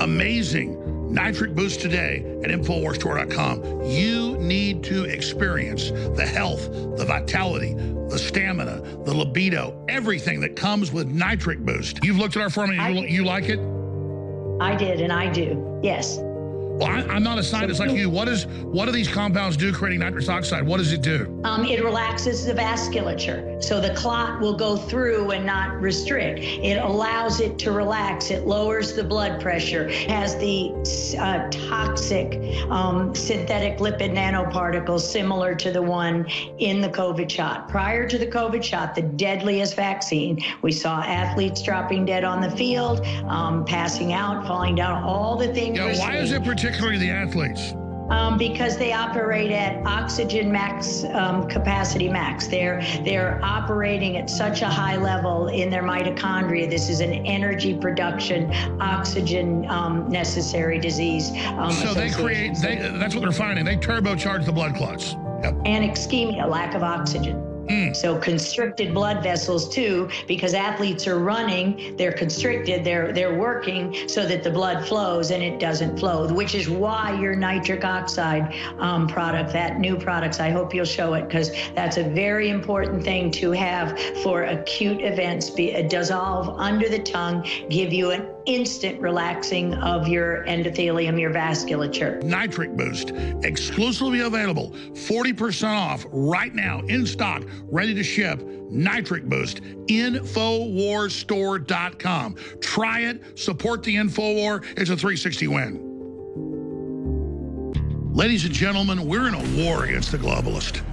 amazing 0.00 0.78
Nitric 1.12 1.54
Boost 1.54 1.80
today 1.80 2.18
at 2.42 2.50
InfoWarsStore.com. 2.50 3.84
You 3.84 4.36
need 4.38 4.84
to 4.84 5.04
experience 5.04 5.90
the 5.90 6.26
health, 6.26 6.70
the 6.70 7.04
vitality, 7.06 7.74
the 7.74 8.18
stamina, 8.18 8.80
the 9.04 9.14
libido, 9.14 9.84
everything 9.88 10.40
that 10.40 10.54
comes 10.54 10.92
with 10.92 11.08
Nitric 11.08 11.60
Boost. 11.60 12.04
You've 12.04 12.18
looked 12.18 12.36
at 12.36 12.42
our 12.42 12.50
formula, 12.50 12.90
you, 12.90 13.06
you 13.06 13.24
like 13.24 13.48
it? 13.48 13.58
I 14.60 14.74
did, 14.76 15.00
and 15.00 15.12
I 15.12 15.30
do, 15.30 15.80
yes. 15.82 16.18
Well, 16.78 16.88
I, 16.88 17.16
am 17.16 17.24
not 17.24 17.38
a 17.38 17.42
scientist 17.42 17.80
like 17.80 17.90
you. 17.90 18.08
What 18.08 18.28
is 18.28 18.46
what 18.46 18.86
do 18.86 18.92
these 18.92 19.08
compounds 19.08 19.56
do 19.56 19.72
creating 19.72 19.98
nitrous 19.98 20.28
oxide? 20.28 20.64
What 20.64 20.76
does 20.76 20.92
it 20.92 21.02
do? 21.02 21.40
Um, 21.42 21.64
it 21.64 21.82
relaxes 21.82 22.46
the 22.46 22.54
vasculature, 22.54 23.60
so 23.62 23.80
the 23.80 23.92
clot 23.94 24.40
will 24.40 24.54
go 24.54 24.76
through 24.76 25.32
and 25.32 25.44
not 25.44 25.80
restrict. 25.80 26.38
It 26.38 26.76
allows 26.76 27.40
it 27.40 27.58
to 27.60 27.72
relax. 27.72 28.30
It 28.30 28.46
lowers 28.46 28.94
the 28.94 29.02
blood 29.02 29.40
pressure. 29.40 29.88
Has 30.08 30.36
the 30.36 30.70
uh, 31.18 31.50
toxic 31.50 32.40
um, 32.70 33.12
synthetic 33.12 33.78
lipid 33.78 34.12
nanoparticles 34.12 35.00
similar 35.00 35.56
to 35.56 35.72
the 35.72 35.82
one 35.82 36.26
in 36.58 36.80
the 36.80 36.88
COVID 36.88 37.28
shot. 37.28 37.68
Prior 37.68 38.08
to 38.08 38.18
the 38.18 38.26
COVID 38.26 38.62
shot, 38.62 38.94
the 38.94 39.02
deadliest 39.02 39.74
vaccine, 39.74 40.40
we 40.62 40.70
saw 40.70 41.02
athletes 41.02 41.60
dropping 41.60 42.04
dead 42.04 42.22
on 42.22 42.40
the 42.40 42.50
field, 42.52 43.04
um, 43.26 43.64
passing 43.64 44.12
out, 44.12 44.46
falling 44.46 44.76
down, 44.76 45.02
all 45.02 45.36
the 45.36 45.52
things. 45.52 45.76
Yeah, 45.76 45.98
why 45.98 46.16
is 46.16 46.30
it 46.30 46.44
particularly 46.68 46.98
the 46.98 47.10
athletes? 47.10 47.74
Um, 48.10 48.38
because 48.38 48.78
they 48.78 48.94
operate 48.94 49.50
at 49.50 49.84
oxygen 49.86 50.50
max 50.50 51.04
um, 51.04 51.46
capacity 51.46 52.08
max. 52.08 52.46
They're 52.46 52.82
they're 53.04 53.38
operating 53.44 54.16
at 54.16 54.30
such 54.30 54.62
a 54.62 54.66
high 54.66 54.96
level 54.96 55.48
in 55.48 55.68
their 55.68 55.82
mitochondria. 55.82 56.70
This 56.70 56.88
is 56.88 57.00
an 57.00 57.12
energy 57.12 57.74
production, 57.74 58.50
oxygen 58.80 59.66
um, 59.68 60.08
necessary 60.08 60.78
disease. 60.78 61.32
Um, 61.58 61.70
so 61.70 61.92
they 61.92 62.10
create. 62.10 62.56
They, 62.56 62.76
that's 62.76 63.14
what 63.14 63.20
they're 63.20 63.32
finding. 63.32 63.66
They 63.66 63.76
turbocharge 63.76 64.46
the 64.46 64.52
blood 64.52 64.74
clots. 64.74 65.14
Yep. 65.42 65.54
And 65.66 65.90
ischemia, 65.90 66.48
lack 66.48 66.74
of 66.74 66.82
oxygen. 66.82 67.47
Mm. 67.68 67.94
So 67.94 68.18
constricted 68.18 68.94
blood 68.94 69.22
vessels 69.22 69.68
too, 69.68 70.08
because 70.26 70.54
athletes 70.54 71.06
are 71.06 71.18
running, 71.18 71.96
they're 71.96 72.12
constricted, 72.12 72.84
they're 72.84 73.12
they're 73.12 73.38
working 73.38 74.08
so 74.08 74.26
that 74.26 74.42
the 74.42 74.50
blood 74.50 74.86
flows 74.86 75.30
and 75.30 75.42
it 75.42 75.60
doesn't 75.60 75.98
flow, 75.98 76.32
which 76.32 76.54
is 76.54 76.68
why 76.68 77.18
your 77.20 77.34
nitric 77.36 77.84
oxide 77.84 78.54
um, 78.78 79.06
product, 79.06 79.52
that 79.52 79.78
new 79.78 79.96
products, 79.96 80.40
I 80.40 80.50
hope 80.50 80.74
you'll 80.74 80.84
show 80.84 81.14
it 81.14 81.28
because 81.28 81.50
that's 81.74 81.98
a 81.98 82.04
very 82.04 82.48
important 82.48 83.02
thing 83.04 83.30
to 83.32 83.52
have 83.52 83.98
for 84.22 84.44
acute 84.44 85.00
events. 85.02 85.50
Be 85.50 85.82
dissolve 85.88 86.48
under 86.58 86.88
the 86.88 86.98
tongue, 86.98 87.46
give 87.68 87.92
you 87.92 88.10
an 88.10 88.26
instant 88.48 89.00
relaxing 89.00 89.74
of 89.74 90.08
your 90.08 90.44
endothelium, 90.46 91.20
your 91.20 91.30
vasculature. 91.30 92.20
Nitric 92.22 92.76
Boost, 92.76 93.10
exclusively 93.44 94.20
available, 94.20 94.70
40% 94.92 95.68
off 95.68 96.06
right 96.10 96.54
now 96.54 96.80
in 96.88 97.06
stock, 97.06 97.44
ready 97.70 97.94
to 97.94 98.02
ship. 98.02 98.42
Nitric 98.70 99.24
Boost, 99.24 99.62
InfoWarsStore.com. 99.62 102.36
Try 102.60 103.00
it, 103.00 103.38
support 103.38 103.82
the 103.82 103.96
InfoWar. 103.96 104.62
It's 104.78 104.90
a 104.90 104.96
360 104.96 105.48
win. 105.48 105.84
Ladies 108.14 108.44
and 108.44 108.52
gentlemen, 108.52 109.06
we're 109.06 109.26
in 109.28 109.34
a 109.34 109.64
war 109.64 109.84
against 109.84 110.10
the 110.10 110.18
globalist, 110.18 110.82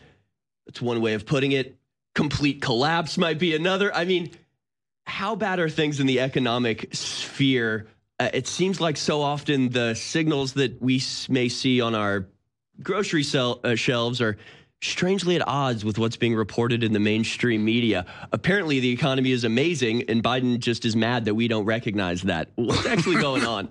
That's 0.66 0.82
one 0.82 1.02
way 1.02 1.14
of 1.14 1.26
putting 1.26 1.52
it. 1.52 1.76
Complete 2.16 2.62
collapse 2.62 3.18
might 3.18 3.40
be 3.40 3.56
another. 3.56 3.94
I 3.94 4.06
mean, 4.06 4.32
how 5.06 5.36
bad 5.36 5.60
are 5.60 5.70
things 5.70 6.00
in 6.00 6.08
the 6.08 6.20
economic 6.20 6.94
sphere? 6.96 7.88
Uh, 8.20 8.30
it 8.34 8.48
seems 8.48 8.80
like 8.80 8.98
so 8.98 9.22
often 9.22 9.70
the 9.70 9.96
signals 9.96 10.54
that 10.54 10.82
we 10.82 11.02
may 11.30 11.50
see 11.50 11.82
on 11.82 11.96
our 11.96 12.28
grocery 12.82 13.24
sell, 13.24 13.60
uh, 13.64 13.76
shelves 13.76 14.22
are 14.22 14.38
strangely 14.82 15.36
at 15.36 15.48
odds 15.48 15.84
with 15.84 15.98
what's 15.98 16.18
being 16.18 16.36
reported 16.36 16.84
in 16.84 16.94
the 16.94 17.00
mainstream 17.00 17.64
media. 17.66 18.06
Apparently, 18.32 18.80
the 18.80 18.92
economy 18.92 19.32
is 19.32 19.44
amazing, 19.44 20.04
and 20.10 20.24
Biden 20.24 20.60
just 20.60 20.86
is 20.86 20.96
mad 20.96 21.26
that 21.26 21.36
we 21.36 21.48
don't 21.48 21.66
recognize 21.66 22.22
that. 22.24 22.50
What's 22.56 22.86
actually 22.86 23.16
going 23.22 23.46
on? 23.46 23.70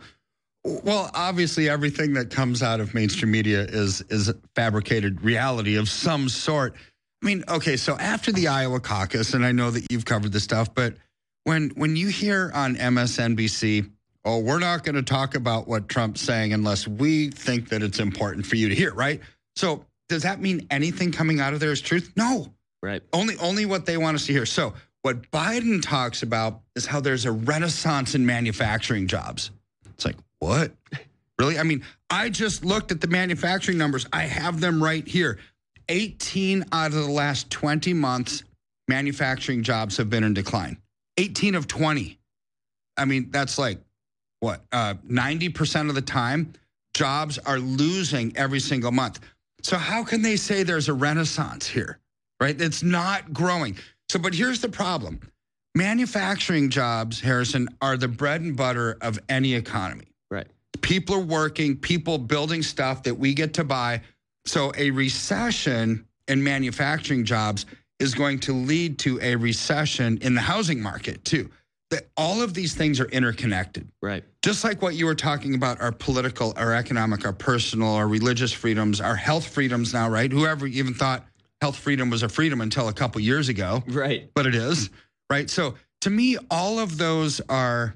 Well, 0.65 1.11
obviously, 1.13 1.69
everything 1.69 2.13
that 2.15 2.31
comes 2.31 2.63
out 2.63 2.81
of 2.81 2.95
mainstream 2.95 3.33
media 3.33 3.63
is 3.63 4.01
is 4.03 4.33
fabricated 4.55 5.23
reality 5.23 5.77
of 5.77 5.89
some 5.89 6.29
sort. 6.29 6.75
I 7.23 7.27
mean, 7.27 7.45
okay, 7.49 7.77
so 7.77 7.97
after 7.99 8.33
the 8.33 8.49
Iowa 8.49 8.81
caucus, 8.81 9.35
and 9.35 9.45
I 9.45 9.53
know 9.53 9.71
that 9.71 9.91
you've 9.91 10.05
covered 10.05 10.33
this 10.33 10.45
stuff, 10.45 10.73
but 10.75 10.95
when 11.45 11.71
when 11.71 11.97
you 11.97 12.09
hear 12.09 12.53
on 12.55 12.77
MSNBC, 12.77 13.91
oh, 14.25 14.39
we're 14.39 14.61
not 14.61 14.85
going 14.85 14.95
to 14.95 15.03
talk 15.03 15.35
about 15.35 15.67
what 15.67 15.89
Trump's 15.89 16.21
saying 16.21 16.53
unless 16.53 16.87
we 16.87 17.31
think 17.31 17.69
that 17.71 17.83
it's 17.83 17.99
important 17.99 18.47
for 18.47 18.57
you 18.57 18.69
to 18.69 18.75
hear, 18.75 18.95
right? 18.95 19.21
So 19.57 19.85
does 20.09 20.23
that 20.23 20.41
mean 20.41 20.67
anything 20.71 21.11
coming 21.11 21.41
out 21.41 21.55
of 21.55 21.61
there 21.61 21.73
is 21.73 21.81
truth? 21.81 22.13
No. 22.17 22.53
Right. 22.83 23.03
Only 23.13 23.37
only 23.39 23.67
what 23.67 23.87
they 23.87 23.97
want 23.97 24.15
us 24.15 24.27
to 24.27 24.33
hear. 24.33 24.47
So 24.47 24.75
what 25.03 25.31
Biden 25.31 25.83
talks 25.83 26.23
about 26.23 26.61
is 26.77 26.87
how 26.87 27.01
there's 27.01 27.25
a 27.25 27.33
renaissance 27.33 28.15
in 28.15 28.25
manufacturing 28.25 29.09
jobs. 29.09 29.51
It's 29.91 30.05
like, 30.05 30.17
what? 30.43 30.73
Really? 31.39 31.57
I 31.57 31.63
mean, 31.63 31.85
I 32.11 32.31
just 32.31 32.65
looked 32.65 32.91
at 32.91 33.01
the 33.01 33.07
manufacturing 33.07 33.79
numbers. 33.79 34.07
I 34.13 34.23
have 34.23 34.61
them 34.61 34.83
right 34.83 35.07
here. 35.07 35.39
18 35.89 36.65
out 36.73 36.89
of 36.89 36.95
the 36.95 37.11
last 37.11 37.49
20 37.51 37.95
months, 37.95 38.43
manufacturing 38.89 39.63
jobs 39.63 39.97
have 39.99 40.11
been 40.11 40.25
in 40.25 40.35
decline. 40.35 40.79
18 41.17 41.55
of 41.55 41.69
20. 41.69 42.19
I 42.97 43.05
mean, 43.05 43.31
that's 43.31 43.57
like 43.57 43.79
what? 44.41 44.63
Uh, 44.73 44.95
90% 45.09 45.89
of 45.89 45.95
the 45.95 46.03
time, 46.03 46.55
jobs 46.93 47.39
are 47.39 47.61
losing 47.61 48.37
every 48.37 48.61
single 48.61 48.91
month. 48.91 49.21
So, 49.63 49.77
how 49.77 50.03
can 50.03 50.23
they 50.23 50.37
say 50.37 50.65
there's 50.65 50.89
a 50.89 50.95
renaissance 50.95 51.69
here, 51.69 52.01
right? 52.41 52.61
It's 52.61 52.83
not 52.83 53.33
growing. 53.33 53.77
So, 54.09 54.19
but 54.19 54.35
here's 54.35 54.61
the 54.61 54.69
problem 54.69 55.21
manufacturing 55.77 56.69
jobs, 56.69 57.21
Harrison, 57.21 57.69
are 57.81 57.97
the 57.97 58.09
bread 58.09 58.41
and 58.41 58.57
butter 58.57 58.99
of 59.01 59.21
any 59.29 59.55
economy. 59.55 60.12
People 60.81 61.17
are 61.17 61.21
working, 61.21 61.77
people 61.77 62.19
building 62.19 62.63
stuff 62.63 63.03
that 63.05 63.15
we 63.15 63.35
get 63.35 63.55
to 63.55 63.65
buy. 63.65 64.01
So 64.47 64.73
a 64.77 64.91
recession 64.91 66.07
in 66.29 66.43
manufacturing 66.43 67.25
jobs 67.25 67.67
is 68.01 68.15
going 68.15 68.41
to 68.41 68.53
lead 68.53 68.99
to 69.01 69.21
a 69.23 69.37
recession 69.37 70.19
in 70.23 70.35
the 70.35 70.41
housing 70.41 70.83
market 70.83 71.25
too. 71.25 71.51
That 71.91 72.09
all 72.17 72.41
of 72.41 72.55
these 72.55 72.75
things 72.75 73.01
are 73.01 73.05
interconnected. 73.07 73.87
Right. 74.01 74.25
Just 74.41 74.65
like 74.65 74.81
what 74.81 74.95
you 74.95 75.05
were 75.05 75.15
talking 75.15 75.55
about 75.55 75.81
our 75.81 75.93
political, 75.93 76.55
our 76.57 76.73
economic, 76.73 77.27
our 77.27 77.35
personal, 77.35 77.95
our 77.95 78.09
religious 78.09 78.51
freedoms, 78.51 79.01
our 79.01 79.15
health 79.15 79.47
freedoms 79.47 79.93
now, 79.93 80.09
right? 80.09 80.33
Whoever 80.33 80.67
even 80.67 80.95
thought 80.95 81.27
health 81.61 81.77
freedom 81.77 82.09
was 82.09 82.23
a 82.23 82.29
freedom 82.31 82.63
until 82.63 82.89
a 82.89 82.93
couple 82.93 83.21
years 83.21 83.51
ago. 83.51 83.85
Right. 83.87 84.31
But 84.35 84.47
it 84.47 84.55
is, 84.55 84.89
right? 85.31 85.49
So 85.51 85.75
to 86.01 86.11
me, 86.11 86.39
all 86.51 86.79
of 86.79 86.99
those 86.99 87.41
are 87.49 87.95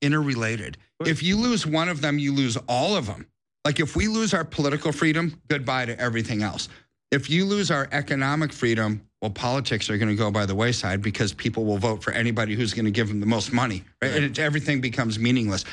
interrelated. 0.00 0.78
If 1.06 1.22
you 1.22 1.36
lose 1.36 1.66
one 1.66 1.88
of 1.88 2.00
them, 2.00 2.18
you 2.18 2.32
lose 2.32 2.56
all 2.68 2.96
of 2.96 3.06
them. 3.06 3.26
Like 3.64 3.80
if 3.80 3.94
we 3.94 4.08
lose 4.08 4.34
our 4.34 4.44
political 4.44 4.92
freedom, 4.92 5.40
goodbye 5.48 5.86
to 5.86 5.98
everything 6.00 6.42
else. 6.42 6.68
If 7.10 7.28
you 7.28 7.44
lose 7.44 7.70
our 7.70 7.88
economic 7.92 8.52
freedom, 8.52 9.06
well, 9.20 9.30
politics 9.30 9.88
are 9.90 9.98
going 9.98 10.08
to 10.08 10.16
go 10.16 10.30
by 10.30 10.46
the 10.46 10.54
wayside 10.54 11.02
because 11.02 11.32
people 11.32 11.64
will 11.64 11.78
vote 11.78 12.02
for 12.02 12.12
anybody 12.12 12.54
who's 12.54 12.74
going 12.74 12.86
to 12.86 12.90
give 12.90 13.08
them 13.08 13.20
the 13.20 13.26
most 13.26 13.52
money. 13.52 13.84
Right? 14.00 14.12
And 14.12 14.24
it, 14.24 14.38
everything 14.38 14.80
becomes 14.80 15.18
meaningless. 15.18 15.64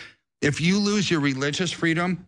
If 0.41 0.61
you 0.61 0.77
lose 0.77 1.09
your 1.09 1.19
religious 1.19 1.71
freedom, 1.71 2.27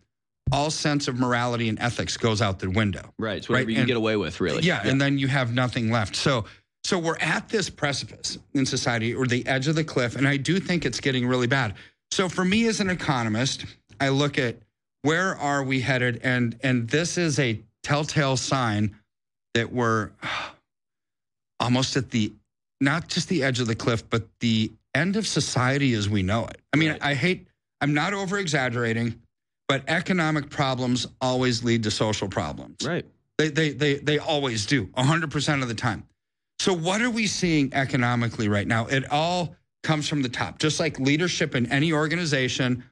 all 0.50 0.70
sense 0.70 1.08
of 1.08 1.18
morality 1.18 1.68
and 1.68 1.78
ethics 1.78 2.16
goes 2.16 2.42
out 2.42 2.58
the 2.58 2.70
window. 2.70 3.12
Right. 3.18 3.38
It's 3.38 3.48
whatever 3.48 3.66
right? 3.66 3.72
you 3.72 3.78
and, 3.80 3.86
get 3.86 3.96
away 3.96 4.16
with, 4.16 4.40
really. 4.40 4.62
Yeah, 4.62 4.82
yeah, 4.82 4.90
and 4.90 5.00
then 5.00 5.18
you 5.18 5.28
have 5.28 5.54
nothing 5.54 5.90
left. 5.90 6.16
So, 6.16 6.44
so 6.84 6.98
we're 6.98 7.18
at 7.20 7.48
this 7.48 7.70
precipice 7.70 8.38
in 8.54 8.66
society, 8.66 9.14
or 9.14 9.26
the 9.26 9.46
edge 9.46 9.68
of 9.68 9.76
the 9.76 9.84
cliff, 9.84 10.16
and 10.16 10.26
I 10.26 10.36
do 10.36 10.58
think 10.58 10.84
it's 10.84 11.00
getting 11.00 11.26
really 11.26 11.46
bad. 11.46 11.74
So 12.12 12.28
for 12.28 12.44
me 12.44 12.66
as 12.66 12.80
an 12.80 12.90
economist, 12.90 13.64
I 13.98 14.10
look 14.10 14.38
at 14.38 14.56
where 15.00 15.34
are 15.34 15.64
we 15.64 15.80
headed 15.80 16.20
and 16.22 16.58
and 16.62 16.86
this 16.86 17.16
is 17.16 17.38
a 17.38 17.58
telltale 17.82 18.36
sign 18.36 18.94
that 19.54 19.72
we're 19.72 20.10
almost 21.58 21.96
at 21.96 22.10
the 22.10 22.30
not 22.82 23.08
just 23.08 23.30
the 23.30 23.42
edge 23.42 23.60
of 23.60 23.66
the 23.66 23.74
cliff 23.74 24.08
but 24.10 24.28
the 24.40 24.70
end 24.94 25.16
of 25.16 25.26
society 25.26 25.94
as 25.94 26.10
we 26.10 26.22
know 26.22 26.44
it. 26.44 26.60
I 26.74 26.76
mean. 26.76 26.98
I 27.00 27.14
hate 27.14 27.46
I'm 27.80 27.94
not 27.94 28.12
over 28.12 28.36
exaggerating, 28.36 29.18
but 29.66 29.82
economic 29.88 30.50
problems 30.50 31.06
always 31.22 31.64
lead 31.64 31.82
to 31.84 31.90
social 31.90 32.28
problems. 32.28 32.76
Right. 32.84 33.06
They 33.38 33.48
they 33.48 33.70
they 33.70 33.94
they 33.94 34.18
always 34.18 34.66
do 34.66 34.84
100% 34.88 35.62
of 35.62 35.68
the 35.68 35.74
time. 35.74 36.04
So 36.58 36.74
what 36.74 37.00
are 37.00 37.10
we 37.10 37.26
seeing 37.26 37.72
economically 37.72 38.50
right 38.50 38.66
now? 38.66 38.84
It 38.84 39.10
all 39.10 39.56
comes 39.82 40.08
from 40.08 40.22
the 40.22 40.28
top. 40.28 40.58
Just 40.58 40.80
like 40.80 40.98
leadership 40.98 41.54
in 41.54 41.70
any 41.70 41.92
organization, 41.92 42.84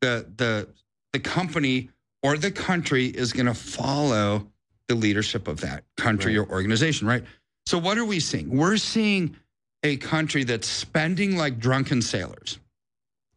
the 0.00 0.26
the 0.36 0.68
the 1.12 1.18
company 1.18 1.90
or 2.22 2.36
the 2.36 2.50
country 2.50 3.06
is 3.06 3.32
going 3.32 3.46
to 3.46 3.54
follow 3.54 4.46
the 4.88 4.94
leadership 4.94 5.48
of 5.48 5.60
that 5.60 5.84
country 5.96 6.38
right. 6.38 6.48
or 6.48 6.52
organization, 6.52 7.06
right? 7.06 7.24
So 7.66 7.78
what 7.78 7.98
are 7.98 8.04
we 8.04 8.20
seeing? 8.20 8.56
We're 8.56 8.76
seeing 8.76 9.36
a 9.82 9.96
country 9.96 10.44
that's 10.44 10.66
spending 10.66 11.36
like 11.36 11.58
drunken 11.58 12.02
sailors. 12.02 12.58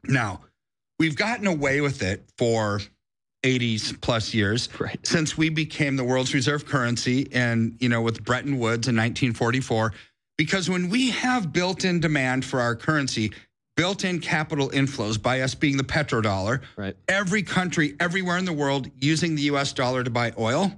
Now, 0.04 0.42
we've 1.00 1.16
gotten 1.16 1.48
away 1.48 1.82
with 1.82 2.02
it 2.02 2.24
for 2.38 2.82
80 3.44 3.80
plus 4.02 4.34
years 4.34 4.70
right. 4.80 5.00
since 5.06 5.38
we 5.38 5.50
became 5.50 5.96
the 5.96 6.04
world's 6.04 6.34
reserve 6.34 6.66
currency 6.66 7.28
and 7.34 7.76
you 7.80 7.90
know 7.90 8.02
with 8.02 8.24
Bretton 8.24 8.58
Woods 8.58 8.88
in 8.88 8.96
1944 8.96 9.94
because 10.38 10.70
when 10.70 10.90
we 10.90 11.12
have 11.12 11.54
built 11.54 11.86
in 11.86 12.00
demand 12.00 12.46
for 12.46 12.60
our 12.60 12.76
currency, 12.76 13.32
built 13.76 14.04
in 14.04 14.20
capital 14.20 14.70
inflows 14.70 15.22
by 15.22 15.42
us 15.42 15.56
being 15.56 15.78
the 15.78 15.84
petrodollar, 15.84 16.62
right. 16.78 16.96
every 17.08 17.44
country 17.44 17.96
everywhere 18.00 18.38
in 18.38 18.46
the 18.46 18.54
world 18.54 18.90
using 19.00 19.36
the 19.36 19.44
US 19.44 19.74
dollar 19.74 20.04
to 20.04 20.10
buy 20.10 20.34
oil, 20.38 20.72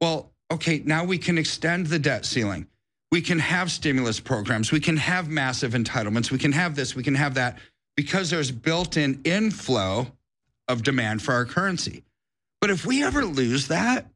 well, 0.00 0.32
okay, 0.50 0.82
now 0.84 1.04
we 1.04 1.18
can 1.18 1.38
extend 1.38 1.86
the 1.86 1.98
debt 1.98 2.24
ceiling. 2.24 2.66
We 3.12 3.20
can 3.20 3.38
have 3.38 3.70
stimulus 3.70 4.20
programs. 4.20 4.72
We 4.72 4.80
can 4.80 4.96
have 4.96 5.28
massive 5.28 5.72
entitlements. 5.72 6.30
We 6.30 6.38
can 6.38 6.52
have 6.52 6.74
this, 6.74 6.94
we 6.94 7.02
can 7.02 7.14
have 7.14 7.34
that 7.34 7.58
because 7.96 8.30
there's 8.30 8.50
built 8.50 8.96
in 8.96 9.22
inflow 9.24 10.06
of 10.68 10.82
demand 10.82 11.22
for 11.22 11.32
our 11.32 11.44
currency. 11.44 12.02
But 12.60 12.70
if 12.70 12.84
we 12.84 13.02
ever 13.02 13.24
lose 13.24 13.68
that, 13.68 14.06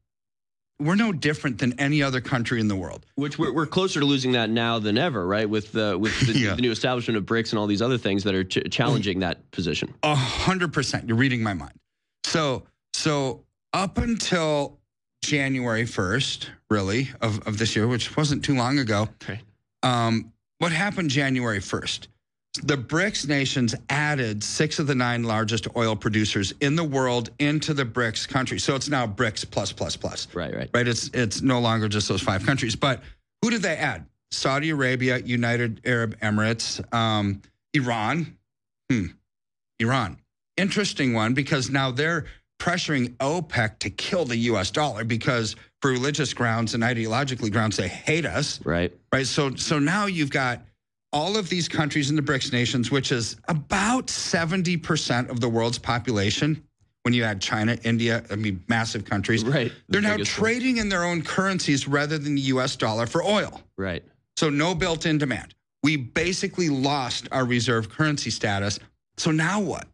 we're 0.81 0.95
no 0.95 1.11
different 1.11 1.59
than 1.59 1.79
any 1.79 2.01
other 2.01 2.21
country 2.21 2.59
in 2.59 2.67
the 2.67 2.75
world. 2.75 3.05
Which 3.15 3.37
we're, 3.37 3.53
we're 3.53 3.65
closer 3.67 3.99
to 3.99 4.05
losing 4.05 4.31
that 4.33 4.49
now 4.49 4.79
than 4.79 4.97
ever, 4.97 5.25
right? 5.25 5.49
With 5.49 5.71
the 5.71 5.97
with 5.97 6.19
the, 6.25 6.33
yeah. 6.39 6.55
the 6.55 6.61
new 6.61 6.71
establishment 6.71 7.17
of 7.17 7.25
BRICS 7.25 7.51
and 7.51 7.59
all 7.59 7.67
these 7.67 7.81
other 7.81 7.97
things 7.97 8.23
that 8.23 8.33
are 8.33 8.43
ch- 8.43 8.69
challenging 8.71 9.19
that 9.19 9.49
position. 9.51 9.93
A 10.03 10.15
hundred 10.15 10.73
percent. 10.73 11.07
You're 11.07 11.17
reading 11.17 11.43
my 11.43 11.53
mind. 11.53 11.73
So 12.23 12.63
so 12.93 13.43
up 13.73 13.97
until 13.97 14.79
January 15.23 15.85
first, 15.85 16.49
really 16.69 17.09
of 17.21 17.39
of 17.47 17.57
this 17.57 17.75
year, 17.75 17.87
which 17.87 18.17
wasn't 18.17 18.43
too 18.43 18.55
long 18.55 18.79
ago. 18.79 19.07
Okay. 19.21 19.41
Um, 19.83 20.33
what 20.57 20.71
happened 20.71 21.09
January 21.09 21.59
first? 21.59 22.07
The 22.63 22.75
BRICS 22.75 23.27
nations 23.27 23.73
added 23.89 24.43
six 24.43 24.77
of 24.79 24.87
the 24.87 24.95
nine 24.95 25.23
largest 25.23 25.67
oil 25.75 25.95
producers 25.95 26.53
in 26.59 26.75
the 26.75 26.83
world 26.83 27.29
into 27.39 27.73
the 27.73 27.85
BRICS 27.85 28.27
country. 28.27 28.59
So 28.59 28.75
it's 28.75 28.89
now 28.89 29.07
BRICS 29.07 29.49
plus 29.49 29.71
plus 29.71 29.95
plus. 29.95 30.27
Right, 30.33 30.53
right. 30.53 30.69
Right. 30.73 30.87
It's 30.87 31.09
it's 31.13 31.41
no 31.41 31.59
longer 31.59 31.87
just 31.87 32.09
those 32.09 32.21
five 32.21 32.45
countries. 32.45 32.75
But 32.75 33.01
who 33.41 33.49
did 33.49 33.61
they 33.61 33.75
add? 33.75 34.05
Saudi 34.31 34.69
Arabia, 34.69 35.19
United 35.19 35.81
Arab 35.85 36.19
Emirates, 36.19 36.81
um, 36.93 37.41
Iran. 37.73 38.37
Hmm. 38.91 39.07
Iran. 39.79 40.17
Interesting 40.57 41.13
one 41.13 41.33
because 41.33 41.69
now 41.69 41.91
they're 41.91 42.25
pressuring 42.59 43.15
OPEC 43.17 43.79
to 43.79 43.89
kill 43.89 44.25
the 44.25 44.37
US 44.37 44.71
dollar 44.71 45.03
because 45.03 45.55
for 45.81 45.89
religious 45.89 46.33
grounds 46.33 46.73
and 46.73 46.83
ideologically 46.83 47.51
grounds, 47.51 47.77
they 47.77 47.87
hate 47.87 48.25
us. 48.25 48.63
Right. 48.65 48.93
Right. 49.13 49.25
So 49.25 49.55
so 49.55 49.79
now 49.79 50.05
you've 50.05 50.31
got 50.31 50.61
all 51.13 51.37
of 51.37 51.49
these 51.49 51.67
countries 51.67 52.09
in 52.09 52.15
the 52.15 52.21
BRICS 52.21 52.51
nations, 52.53 52.91
which 52.91 53.11
is 53.11 53.37
about 53.47 54.07
70% 54.07 55.29
of 55.29 55.39
the 55.39 55.49
world's 55.49 55.77
population, 55.77 56.63
when 57.03 57.13
you 57.13 57.23
add 57.23 57.41
China, 57.41 57.77
India, 57.83 58.23
I 58.29 58.35
mean, 58.35 58.63
massive 58.67 59.05
countries, 59.05 59.43
right? 59.43 59.71
They're 59.89 60.01
now 60.01 60.17
trading 60.17 60.75
one. 60.75 60.83
in 60.83 60.89
their 60.89 61.03
own 61.03 61.23
currencies 61.23 61.87
rather 61.87 62.17
than 62.17 62.35
the 62.35 62.41
US 62.41 62.75
dollar 62.75 63.07
for 63.07 63.23
oil. 63.23 63.61
Right. 63.77 64.03
So 64.37 64.49
no 64.49 64.75
built 64.75 65.05
in 65.05 65.17
demand. 65.17 65.55
We 65.83 65.97
basically 65.97 66.69
lost 66.69 67.27
our 67.31 67.45
reserve 67.45 67.89
currency 67.89 68.29
status. 68.29 68.79
So 69.17 69.31
now 69.31 69.59
what? 69.59 69.87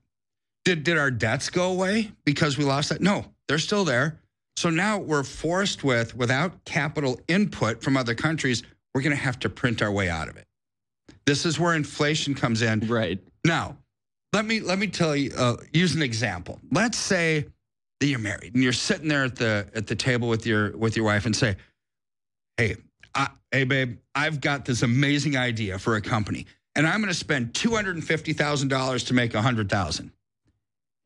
Did, 0.65 0.83
did 0.83 0.97
our 0.97 1.11
debts 1.11 1.49
go 1.49 1.71
away 1.71 2.11
because 2.25 2.57
we 2.57 2.65
lost 2.65 2.89
that? 2.89 2.99
No, 2.99 3.25
they're 3.47 3.57
still 3.57 3.85
there. 3.85 4.19
So 4.57 4.69
now 4.69 4.97
we're 4.97 5.23
forced 5.23 5.83
with, 5.83 6.15
without 6.15 6.65
capital 6.65 7.19
input 7.27 7.81
from 7.81 7.95
other 7.95 8.15
countries, 8.15 8.63
we're 8.93 9.01
going 9.01 9.15
to 9.15 9.21
have 9.21 9.39
to 9.39 9.49
print 9.49 9.81
our 9.81 9.91
way 9.91 10.09
out 10.09 10.27
of 10.27 10.35
it. 10.35 10.46
This 11.27 11.45
is 11.45 11.59
where 11.59 11.75
inflation 11.75 12.33
comes 12.33 12.61
in. 12.61 12.79
Right. 12.87 13.19
Now, 13.45 13.77
let 14.33 14.45
me 14.45 14.61
let 14.61 14.79
me 14.79 14.87
tell 14.87 15.15
you 15.15 15.31
uh, 15.37 15.57
use 15.73 15.93
an 15.93 16.01
example. 16.01 16.59
Let's 16.71 16.97
say 16.97 17.45
that 17.99 18.07
you're 18.07 18.17
married 18.17 18.55
and 18.55 18.63
you're 18.63 18.73
sitting 18.73 19.09
there 19.09 19.25
at 19.25 19.35
the 19.35 19.69
at 19.75 19.87
the 19.87 19.95
table 19.95 20.29
with 20.29 20.45
your 20.45 20.75
with 20.77 20.95
your 20.95 21.05
wife 21.05 21.25
and 21.25 21.35
say, 21.35 21.57
"Hey, 22.55 22.77
I, 23.13 23.27
hey 23.51 23.65
babe, 23.65 23.97
I've 24.15 24.39
got 24.39 24.63
this 24.63 24.83
amazing 24.83 25.35
idea 25.35 25.77
for 25.77 25.97
a 25.97 26.01
company, 26.01 26.45
and 26.75 26.87
I'm 26.87 27.01
going 27.01 27.11
to 27.11 27.19
spend 27.19 27.53
two 27.53 27.71
hundred 27.75 27.95
and 27.95 28.07
fifty 28.07 28.31
thousand 28.31 28.69
dollars 28.69 29.03
to 29.05 29.13
make 29.13 29.33
a 29.33 29.41
hundred 29.41 29.69
thousand. 29.69 30.11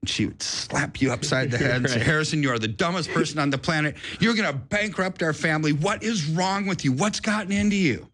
And 0.04 0.10
she 0.10 0.28
would 0.28 0.42
slap 0.42 1.02
you 1.02 1.12
upside 1.12 1.50
the 1.50 1.58
head 1.58 1.78
and 1.78 1.90
say, 1.90 1.98
Right. 1.98 2.06
Harrison, 2.06 2.44
you 2.44 2.52
are 2.52 2.60
the 2.60 2.68
dumbest 2.68 3.12
person 3.12 3.40
on 3.40 3.50
the 3.50 3.58
planet. 3.58 3.96
You're 4.20 4.34
going 4.34 4.52
to 4.52 4.58
bankrupt 4.58 5.22
our 5.22 5.34
family. 5.34 5.74
What 5.74 6.02
is 6.04 6.28
wrong 6.28 6.66
with 6.66 6.84
you? 6.84 6.92
What's 6.92 7.20
gotten 7.20 7.52
into 7.52 7.76
you? 7.76 8.08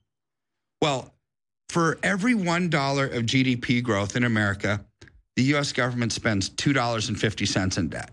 Well, 0.81 1.13
for 1.69 1.97
every 2.03 2.33
$1 2.33 2.65
of 3.15 3.23
GDP 3.25 3.83
growth 3.83 4.15
in 4.15 4.23
America, 4.23 4.83
the 5.35 5.43
US 5.55 5.71
government 5.71 6.13
spends 6.13 6.49
$2.50 6.49 7.77
in 7.77 7.89
debt. 7.89 8.11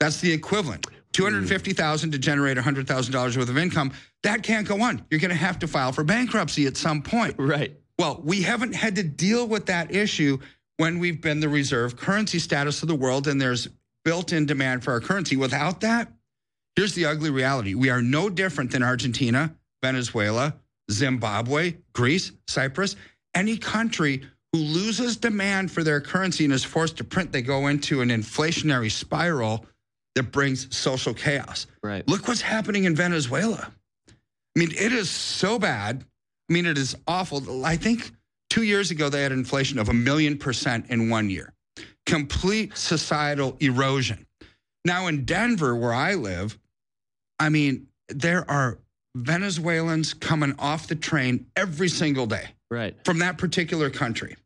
That's 0.00 0.20
the 0.20 0.32
equivalent. 0.32 0.84
Hmm. 0.86 0.96
250,000 1.12 2.12
to 2.12 2.18
generate 2.18 2.56
$100,000 2.56 3.36
worth 3.36 3.48
of 3.48 3.58
income. 3.58 3.92
That 4.22 4.42
can't 4.42 4.66
go 4.66 4.80
on. 4.82 5.04
You're 5.10 5.20
going 5.20 5.30
to 5.30 5.36
have 5.36 5.58
to 5.60 5.68
file 5.68 5.92
for 5.92 6.04
bankruptcy 6.04 6.66
at 6.66 6.76
some 6.76 7.02
point. 7.02 7.34
Right. 7.38 7.76
Well, 7.98 8.20
we 8.24 8.42
haven't 8.42 8.74
had 8.74 8.96
to 8.96 9.02
deal 9.02 9.46
with 9.46 9.66
that 9.66 9.94
issue 9.94 10.38
when 10.78 10.98
we've 10.98 11.20
been 11.20 11.40
the 11.40 11.48
reserve 11.48 11.96
currency 11.96 12.38
status 12.38 12.82
of 12.82 12.88
the 12.88 12.94
world 12.94 13.28
and 13.28 13.40
there's 13.40 13.68
built-in 14.04 14.46
demand 14.46 14.82
for 14.82 14.92
our 14.92 15.00
currency. 15.00 15.36
Without 15.36 15.80
that, 15.82 16.10
here's 16.74 16.94
the 16.94 17.04
ugly 17.04 17.30
reality. 17.30 17.74
We 17.74 17.90
are 17.90 18.02
no 18.02 18.30
different 18.30 18.70
than 18.70 18.82
Argentina, 18.82 19.54
Venezuela, 19.82 20.54
Zimbabwe, 20.92 21.74
Greece, 21.92 22.32
Cyprus, 22.46 22.96
any 23.34 23.56
country 23.56 24.22
who 24.52 24.58
loses 24.58 25.16
demand 25.16 25.70
for 25.70 25.82
their 25.82 26.00
currency 26.00 26.44
and 26.44 26.52
is 26.52 26.64
forced 26.64 26.98
to 26.98 27.04
print, 27.04 27.32
they 27.32 27.42
go 27.42 27.68
into 27.68 28.00
an 28.02 28.10
inflationary 28.10 28.90
spiral 28.90 29.66
that 30.14 30.24
brings 30.24 30.74
social 30.76 31.14
chaos. 31.14 31.66
Right. 31.82 32.06
Look 32.06 32.28
what's 32.28 32.42
happening 32.42 32.84
in 32.84 32.94
Venezuela. 32.94 33.72
I 34.08 34.58
mean, 34.58 34.70
it 34.72 34.92
is 34.92 35.08
so 35.08 35.58
bad. 35.58 36.04
I 36.50 36.52
mean, 36.52 36.66
it 36.66 36.76
is 36.76 36.94
awful. 37.06 37.64
I 37.64 37.76
think 37.76 38.12
two 38.50 38.62
years 38.62 38.90
ago, 38.90 39.08
they 39.08 39.22
had 39.22 39.32
inflation 39.32 39.78
of 39.78 39.88
a 39.88 39.94
million 39.94 40.36
percent 40.36 40.90
in 40.90 41.08
one 41.08 41.30
year. 41.30 41.54
Complete 42.04 42.76
societal 42.76 43.56
erosion. 43.60 44.26
Now, 44.84 45.06
in 45.06 45.24
Denver, 45.24 45.74
where 45.74 45.94
I 45.94 46.14
live, 46.14 46.58
I 47.38 47.48
mean, 47.48 47.86
there 48.08 48.48
are 48.50 48.78
Venezuelans 49.14 50.14
coming 50.14 50.54
off 50.58 50.88
the 50.88 50.94
train 50.94 51.46
every 51.56 51.88
single 51.88 52.26
day 52.26 52.50
Right. 52.70 52.96
from 53.04 53.18
that 53.18 53.38
particular 53.38 53.90
country. 53.90 54.36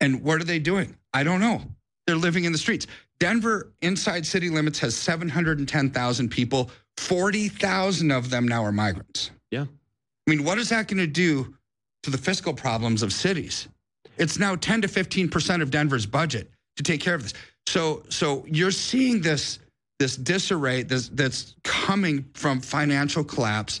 And 0.00 0.22
what 0.22 0.40
are 0.40 0.44
they 0.44 0.58
doing? 0.58 0.96
I 1.12 1.22
don't 1.24 1.40
know. 1.40 1.62
They're 2.06 2.16
living 2.16 2.44
in 2.44 2.52
the 2.52 2.58
streets. 2.58 2.86
Denver 3.20 3.72
inside 3.82 4.26
city 4.26 4.48
limits 4.50 4.78
has 4.80 4.96
710,000 4.96 6.28
people. 6.30 6.70
40,000 6.96 8.10
of 8.10 8.30
them 8.30 8.48
now 8.48 8.64
are 8.64 8.72
migrants. 8.72 9.30
Yeah. 9.50 9.66
I 10.26 10.30
mean, 10.30 10.44
what 10.44 10.58
is 10.58 10.70
that 10.70 10.88
going 10.88 10.98
to 10.98 11.06
do 11.06 11.54
to 12.02 12.10
the 12.10 12.18
fiscal 12.18 12.52
problems 12.54 13.02
of 13.02 13.12
cities? 13.12 13.68
It's 14.18 14.38
now 14.38 14.56
10 14.56 14.82
to 14.82 14.88
15% 14.88 15.62
of 15.62 15.70
Denver's 15.70 16.06
budget 16.06 16.50
to 16.76 16.82
take 16.82 17.00
care 17.00 17.14
of 17.14 17.22
this. 17.22 17.34
So 17.66 18.02
so 18.08 18.44
you're 18.48 18.70
seeing 18.72 19.20
this 19.20 19.58
this 20.02 20.16
disarray 20.16 20.82
this, 20.82 21.08
that's 21.10 21.54
coming 21.62 22.24
from 22.34 22.60
financial 22.60 23.22
collapse 23.22 23.80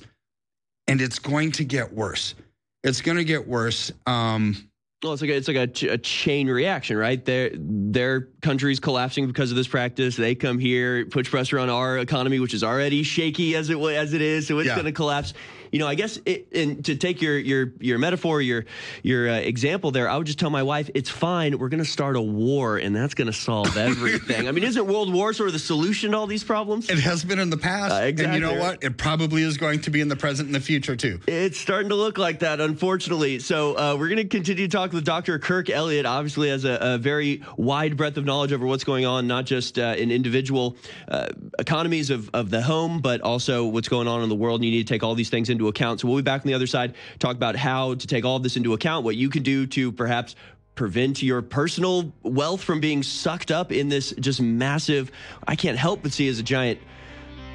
and 0.86 1.00
it's 1.00 1.18
going 1.18 1.50
to 1.50 1.64
get 1.64 1.92
worse. 1.92 2.36
It's 2.84 3.00
going 3.00 3.16
to 3.18 3.24
get 3.24 3.48
worse. 3.48 3.90
Um, 4.06 4.68
Well, 5.02 5.14
it's 5.14 5.22
like 5.22 5.30
a, 5.32 5.36
it's 5.36 5.48
like 5.48 5.56
a, 5.56 5.66
ch- 5.66 5.82
a 5.82 5.98
chain 5.98 6.48
reaction, 6.48 6.96
right? 6.96 7.24
Their 7.24 7.50
their 7.56 8.28
country's 8.40 8.78
collapsing 8.78 9.26
because 9.26 9.50
of 9.50 9.56
this 9.56 9.66
practice. 9.66 10.14
They 10.16 10.36
come 10.36 10.60
here, 10.60 11.06
push 11.06 11.28
pressure 11.28 11.58
on 11.58 11.68
our 11.68 11.98
economy, 11.98 12.38
which 12.38 12.54
is 12.54 12.62
already 12.62 13.02
shaky 13.02 13.56
as 13.56 13.68
it 13.68 13.78
as 13.80 14.12
it 14.12 14.20
is, 14.22 14.46
so 14.46 14.60
it's 14.60 14.68
Yeah. 14.68 14.76
going 14.76 14.86
to 14.86 14.92
collapse. 14.92 15.34
You 15.72 15.78
know, 15.78 15.88
I 15.88 15.94
guess, 15.94 16.18
it, 16.26 16.48
and 16.54 16.84
to 16.84 16.96
take 16.96 17.22
your 17.22 17.38
your 17.38 17.72
your 17.80 17.98
metaphor, 17.98 18.40
your 18.42 18.66
your 19.02 19.28
uh, 19.28 19.36
example 19.36 19.90
there, 19.90 20.08
I 20.08 20.16
would 20.18 20.26
just 20.26 20.38
tell 20.38 20.50
my 20.50 20.62
wife, 20.62 20.90
it's 20.94 21.08
fine. 21.10 21.58
We're 21.58 21.70
going 21.70 21.82
to 21.82 21.90
start 21.90 22.14
a 22.16 22.20
war, 22.20 22.76
and 22.76 22.94
that's 22.94 23.14
going 23.14 23.26
to 23.26 23.32
solve 23.32 23.76
everything. 23.90 24.48
I 24.48 24.52
mean, 24.52 24.64
isn't 24.64 24.86
World 24.86 25.12
War 25.12 25.32
sort 25.32 25.48
of 25.48 25.54
the 25.54 25.58
solution 25.58 26.12
to 26.12 26.18
all 26.18 26.26
these 26.26 26.44
problems? 26.44 26.90
it 26.90 26.98
has 26.98 27.24
been 27.24 27.38
in 27.38 27.48
the 27.50 27.56
past. 27.56 27.92
Uh, 27.92 28.22
And 28.22 28.34
you 28.34 28.40
know 28.40 28.54
what? 28.54 28.84
It 28.84 28.98
probably 28.98 29.42
is 29.42 29.56
going 29.56 29.80
to 29.80 29.90
be 29.90 30.00
in 30.02 30.08
the 30.08 30.16
present 30.16 30.46
and 30.46 30.54
the 30.54 30.60
future 30.60 30.94
too. 30.94 31.18
It's 31.26 31.58
starting 31.58 31.88
to 31.88 31.94
look 31.94 32.18
like 32.18 32.40
that, 32.40 32.60
unfortunately. 32.60 33.38
So 33.38 33.74
uh, 33.78 33.96
we're 33.98 34.08
going 34.08 34.18
to 34.18 34.24
continue 34.24 34.68
to 34.68 34.70
talk 34.76 34.92
with 34.92 35.04
Dr. 35.04 35.38
Kirk 35.38 35.70
Elliott. 35.70 36.04
Obviously, 36.04 36.50
has 36.50 36.64
a, 36.66 36.78
a 36.80 36.98
very 36.98 37.42
wide 37.56 37.96
breadth 37.96 38.18
of 38.18 38.26
knowledge 38.26 38.52
over 38.52 38.66
what's 38.66 38.84
going 38.84 39.06
on, 39.06 39.26
not 39.26 39.46
just 39.46 39.78
uh, 39.78 39.94
in 39.96 40.10
individual 40.10 40.76
uh, 41.08 41.28
economies 41.58 42.10
of, 42.10 42.28
of 42.34 42.50
the 42.50 42.60
home, 42.60 43.00
but 43.00 43.22
also 43.22 43.64
what's 43.64 43.88
going 43.88 44.06
on 44.06 44.22
in 44.22 44.28
the 44.28 44.34
world. 44.34 44.60
And 44.60 44.66
you 44.66 44.70
need 44.72 44.86
to 44.86 44.92
take 44.92 45.02
all 45.02 45.14
these 45.14 45.30
things 45.30 45.48
into 45.48 45.61
account. 45.68 46.00
So 46.00 46.08
we'll 46.08 46.16
be 46.16 46.22
back 46.22 46.42
on 46.42 46.46
the 46.46 46.54
other 46.54 46.66
side, 46.66 46.94
talk 47.18 47.36
about 47.36 47.56
how 47.56 47.94
to 47.94 48.06
take 48.06 48.24
all 48.24 48.36
of 48.36 48.42
this 48.42 48.56
into 48.56 48.74
account, 48.74 49.04
what 49.04 49.16
you 49.16 49.28
can 49.28 49.42
do 49.42 49.66
to 49.68 49.92
perhaps 49.92 50.34
prevent 50.74 51.22
your 51.22 51.42
personal 51.42 52.12
wealth 52.22 52.62
from 52.62 52.80
being 52.80 53.02
sucked 53.02 53.50
up 53.50 53.72
in 53.72 53.88
this 53.88 54.12
just 54.20 54.40
massive, 54.40 55.10
I 55.46 55.54
can't 55.54 55.76
help 55.78 56.02
but 56.02 56.12
see 56.12 56.28
as 56.28 56.38
a 56.38 56.42
giant 56.42 56.80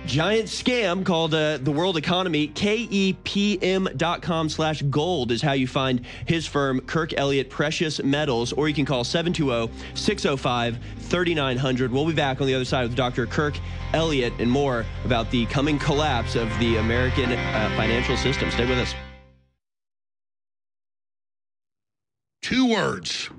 giant 0.08 0.48
scam 0.48 1.06
called 1.06 1.34
uh, 1.34 1.58
the 1.58 1.72
world 1.72 1.98
economy. 1.98 2.48
Kepm.com 2.48 4.50
slash 4.50 4.82
gold 4.84 5.32
is 5.32 5.42
how 5.42 5.52
you 5.52 5.68
find 5.68 6.06
his 6.26 6.48
firm 6.48 6.80
kirk 6.82 7.14
elliott 7.18 7.50
precious 7.50 8.02
metals 8.02 8.54
or 8.54 8.70
you 8.70 8.74
can 8.74 8.86
call 8.86 9.04
720-605-3900 9.04 11.92
we'll 11.92 12.06
be 12.06 12.14
back 12.14 12.40
on 12.40 12.48
the 12.48 12.56
other 12.56 12.66
side 12.66 12.84
with 12.84 12.96
dr 12.96 13.26
kirk 13.28 13.60
elliott 13.94 14.34
and 14.40 14.50
more 14.50 14.86
about 15.04 15.30
the 15.32 15.46
coming 15.48 15.78
collapse 15.78 16.36
of 16.36 16.48
the 16.60 16.78
american 16.78 17.34
uh, 17.34 17.74
financial 17.76 18.16
system. 18.16 18.50
Stay 18.52 18.66
with 18.66 18.80
us. 18.80 18.96
Two 22.42 22.70
words. 22.70 23.30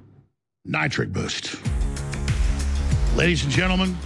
Nitric 0.66 1.10
boost. 1.12 1.56
Ladies 3.16 3.42
and 3.42 3.50
gentlemen, 3.50 3.96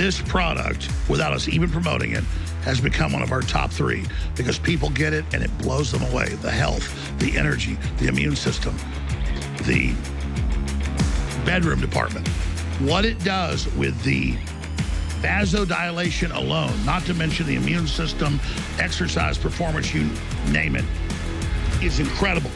this 0.00 0.18
product, 0.22 0.88
without 1.10 1.30
us 1.34 1.46
even 1.46 1.68
promoting 1.68 2.12
it, 2.12 2.24
has 2.62 2.80
become 2.80 3.12
one 3.12 3.20
of 3.20 3.32
our 3.32 3.42
top 3.42 3.70
three 3.70 4.02
because 4.34 4.58
people 4.58 4.88
get 4.88 5.12
it 5.12 5.26
and 5.34 5.42
it 5.42 5.58
blows 5.58 5.92
them 5.92 6.02
away. 6.10 6.30
The 6.36 6.50
health, 6.50 6.88
the 7.18 7.36
energy, 7.36 7.76
the 7.98 8.06
immune 8.06 8.34
system, 8.34 8.74
the 9.66 9.94
bedroom 11.44 11.82
department. 11.82 12.26
What 12.78 13.04
it 13.04 13.22
does 13.24 13.66
with 13.74 14.02
the 14.02 14.32
vasodilation 15.20 16.34
alone, 16.34 16.72
not 16.86 17.04
to 17.04 17.12
mention 17.12 17.46
the 17.46 17.56
immune 17.56 17.86
system, 17.86 18.40
exercise 18.78 19.36
performance, 19.36 19.92
you 19.92 20.08
name 20.50 20.76
it, 20.76 20.84
is 21.82 22.00
incredible. 22.00 22.50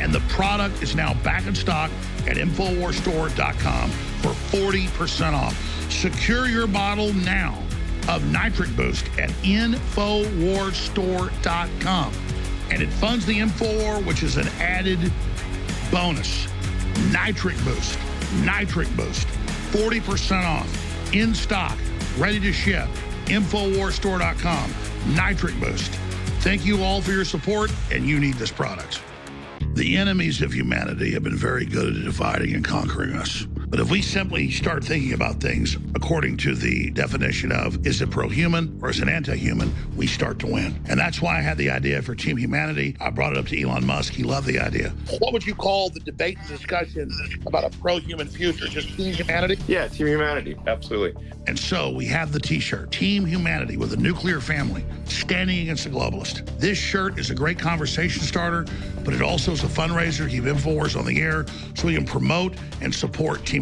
And 0.00 0.12
the 0.12 0.20
product 0.30 0.82
is 0.82 0.96
now 0.96 1.14
back 1.22 1.46
in 1.46 1.54
stock 1.54 1.92
at 2.26 2.38
InfoWarsStore.com 2.38 3.90
for 3.90 4.30
40% 4.56 5.32
off. 5.32 5.71
Secure 5.92 6.48
your 6.48 6.66
bottle 6.66 7.12
now 7.12 7.62
of 8.08 8.24
Nitric 8.32 8.74
Boost 8.74 9.06
at 9.18 9.28
InfoWarsStore.com. 9.44 12.12
And 12.70 12.82
it 12.82 12.88
funds 12.88 13.26
the 13.26 13.38
InfoWar, 13.38 14.04
which 14.04 14.24
is 14.24 14.36
an 14.36 14.48
added 14.58 15.12
bonus. 15.92 16.48
Nitric 17.12 17.56
Boost. 17.64 17.96
Nitric 18.42 18.88
Boost. 18.96 19.28
40% 19.70 20.44
off. 20.44 21.14
In 21.14 21.32
stock. 21.34 21.78
Ready 22.18 22.40
to 22.40 22.52
ship. 22.52 22.88
InfoWarsStore.com. 23.26 24.74
Nitric 25.14 25.60
Boost. 25.60 25.92
Thank 26.40 26.64
you 26.64 26.82
all 26.82 27.00
for 27.00 27.12
your 27.12 27.24
support, 27.24 27.70
and 27.92 28.04
you 28.04 28.18
need 28.18 28.34
this 28.34 28.50
product. 28.50 29.00
The 29.74 29.96
enemies 29.96 30.42
of 30.42 30.52
humanity 30.52 31.12
have 31.12 31.22
been 31.22 31.36
very 31.36 31.64
good 31.64 31.96
at 31.96 32.02
dividing 32.02 32.54
and 32.54 32.64
conquering 32.64 33.14
us. 33.14 33.46
But 33.72 33.80
if 33.80 33.90
we 33.90 34.02
simply 34.02 34.50
start 34.50 34.84
thinking 34.84 35.14
about 35.14 35.40
things 35.40 35.78
according 35.94 36.36
to 36.38 36.54
the 36.54 36.90
definition 36.90 37.50
of 37.50 37.86
is 37.86 38.02
it 38.02 38.10
pro 38.10 38.28
human 38.28 38.78
or 38.82 38.90
is 38.90 39.00
it 39.00 39.08
anti 39.08 39.34
human, 39.34 39.74
we 39.96 40.06
start 40.06 40.38
to 40.40 40.46
win. 40.46 40.78
And 40.90 41.00
that's 41.00 41.22
why 41.22 41.38
I 41.38 41.40
had 41.40 41.56
the 41.56 41.70
idea 41.70 42.02
for 42.02 42.14
Team 42.14 42.36
Humanity. 42.36 42.94
I 43.00 43.08
brought 43.08 43.32
it 43.32 43.38
up 43.38 43.46
to 43.46 43.58
Elon 43.58 43.86
Musk. 43.86 44.12
He 44.12 44.24
loved 44.24 44.46
the 44.46 44.58
idea. 44.58 44.90
What 45.20 45.32
would 45.32 45.46
you 45.46 45.54
call 45.54 45.88
the 45.88 46.00
debate 46.00 46.36
and 46.38 46.48
discussion 46.48 47.10
about 47.46 47.64
a 47.64 47.70
pro 47.78 47.96
human 47.96 48.28
future? 48.28 48.66
Just 48.66 48.94
Team 48.94 49.14
Humanity? 49.14 49.56
Yeah, 49.66 49.88
Team 49.88 50.06
Humanity. 50.06 50.54
Absolutely. 50.66 51.14
And 51.46 51.58
so 51.58 51.90
we 51.90 52.04
have 52.06 52.30
the 52.30 52.40
t 52.40 52.60
shirt, 52.60 52.92
Team 52.92 53.24
Humanity 53.24 53.78
with 53.78 53.94
a 53.94 53.96
nuclear 53.96 54.42
family, 54.42 54.84
standing 55.06 55.60
against 55.60 55.84
the 55.84 55.90
globalist. 55.90 56.46
This 56.58 56.76
shirt 56.76 57.18
is 57.18 57.30
a 57.30 57.34
great 57.34 57.58
conversation 57.58 58.22
starter, 58.22 58.66
but 59.02 59.14
it 59.14 59.22
also 59.22 59.52
is 59.52 59.64
a 59.64 59.66
fundraiser. 59.66 60.28
Keep 60.28 60.44
InfoWars 60.44 60.94
on 60.94 61.06
the 61.06 61.18
air 61.18 61.46
so 61.74 61.86
we 61.86 61.94
can 61.94 62.04
promote 62.04 62.54
and 62.82 62.94
support 62.94 63.46
Team 63.46 63.61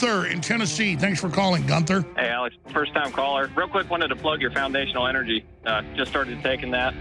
Gunther 0.00 0.28
in 0.28 0.40
Tennessee. 0.40 0.96
Thanks 0.96 1.20
for 1.20 1.28
calling, 1.28 1.66
Gunther. 1.66 2.04
Hey, 2.16 2.28
Alex, 2.28 2.56
first 2.72 2.94
time 2.94 3.12
caller. 3.12 3.50
Real 3.54 3.68
quick, 3.68 3.90
wanted 3.90 4.08
to 4.08 4.16
plug 4.16 4.40
your 4.40 4.50
foundational 4.50 5.06
energy. 5.06 5.44
Uh, 5.66 5.82
just 5.94 6.10
started 6.10 6.42
taking 6.42 6.70
that. 6.70 6.94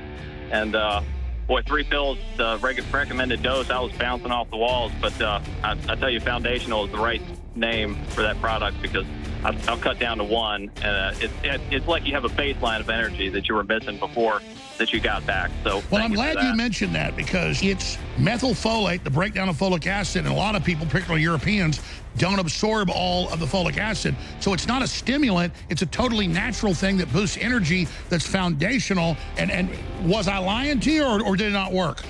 And, 0.51 0.75
uh, 0.75 1.01
boy, 1.47 1.61
three 1.61 1.85
pills, 1.85 2.17
the 2.35 2.57
recommended 2.59 3.41
dose, 3.41 3.69
I 3.69 3.79
was 3.79 3.93
bouncing 3.93 4.31
off 4.31 4.49
the 4.49 4.57
walls. 4.57 4.91
But 4.99 5.19
uh, 5.21 5.39
I, 5.63 5.77
I 5.87 5.95
tell 5.95 6.09
you, 6.09 6.19
foundational 6.19 6.85
is 6.85 6.91
the 6.91 6.97
right 6.97 7.21
name 7.55 7.95
for 8.09 8.21
that 8.21 8.39
product 8.41 8.81
because 8.81 9.05
I'll, 9.45 9.55
I'll 9.69 9.77
cut 9.77 9.97
down 9.97 10.17
to 10.17 10.25
one. 10.25 10.69
And 10.81 10.85
uh, 10.85 11.19
it, 11.21 11.31
it, 11.43 11.61
it's 11.71 11.87
like 11.87 12.05
you 12.05 12.13
have 12.13 12.25
a 12.25 12.29
baseline 12.29 12.81
of 12.81 12.89
energy 12.89 13.29
that 13.29 13.47
you 13.47 13.55
were 13.55 13.63
missing 13.63 13.97
before 13.97 14.41
that 14.77 14.93
you 14.93 14.99
got 14.99 15.25
back. 15.25 15.51
So, 15.63 15.83
well, 15.91 16.01
I'm 16.01 16.13
glad 16.13 16.41
you 16.41 16.55
mentioned 16.55 16.95
that 16.95 17.15
because 17.15 17.61
it's 17.61 17.97
methylfolate, 18.17 19.03
the 19.03 19.09
breakdown 19.09 19.49
of 19.49 19.57
folic 19.57 19.85
acid, 19.85 20.25
and 20.25 20.33
a 20.33 20.37
lot 20.37 20.55
of 20.55 20.63
people, 20.63 20.85
particularly 20.85 21.21
Europeans, 21.21 21.81
don't 22.17 22.39
absorb 22.39 22.89
all 22.89 23.29
of 23.29 23.39
the 23.39 23.45
folic 23.45 23.77
acid. 23.77 24.15
So 24.39 24.53
it's 24.53 24.67
not 24.67 24.81
a 24.81 24.87
stimulant. 24.87 25.53
It's 25.69 25.81
a 25.81 25.85
totally 25.85 26.27
natural 26.27 26.73
thing 26.73 26.97
that 26.97 27.11
boosts 27.11 27.37
energy 27.39 27.87
that's 28.09 28.25
foundational. 28.25 29.15
And, 29.37 29.51
and 29.51 29.69
was 30.03 30.27
I 30.27 30.37
lying 30.39 30.79
to 30.81 30.91
you 30.91 31.05
or, 31.05 31.23
or 31.23 31.35
did 31.35 31.47
it 31.47 31.53
not 31.53 31.71
work? 31.71 32.03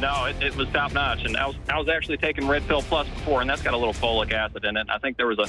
No, 0.00 0.24
it, 0.24 0.42
it 0.42 0.56
was 0.56 0.68
top 0.70 0.92
notch. 0.92 1.24
And 1.24 1.36
I 1.36 1.46
was, 1.46 1.56
I 1.68 1.78
was 1.78 1.88
actually 1.88 2.16
taking 2.16 2.48
Red 2.48 2.66
Pill 2.66 2.82
Plus 2.82 3.08
before, 3.08 3.40
and 3.40 3.48
that's 3.48 3.62
got 3.62 3.74
a 3.74 3.76
little 3.76 3.94
folic 3.94 4.32
acid 4.32 4.64
in 4.64 4.76
it. 4.76 4.88
I 4.90 4.98
think 4.98 5.16
there 5.16 5.28
was 5.28 5.38
a 5.38 5.46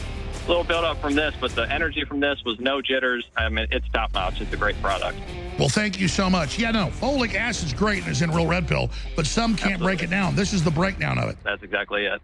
little 0.48 0.64
buildup 0.64 1.02
from 1.02 1.16
this, 1.16 1.34
but 1.40 1.56
the 1.56 1.72
energy 1.72 2.06
from 2.06 2.20
this 2.20 2.44
was 2.46 2.60
no 2.60 2.82
jitters. 2.82 3.28
I 3.36 3.50
mean, 3.50 3.68
it's 3.72 3.88
top 3.90 4.14
notch. 4.14 4.42
It's 4.42 4.54
a 4.54 4.58
great 4.58 4.80
product. 4.82 5.18
Well, 5.58 5.70
thank 5.70 6.00
you 6.00 6.08
so 6.08 6.30
much. 6.30 6.60
Yeah, 6.60 6.72
no, 6.72 6.88
folic 6.88 7.34
acid's 7.34 7.74
great 7.74 8.04
and 8.04 8.12
it's 8.12 8.22
in 8.22 8.30
real 8.30 8.46
red 8.46 8.68
pill, 8.68 8.92
but 9.16 9.26
some 9.26 9.56
can't 9.56 9.74
Absolutely. 9.74 9.86
break 9.86 10.04
it 10.04 10.10
down. 10.10 10.36
This 10.36 10.54
is 10.54 10.64
the 10.64 10.72
breakdown 10.72 11.18
of 11.18 11.30
it. 11.30 11.38
That's 11.44 11.64
exactly 11.64 12.06
it. 12.06 12.22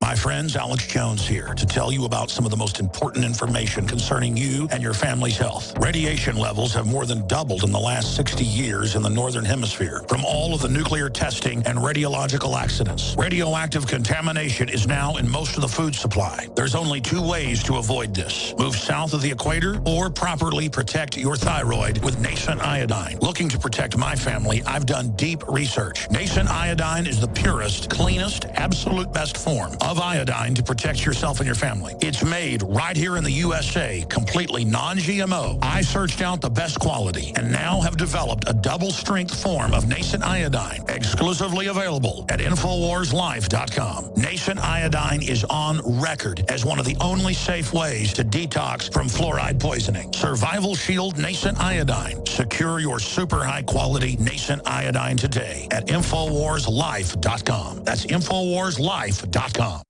My 0.00 0.14
friends, 0.14 0.54
Alex 0.54 0.86
Jones 0.86 1.26
here 1.26 1.54
to 1.54 1.64
tell 1.66 1.90
you 1.90 2.04
about 2.04 2.30
some 2.30 2.44
of 2.44 2.50
the 2.50 2.56
most 2.56 2.78
important 2.78 3.24
information 3.24 3.86
concerning 3.86 4.36
you 4.36 4.68
and 4.70 4.82
your 4.82 4.92
family's 4.92 5.38
health. 5.38 5.76
Radiation 5.78 6.36
levels 6.36 6.74
have 6.74 6.86
more 6.86 7.06
than 7.06 7.26
doubled 7.26 7.64
in 7.64 7.72
the 7.72 7.80
last 7.80 8.14
60 8.14 8.44
years 8.44 8.96
in 8.96 9.02
the 9.02 9.08
Northern 9.08 9.44
Hemisphere 9.46 10.02
from 10.08 10.22
all 10.24 10.54
of 10.54 10.60
the 10.60 10.68
nuclear 10.68 11.08
testing 11.08 11.62
and 11.66 11.78
radiological 11.78 12.54
accidents. 12.60 13.14
Radioactive 13.16 13.86
contamination 13.86 14.68
is 14.68 14.86
now 14.86 15.16
in 15.16 15.28
most 15.28 15.56
of 15.56 15.62
the 15.62 15.68
food 15.68 15.94
supply. 15.94 16.48
There's 16.54 16.74
only 16.74 17.00
two 17.00 17.22
ways 17.22 17.62
to 17.64 17.76
avoid 17.78 18.14
this. 18.14 18.54
Move 18.58 18.76
south 18.76 19.14
of 19.14 19.22
the 19.22 19.30
equator 19.30 19.80
or 19.86 20.10
properly 20.10 20.68
protect 20.68 21.16
your 21.16 21.36
thyroid 21.36 22.04
with 22.04 22.20
nascent 22.20 22.60
iodine. 22.60 23.18
Looking 23.20 23.48
to 23.48 23.58
protect 23.58 23.96
my 23.96 24.14
family, 24.16 24.62
I've 24.66 24.86
done 24.86 25.12
deep 25.16 25.42
research. 25.48 26.10
Nascent 26.10 26.50
iodine 26.50 27.06
is 27.06 27.20
the 27.20 27.28
purest, 27.28 27.88
cleanest, 27.88 28.44
absolute 28.54 29.12
best 29.12 29.38
form 29.38 29.72
of 29.84 30.00
iodine 30.00 30.54
to 30.54 30.62
protect 30.62 31.04
yourself 31.04 31.38
and 31.40 31.46
your 31.46 31.54
family. 31.54 31.94
It's 32.00 32.24
made 32.24 32.62
right 32.62 32.96
here 32.96 33.16
in 33.16 33.24
the 33.24 33.30
USA, 33.30 34.04
completely 34.08 34.64
non-GMO. 34.64 35.58
I 35.62 35.82
searched 35.82 36.22
out 36.22 36.40
the 36.40 36.50
best 36.50 36.80
quality 36.80 37.32
and 37.36 37.52
now 37.52 37.80
have 37.80 37.96
developed 37.96 38.48
a 38.48 38.54
double-strength 38.54 39.34
form 39.42 39.74
of 39.74 39.88
nascent 39.88 40.24
iodine, 40.24 40.84
exclusively 40.88 41.66
available 41.68 42.24
at 42.28 42.40
InfoWarsLife.com. 42.40 44.12
Nascent 44.16 44.60
iodine 44.60 45.22
is 45.22 45.44
on 45.44 45.80
record 46.00 46.44
as 46.48 46.64
one 46.64 46.78
of 46.78 46.86
the 46.86 46.96
only 47.00 47.34
safe 47.34 47.72
ways 47.72 48.12
to 48.14 48.24
detox 48.24 48.92
from 48.92 49.06
fluoride 49.06 49.60
poisoning. 49.60 50.12
Survival 50.12 50.74
Shield 50.74 51.18
Nascent 51.18 51.58
Iodine. 51.60 52.24
Secure 52.26 52.80
your 52.80 52.98
super 52.98 53.44
high-quality 53.44 54.16
nascent 54.16 54.62
iodine 54.66 55.16
today 55.16 55.68
at 55.70 55.86
InfoWarsLife.com. 55.86 57.84
That's 57.84 58.06
InfoWarsLife.com. 58.06 59.83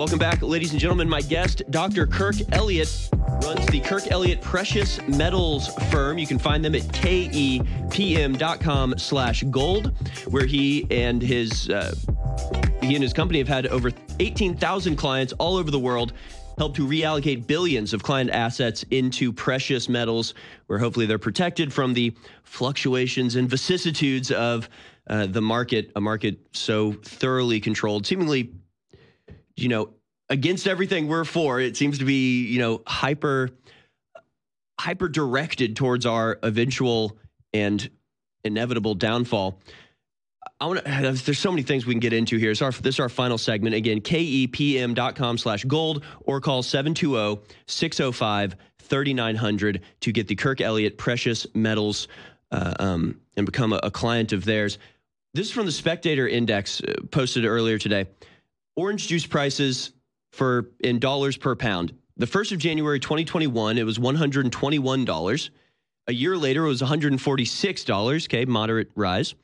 Welcome 0.00 0.18
back, 0.18 0.40
ladies 0.40 0.70
and 0.70 0.80
gentlemen. 0.80 1.10
My 1.10 1.20
guest, 1.20 1.62
Dr. 1.68 2.06
Kirk 2.06 2.36
Elliott, 2.52 3.10
runs 3.44 3.66
the 3.66 3.80
Kirk 3.80 4.10
Elliott 4.10 4.40
Precious 4.40 4.98
Metals 5.06 5.68
firm. 5.90 6.16
You 6.16 6.26
can 6.26 6.38
find 6.38 6.64
them 6.64 6.74
at 6.74 6.80
kepm.com 6.84 8.14
slash 8.96 9.42
gold, 9.50 9.92
where 10.28 10.46
he 10.46 10.86
and 10.90 11.20
his 11.20 11.68
uh, 11.68 11.94
he 12.80 12.94
and 12.94 13.02
his 13.02 13.12
company 13.12 13.40
have 13.40 13.48
had 13.48 13.66
over 13.66 13.92
18,000 14.20 14.96
clients 14.96 15.34
all 15.34 15.56
over 15.56 15.70
the 15.70 15.78
world 15.78 16.14
help 16.56 16.74
to 16.76 16.86
reallocate 16.86 17.46
billions 17.46 17.92
of 17.92 18.02
client 18.02 18.30
assets 18.30 18.86
into 18.90 19.34
precious 19.34 19.86
metals, 19.86 20.32
where 20.68 20.78
hopefully 20.78 21.04
they're 21.04 21.18
protected 21.18 21.74
from 21.74 21.92
the 21.92 22.16
fluctuations 22.42 23.36
and 23.36 23.50
vicissitudes 23.50 24.30
of 24.30 24.66
uh, 25.08 25.26
the 25.26 25.42
market, 25.42 25.92
a 25.94 26.00
market 26.00 26.38
so 26.52 26.92
thoroughly 26.92 27.60
controlled, 27.60 28.06
seemingly 28.06 28.50
you 29.60 29.68
know, 29.68 29.90
against 30.28 30.66
everything 30.66 31.08
we're 31.08 31.24
for, 31.24 31.60
it 31.60 31.76
seems 31.76 31.98
to 31.98 32.04
be, 32.04 32.46
you 32.46 32.58
know, 32.58 32.82
hyper 32.86 33.50
hyper 34.80 35.08
directed 35.08 35.76
towards 35.76 36.06
our 36.06 36.38
eventual 36.42 37.18
and 37.52 37.90
inevitable 38.44 38.94
downfall. 38.94 39.60
I 40.58 40.66
want 40.66 40.84
to, 40.84 41.12
there's 41.24 41.38
so 41.38 41.50
many 41.50 41.62
things 41.62 41.86
we 41.86 41.92
can 41.92 42.00
get 42.00 42.12
into 42.12 42.38
here. 42.38 42.54
Our, 42.60 42.72
this 42.72 42.96
is 42.96 43.00
our 43.00 43.08
final 43.08 43.38
segment. 43.38 43.74
Again, 43.74 44.00
kepm.com 44.00 45.38
slash 45.38 45.64
gold 45.64 46.04
or 46.24 46.40
call 46.40 46.62
720 46.62 47.40
605 47.66 48.56
3900 48.78 49.82
to 50.00 50.12
get 50.12 50.28
the 50.28 50.34
Kirk 50.34 50.60
Elliott 50.60 50.98
Precious 50.98 51.46
Metals 51.54 52.08
uh, 52.50 52.74
um, 52.80 53.20
and 53.36 53.46
become 53.46 53.72
a, 53.72 53.80
a, 53.82 53.90
client 53.90 54.32
of 54.32 54.44
theirs. 54.44 54.78
This 55.34 55.46
is 55.46 55.52
from 55.52 55.66
the 55.66 55.72
Spectator 55.72 56.26
Index 56.26 56.80
uh, 56.80 56.94
posted 57.12 57.44
earlier 57.44 57.78
today 57.78 58.06
orange 58.76 59.08
juice 59.08 59.26
prices 59.26 59.92
for 60.32 60.70
in 60.80 60.98
dollars 60.98 61.36
per 61.36 61.56
pound. 61.56 61.92
The 62.16 62.26
1st 62.26 62.52
of 62.52 62.58
January 62.58 63.00
2021, 63.00 63.78
it 63.78 63.84
was 63.84 63.98
$121. 63.98 65.50
A 66.06 66.12
year 66.12 66.36
later, 66.36 66.64
it 66.64 66.68
was 66.68 66.82
$146. 66.82 68.24
Okay, 68.26 68.44
moderate 68.44 68.90
rise. 68.94 69.34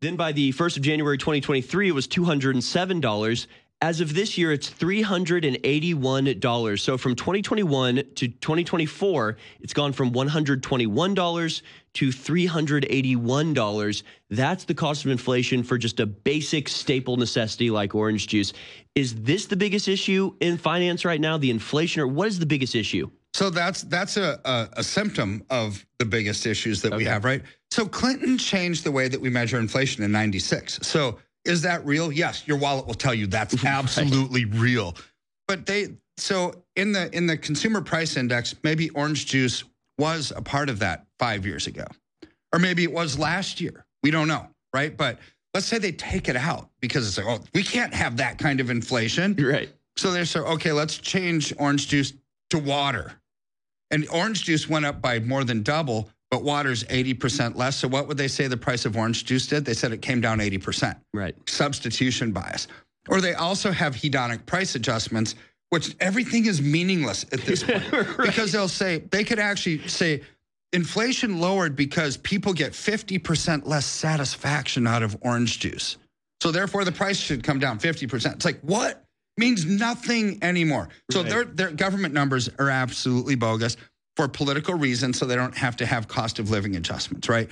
Then 0.00 0.16
by 0.16 0.32
the 0.32 0.52
1st 0.52 0.76
of 0.76 0.82
January 0.82 1.18
2023, 1.18 1.88
it 1.88 1.92
was 1.92 2.06
$207. 2.06 3.46
As 3.80 4.00
of 4.00 4.12
this 4.12 4.36
year, 4.36 4.50
it's 4.50 4.68
$381. 4.68 6.80
So 6.80 6.98
from 6.98 7.14
2021 7.14 8.02
to 8.16 8.26
2024, 8.26 9.36
it's 9.60 9.72
gone 9.72 9.92
from 9.92 10.10
$121 10.10 11.62
to 11.94 12.08
$381. 12.08 14.02
That's 14.30 14.64
the 14.64 14.74
cost 14.74 15.04
of 15.04 15.12
inflation 15.12 15.62
for 15.62 15.78
just 15.78 16.00
a 16.00 16.06
basic 16.06 16.68
staple 16.68 17.18
necessity 17.18 17.70
like 17.70 17.94
orange 17.94 18.26
juice. 18.26 18.52
Is 18.96 19.14
this 19.22 19.46
the 19.46 19.54
biggest 19.54 19.86
issue 19.86 20.34
in 20.40 20.58
finance 20.58 21.04
right 21.04 21.20
now, 21.20 21.38
the 21.38 21.50
inflation, 21.50 22.02
or 22.02 22.08
what 22.08 22.26
is 22.26 22.40
the 22.40 22.46
biggest 22.46 22.74
issue? 22.74 23.08
So 23.32 23.48
that's 23.48 23.82
that's 23.82 24.16
a, 24.16 24.40
a, 24.44 24.68
a 24.78 24.82
symptom 24.82 25.44
of 25.50 25.86
the 26.00 26.04
biggest 26.04 26.46
issues 26.46 26.82
that 26.82 26.88
okay. 26.88 26.96
we 26.96 27.04
have, 27.04 27.24
right? 27.24 27.42
So 27.70 27.86
Clinton 27.86 28.38
changed 28.38 28.82
the 28.82 28.90
way 28.90 29.06
that 29.06 29.20
we 29.20 29.30
measure 29.30 29.60
inflation 29.60 30.02
in 30.02 30.10
96. 30.10 30.80
So 30.82 31.20
is 31.48 31.62
that 31.62 31.84
real? 31.86 32.12
Yes, 32.12 32.46
your 32.46 32.58
wallet 32.58 32.86
will 32.86 32.94
tell 32.94 33.14
you 33.14 33.26
that's 33.26 33.54
mm-hmm. 33.54 33.66
absolutely 33.66 34.44
right. 34.44 34.60
real. 34.60 34.94
But 35.48 35.66
they 35.66 35.96
so 36.18 36.62
in 36.76 36.92
the 36.92 37.14
in 37.16 37.26
the 37.26 37.36
consumer 37.36 37.80
price 37.80 38.16
index, 38.16 38.54
maybe 38.62 38.90
orange 38.90 39.26
juice 39.26 39.64
was 39.98 40.32
a 40.36 40.42
part 40.42 40.68
of 40.68 40.78
that 40.78 41.06
5 41.18 41.44
years 41.44 41.66
ago. 41.66 41.84
Or 42.52 42.58
maybe 42.58 42.84
it 42.84 42.92
was 42.92 43.18
last 43.18 43.60
year. 43.60 43.84
We 44.02 44.10
don't 44.10 44.28
know, 44.28 44.46
right? 44.72 44.96
But 44.96 45.18
let's 45.54 45.66
say 45.66 45.78
they 45.78 45.92
take 45.92 46.28
it 46.28 46.36
out 46.36 46.70
because 46.80 47.08
it's 47.08 47.18
like, 47.18 47.26
oh, 47.26 47.44
we 47.52 47.62
can't 47.64 47.92
have 47.92 48.18
that 48.18 48.38
kind 48.38 48.60
of 48.60 48.70
inflation. 48.70 49.34
Right. 49.34 49.70
So 49.96 50.12
they're 50.12 50.24
so 50.24 50.44
okay, 50.44 50.72
let's 50.72 50.98
change 50.98 51.52
orange 51.58 51.88
juice 51.88 52.12
to 52.50 52.58
water. 52.58 53.12
And 53.90 54.06
orange 54.10 54.44
juice 54.44 54.68
went 54.68 54.84
up 54.84 55.00
by 55.00 55.18
more 55.20 55.44
than 55.44 55.62
double 55.62 56.10
but 56.30 56.42
water's 56.42 56.84
80% 56.84 57.56
less. 57.56 57.76
So 57.76 57.88
what 57.88 58.08
would 58.08 58.16
they 58.18 58.28
say 58.28 58.46
the 58.46 58.56
price 58.56 58.84
of 58.84 58.96
orange 58.96 59.24
juice 59.24 59.46
did? 59.46 59.64
They 59.64 59.74
said 59.74 59.92
it 59.92 60.02
came 60.02 60.20
down 60.20 60.38
80%. 60.38 60.96
Right. 61.14 61.34
Substitution 61.48 62.32
bias. 62.32 62.68
Or 63.08 63.20
they 63.20 63.34
also 63.34 63.72
have 63.72 63.94
hedonic 63.94 64.44
price 64.44 64.74
adjustments 64.74 65.34
which 65.70 65.94
everything 66.00 66.46
is 66.46 66.62
meaningless 66.62 67.24
at 67.32 67.40
this 67.40 67.62
point 67.62 67.92
right. 67.92 68.16
because 68.18 68.52
they'll 68.52 68.68
say 68.68 68.98
they 69.10 69.24
could 69.24 69.38
actually 69.38 69.86
say 69.88 70.22
inflation 70.72 71.40
lowered 71.40 71.76
because 71.76 72.16
people 72.16 72.52
get 72.52 72.72
50% 72.72 73.66
less 73.66 73.86
satisfaction 73.86 74.86
out 74.86 75.02
of 75.02 75.16
orange 75.20 75.58
juice. 75.58 75.98
So 76.40 76.50
therefore 76.50 76.84
the 76.84 76.92
price 76.92 77.18
should 77.18 77.42
come 77.42 77.58
down 77.58 77.78
50%. 77.78 78.34
It's 78.34 78.44
like 78.44 78.60
what? 78.60 79.04
Means 79.36 79.66
nothing 79.66 80.38
anymore. 80.42 80.88
So 81.12 81.20
right. 81.20 81.30
their 81.30 81.44
their 81.44 81.70
government 81.70 82.12
numbers 82.12 82.50
are 82.58 82.70
absolutely 82.70 83.36
bogus 83.36 83.76
for 84.18 84.26
political 84.26 84.74
reasons 84.74 85.16
so 85.16 85.24
they 85.24 85.36
don't 85.36 85.56
have 85.56 85.76
to 85.76 85.86
have 85.86 86.08
cost 86.08 86.40
of 86.40 86.50
living 86.50 86.74
adjustments, 86.74 87.28
right? 87.28 87.48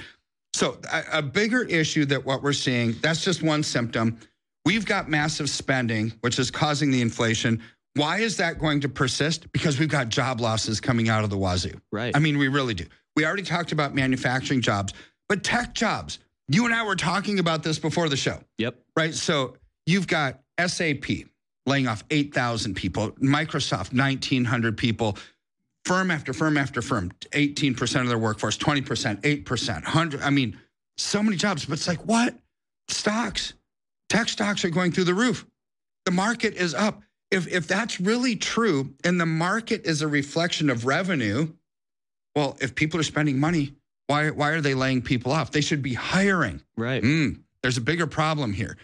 So 0.53 0.79
a, 0.93 1.19
a 1.19 1.23
bigger 1.23 1.63
issue 1.63 2.05
that 2.07 2.27
what 2.27 2.43
we're 2.43 2.53
seeing, 2.53 2.97
that's 3.01 3.23
just 3.23 3.41
one 3.41 3.63
symptom. 3.63 4.19
We've 4.65 4.85
got 4.85 5.09
massive 5.09 5.49
spending, 5.49 6.13
which 6.23 6.41
is 6.41 6.51
causing 6.51 6.91
the 6.91 7.01
inflation. 7.03 7.63
Why 7.95 8.19
is 8.19 8.39
that 8.39 8.59
going 8.59 8.81
to 8.81 8.89
persist? 8.89 9.53
Because 9.53 9.79
we've 9.79 9.89
got 9.89 10.09
job 10.09 10.41
losses 10.41 10.81
coming 10.81 11.09
out 11.09 11.23
of 11.23 11.31
the 11.31 11.39
wazoo. 11.39 11.81
Right. 11.93 12.17
I 12.17 12.19
mean, 12.19 12.37
we 12.37 12.49
really 12.49 12.75
do. 12.75 12.87
We 13.15 13.25
already 13.25 13.45
talked 13.45 13.71
about 13.71 13.95
manufacturing 13.95 14.61
jobs, 14.61 14.93
but 15.29 15.45
tech 15.45 15.73
jobs. 15.73 16.19
You 16.49 16.65
and 16.65 16.75
I 16.75 16.85
were 16.85 16.97
talking 16.97 17.39
about 17.39 17.63
this 17.63 17.79
before 17.79 18.09
the 18.09 18.17
show. 18.17 18.41
Yep. 18.59 18.75
Right. 18.97 19.15
So 19.15 19.55
you've 19.87 20.09
got 20.09 20.41
SAP 20.67 21.05
laying 21.65 21.87
off 21.87 22.03
8,000 22.11 22.75
people, 22.75 23.13
Microsoft, 23.13 23.93
1,900 23.93 24.77
people, 24.77 25.17
firm 25.87 26.11
after 26.11 26.33
firm 26.33 26.59
after 26.59 26.83
firm, 26.83 27.11
18% 27.31 28.01
of 28.01 28.09
their 28.09 28.19
workforce, 28.19 28.59
20%, 28.59 29.23
8%, 29.23 29.73
100. 29.73 30.21
I 30.21 30.31
mean, 30.31 30.59
so 30.99 31.23
many 31.23 31.37
jobs, 31.37 31.65
but 31.65 31.75
it's 31.75 31.89
like, 31.89 32.05
what? 32.05 32.35
Stocks, 32.89 33.55
tech 34.09 34.29
stocks 34.29 34.65
are 34.65 34.71
going 34.71 34.93
through 34.93 35.05
the 35.05 35.15
roof. 35.15 35.47
The 36.05 36.13
market 36.13 36.55
is 36.55 36.75
up 36.75 37.03
if 37.31 37.49
if 37.49 37.67
that's 37.67 38.01
really 38.01 38.37
true 38.37 38.95
and 39.05 39.21
the 39.21 39.27
market 39.27 39.85
is 39.85 40.03
a 40.03 40.09
reflection 40.09 40.71
of 40.71 40.87
revenue, 40.87 41.49
well, 42.35 42.57
if 42.61 42.75
people 42.75 43.01
are 43.01 43.05
spending 43.05 43.39
money, 43.39 43.75
why 44.07 44.31
why 44.31 44.51
are 44.51 44.61
they 44.61 44.75
laying 44.75 45.03
people 45.03 45.33
off? 45.33 45.51
They 45.51 45.61
should 45.61 45.83
be 45.83 45.95
hiring. 45.95 46.63
Right. 46.77 47.03
Mm, 47.03 47.41
there's 47.63 47.79
a 47.79 47.83
bigger 47.83 48.07
problem 48.07 48.53
here, 48.53 48.77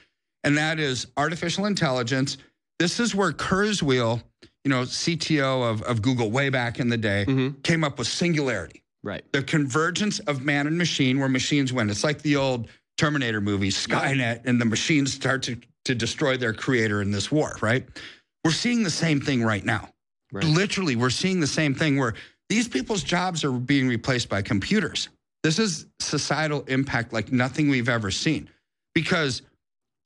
and 0.43 0.57
that 0.59 0.81
is 0.81 1.07
artificial 1.17 1.67
intelligence. 1.67 2.39
This 2.79 2.99
is 2.99 3.15
where 3.15 3.33
Kurzweil, 3.33 4.23
you 4.65 4.71
know, 4.71 4.83
CTO 4.83 5.71
of, 5.71 5.83
of 5.83 6.03
Google 6.03 6.31
way 6.31 6.49
back 6.49 6.79
in 6.79 6.89
the 6.89 6.97
day, 6.97 7.25
mm-hmm. 7.27 7.61
came 7.63 7.85
up 7.85 7.99
with 7.99 8.07
singularity. 8.07 8.83
Right. 9.03 9.25
The 9.33 9.43
convergence 9.43 10.21
of 10.21 10.43
man 10.43 10.67
and 10.67 10.79
machine, 10.79 11.19
where 11.19 11.29
machines 11.29 11.73
win. 11.73 11.91
It's 11.91 12.05
like 12.05 12.23
the 12.23 12.37
old 12.37 12.69
Terminator 12.97 13.41
movie, 13.41 13.71
Skynet, 13.71 14.43
and 14.45 14.61
the 14.61 14.65
machines 14.65 15.13
start 15.13 15.43
to, 15.45 15.59
to 15.87 15.95
destroy 15.95 16.37
their 16.37 16.53
creator 16.53 17.03
in 17.03 17.11
this 17.11 17.33
war, 17.33 17.57
right? 17.61 17.87
We're 18.45 18.53
seeing 18.53 18.83
the 18.83 18.91
same 18.91 19.21
thing 19.21 19.43
right 19.43 19.65
now. 19.65 19.89
Right. 20.33 20.45
Literally, 20.45 20.97
we're 20.97 21.11
seeing 21.11 21.41
the 21.41 21.47
same 21.47 21.75
thing 21.75 21.99
where 21.99 22.15
these 22.49 22.69
people's 22.69 23.03
jobs 23.03 23.45
are 23.45 23.53
being 23.53 23.89
replaced 23.89 24.29
by 24.29 24.43
computers. 24.43 25.09
This 25.43 25.59
is 25.59 25.87
societal 25.99 26.63
impact 26.69 27.13
like 27.13 27.33
nothing 27.33 27.69
we've 27.69 27.89
ever 27.89 28.11
seen. 28.11 28.49
Because 28.95 29.43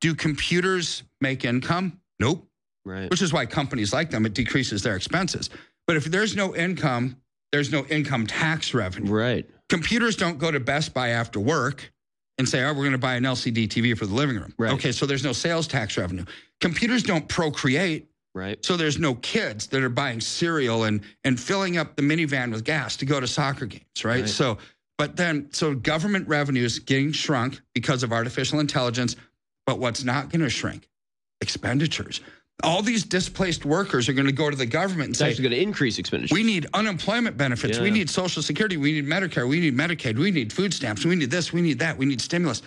do 0.00 0.14
computers 0.14 1.02
make 1.20 1.44
income? 1.44 2.00
Nope. 2.18 2.46
Right. 2.87 3.11
Which 3.11 3.20
is 3.20 3.32
why 3.32 3.47
companies 3.47 3.93
like 3.93 4.11
them, 4.11 4.24
it 4.24 4.32
decreases 4.32 4.82
their 4.82 4.95
expenses. 4.95 5.51
But 5.89 5.97
if 5.97 6.05
there's 6.05 6.37
no 6.37 6.55
income, 6.55 7.16
there's 7.51 7.72
no 7.72 7.84
income 7.87 8.26
tax 8.26 8.72
revenue. 8.74 9.12
Right. 9.12 9.51
Computers 9.68 10.14
don't 10.14 10.39
go 10.39 10.53
to 10.53 10.61
Best 10.61 10.95
Buy 10.95 11.09
after 11.09 11.41
work 11.41 11.93
and 12.39 12.49
say, 12.49 12.62
oh, 12.62 12.68
we're 12.68 12.82
going 12.82 12.93
to 12.93 12.99
buy 12.99 13.16
an 13.16 13.24
LCD 13.24 13.66
TV 13.66 13.99
for 13.99 14.07
the 14.07 14.14
living 14.14 14.37
room. 14.37 14.55
Right. 14.57 14.72
Okay, 14.74 14.93
so 14.93 15.05
there's 15.05 15.24
no 15.24 15.32
sales 15.32 15.66
tax 15.66 15.97
revenue. 15.97 16.24
Computers 16.61 17.03
don't 17.03 17.26
procreate. 17.28 18.09
Right. 18.34 18.64
So 18.64 18.76
there's 18.76 18.99
no 18.99 19.14
kids 19.14 19.66
that 19.68 19.82
are 19.82 19.89
buying 19.89 20.20
cereal 20.20 20.84
and 20.84 21.01
and 21.24 21.41
filling 21.41 21.78
up 21.78 21.97
the 21.97 22.03
minivan 22.03 22.53
with 22.53 22.64
gas 22.64 22.97
to 22.99 23.07
go 23.07 23.18
to 23.18 23.26
soccer 23.26 23.64
games, 23.64 24.05
right? 24.05 24.20
right. 24.20 24.28
So 24.28 24.59
but 24.99 25.16
then 25.16 25.49
so 25.53 25.74
government 25.74 26.28
revenues 26.28 26.78
getting 26.78 27.12
shrunk 27.12 27.62
because 27.74 28.03
of 28.03 28.12
artificial 28.12 28.61
intelligence, 28.61 29.16
but 29.64 29.78
what's 29.78 30.05
not 30.05 30.28
going 30.28 30.43
to 30.43 30.51
shrink? 30.51 30.87
Expenditures. 31.41 32.20
All 32.62 32.82
these 32.82 33.04
displaced 33.04 33.64
workers 33.64 34.09
are 34.09 34.14
going 34.14 34.26
to 34.26 34.32
go 34.32 34.48
to 34.48 34.57
the 34.57 34.66
government 34.66 35.09
and 35.09 35.11
it's 35.11 35.18
say, 35.18 35.28
actually 35.28 35.42
going 35.42 35.54
to 35.54 35.62
increase 35.62 35.98
expenditures. 35.98 36.34
We 36.34 36.42
need 36.42 36.66
unemployment 36.72 37.36
benefits. 37.36 37.76
Yeah. 37.76 37.82
We 37.82 37.90
need 37.90 38.09
Social 38.09 38.42
Security. 38.42 38.76
We 38.76 38.92
need 38.92 39.07
Medicare. 39.07 39.46
We 39.46 39.61
need 39.61 39.76
Medicaid. 39.76 40.18
We 40.18 40.30
need 40.30 40.52
food 40.52 40.72
stamps. 40.72 41.04
We 41.04 41.16
need 41.16 41.30
this. 41.30 41.52
We 41.52 41.61
need 41.61 41.78
that. 41.80 41.98
We 41.98 42.07
need 42.07 42.20
stimulus. 42.20 42.62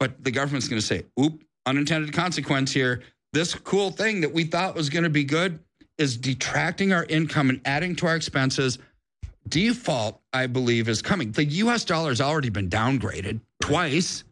But 0.00 0.22
the 0.24 0.30
government's 0.32 0.68
going 0.68 0.80
to 0.80 0.86
say, 0.86 1.04
oop, 1.20 1.42
unintended 1.66 2.12
consequence 2.12 2.72
here 2.72 3.02
this 3.36 3.54
cool 3.54 3.90
thing 3.90 4.22
that 4.22 4.32
we 4.32 4.44
thought 4.44 4.74
was 4.74 4.88
going 4.88 5.02
to 5.04 5.10
be 5.10 5.22
good 5.22 5.58
is 5.98 6.16
detracting 6.16 6.90
our 6.90 7.04
income 7.04 7.50
and 7.50 7.60
adding 7.66 7.94
to 7.96 8.06
our 8.06 8.16
expenses. 8.16 8.78
Default, 9.48 10.20
I 10.32 10.46
believe, 10.46 10.88
is 10.88 11.02
coming. 11.02 11.32
The 11.32 11.44
US 11.44 11.84
dollar 11.84 12.08
has 12.08 12.22
already 12.22 12.48
been 12.48 12.70
downgraded 12.70 13.40
twice, 13.60 14.24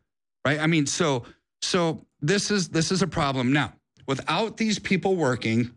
right? 0.47 0.59
I 0.59 0.67
mean, 0.67 0.87
so 0.87 1.25
so 1.61 2.05
this 2.23 2.51
is 2.51 2.71
this 2.71 2.91
is 2.91 3.03
a 3.03 3.07
problem. 3.07 3.53
Now, 3.53 3.75
without 4.07 4.57
these 4.57 4.79
people 4.79 5.17
working, 5.17 5.71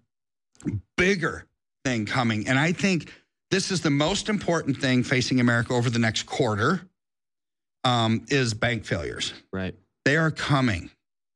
bigger 0.96 1.46
thing 1.86 2.06
coming. 2.06 2.48
And 2.48 2.60
I 2.60 2.72
think 2.72 3.12
this 3.52 3.72
is 3.72 3.82
the 3.82 3.90
most 3.90 4.30
important 4.30 4.78
thing 4.78 5.04
facing 5.04 5.40
America 5.40 5.74
over 5.74 5.90
the 5.90 6.00
next 6.00 6.24
quarter 6.24 6.82
um, 7.84 8.26
is 8.30 8.54
bank 8.54 8.86
failures. 8.86 9.34
Right. 9.54 9.76
They 10.06 10.18
are 10.18 10.32
coming. 10.32 10.90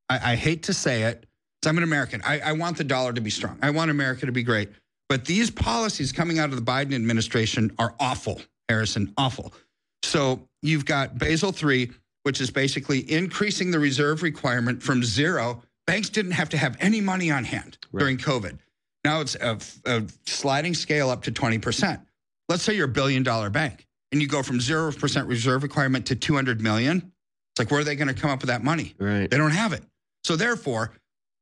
I, 0.08 0.32
I 0.32 0.36
hate 0.36 0.64
to 0.64 0.74
say 0.74 1.04
it 1.04 1.26
I'm 1.66 1.78
an 1.78 1.84
American. 1.84 2.22
I, 2.24 2.40
I 2.40 2.52
want 2.52 2.76
the 2.76 2.84
dollar 2.84 3.12
to 3.12 3.20
be 3.20 3.30
strong. 3.30 3.58
I 3.62 3.70
want 3.70 3.90
America 3.90 4.26
to 4.26 4.32
be 4.32 4.42
great. 4.42 4.70
But 5.08 5.24
these 5.24 5.50
policies 5.50 6.12
coming 6.12 6.38
out 6.38 6.50
of 6.50 6.56
the 6.56 6.62
Biden 6.62 6.94
administration 6.94 7.70
are 7.78 7.94
awful, 8.00 8.40
Harrison, 8.68 9.12
awful. 9.16 9.52
So 10.02 10.48
you've 10.62 10.84
got 10.84 11.18
Basel 11.18 11.54
III, 11.54 11.90
which 12.22 12.40
is 12.40 12.50
basically 12.50 13.10
increasing 13.10 13.70
the 13.70 13.78
reserve 13.78 14.22
requirement 14.22 14.82
from 14.82 15.02
zero. 15.04 15.62
Banks 15.86 16.08
didn't 16.08 16.32
have 16.32 16.48
to 16.50 16.56
have 16.56 16.76
any 16.80 17.00
money 17.00 17.30
on 17.30 17.44
hand 17.44 17.78
right. 17.90 18.00
during 18.00 18.18
COVID. 18.18 18.58
Now 19.04 19.20
it's 19.20 19.34
a, 19.36 19.58
a 19.84 20.04
sliding 20.26 20.74
scale 20.74 21.10
up 21.10 21.22
to 21.24 21.32
20%. 21.32 22.00
Let's 22.48 22.62
say 22.62 22.74
you're 22.74 22.86
a 22.86 22.88
billion 22.88 23.22
dollar 23.22 23.50
bank 23.50 23.86
and 24.12 24.20
you 24.20 24.28
go 24.28 24.42
from 24.42 24.58
0% 24.58 25.28
reserve 25.28 25.62
requirement 25.62 26.06
to 26.06 26.16
200 26.16 26.60
million. 26.60 26.98
It's 26.98 27.58
like, 27.58 27.70
where 27.70 27.80
are 27.80 27.84
they 27.84 27.96
going 27.96 28.08
to 28.08 28.14
come 28.14 28.30
up 28.30 28.40
with 28.40 28.48
that 28.48 28.62
money? 28.62 28.94
Right. 28.98 29.28
They 29.30 29.36
don't 29.36 29.50
have 29.50 29.72
it. 29.72 29.82
So 30.24 30.36
therefore, 30.36 30.92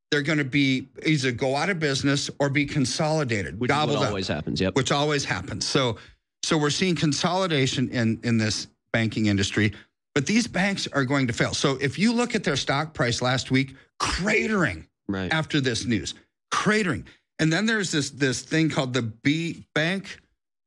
they're 0.09 0.21
going 0.21 0.39
to 0.39 0.45
be 0.45 0.89
either 1.05 1.31
go 1.31 1.55
out 1.55 1.69
of 1.69 1.79
business 1.79 2.29
or 2.39 2.49
be 2.49 2.65
consolidated. 2.65 3.59
Which 3.59 3.71
always 3.71 4.29
up, 4.29 4.35
happens. 4.37 4.59
Yep. 4.59 4.75
Which 4.75 4.91
always 4.91 5.23
happens. 5.23 5.65
So, 5.65 5.97
so 6.43 6.57
we're 6.57 6.69
seeing 6.69 6.95
consolidation 6.95 7.89
in 7.89 8.19
in 8.23 8.37
this 8.37 8.67
banking 8.91 9.27
industry, 9.27 9.71
but 10.13 10.25
these 10.25 10.47
banks 10.47 10.87
are 10.93 11.05
going 11.05 11.27
to 11.27 11.33
fail. 11.33 11.53
So 11.53 11.77
if 11.81 11.97
you 11.97 12.13
look 12.13 12.35
at 12.35 12.43
their 12.43 12.55
stock 12.55 12.93
price 12.93 13.21
last 13.21 13.51
week, 13.51 13.75
cratering 13.99 14.85
right. 15.07 15.31
after 15.31 15.61
this 15.61 15.85
news, 15.85 16.13
cratering. 16.53 17.05
And 17.39 17.51
then 17.51 17.65
there's 17.65 17.91
this 17.91 18.11
this 18.11 18.41
thing 18.41 18.69
called 18.69 18.93
the 18.93 19.01
B 19.01 19.65
Bank 19.73 20.19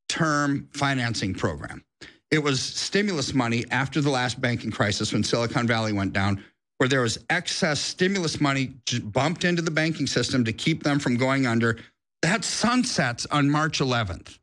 Term 0.09 0.69
Financing 0.73 1.35
Program. 1.35 1.85
It 2.31 2.43
was 2.43 2.61
stimulus 2.61 3.33
money 3.33 3.65
after 3.71 4.01
the 4.01 4.11
last 4.11 4.41
banking 4.41 4.71
crisis 4.71 5.13
when 5.13 5.23
Silicon 5.23 5.67
Valley 5.67 5.93
went 5.93 6.13
down 6.13 6.43
where 6.79 6.89
there 6.89 7.03
was 7.03 7.19
excess 7.31 7.81
stimulus 7.81 8.41
money 8.41 8.75
bumped 9.05 9.45
into 9.45 9.63
the 9.63 9.71
banking 9.71 10.07
system 10.07 10.45
to 10.45 10.53
keep 10.53 10.83
them 10.83 10.99
from 10.99 11.17
going 11.17 11.47
under. 11.47 11.79
That 12.23 12.45
sunsets 12.45 13.27
on 13.31 13.49
March 13.49 13.79
11th. 13.79 14.39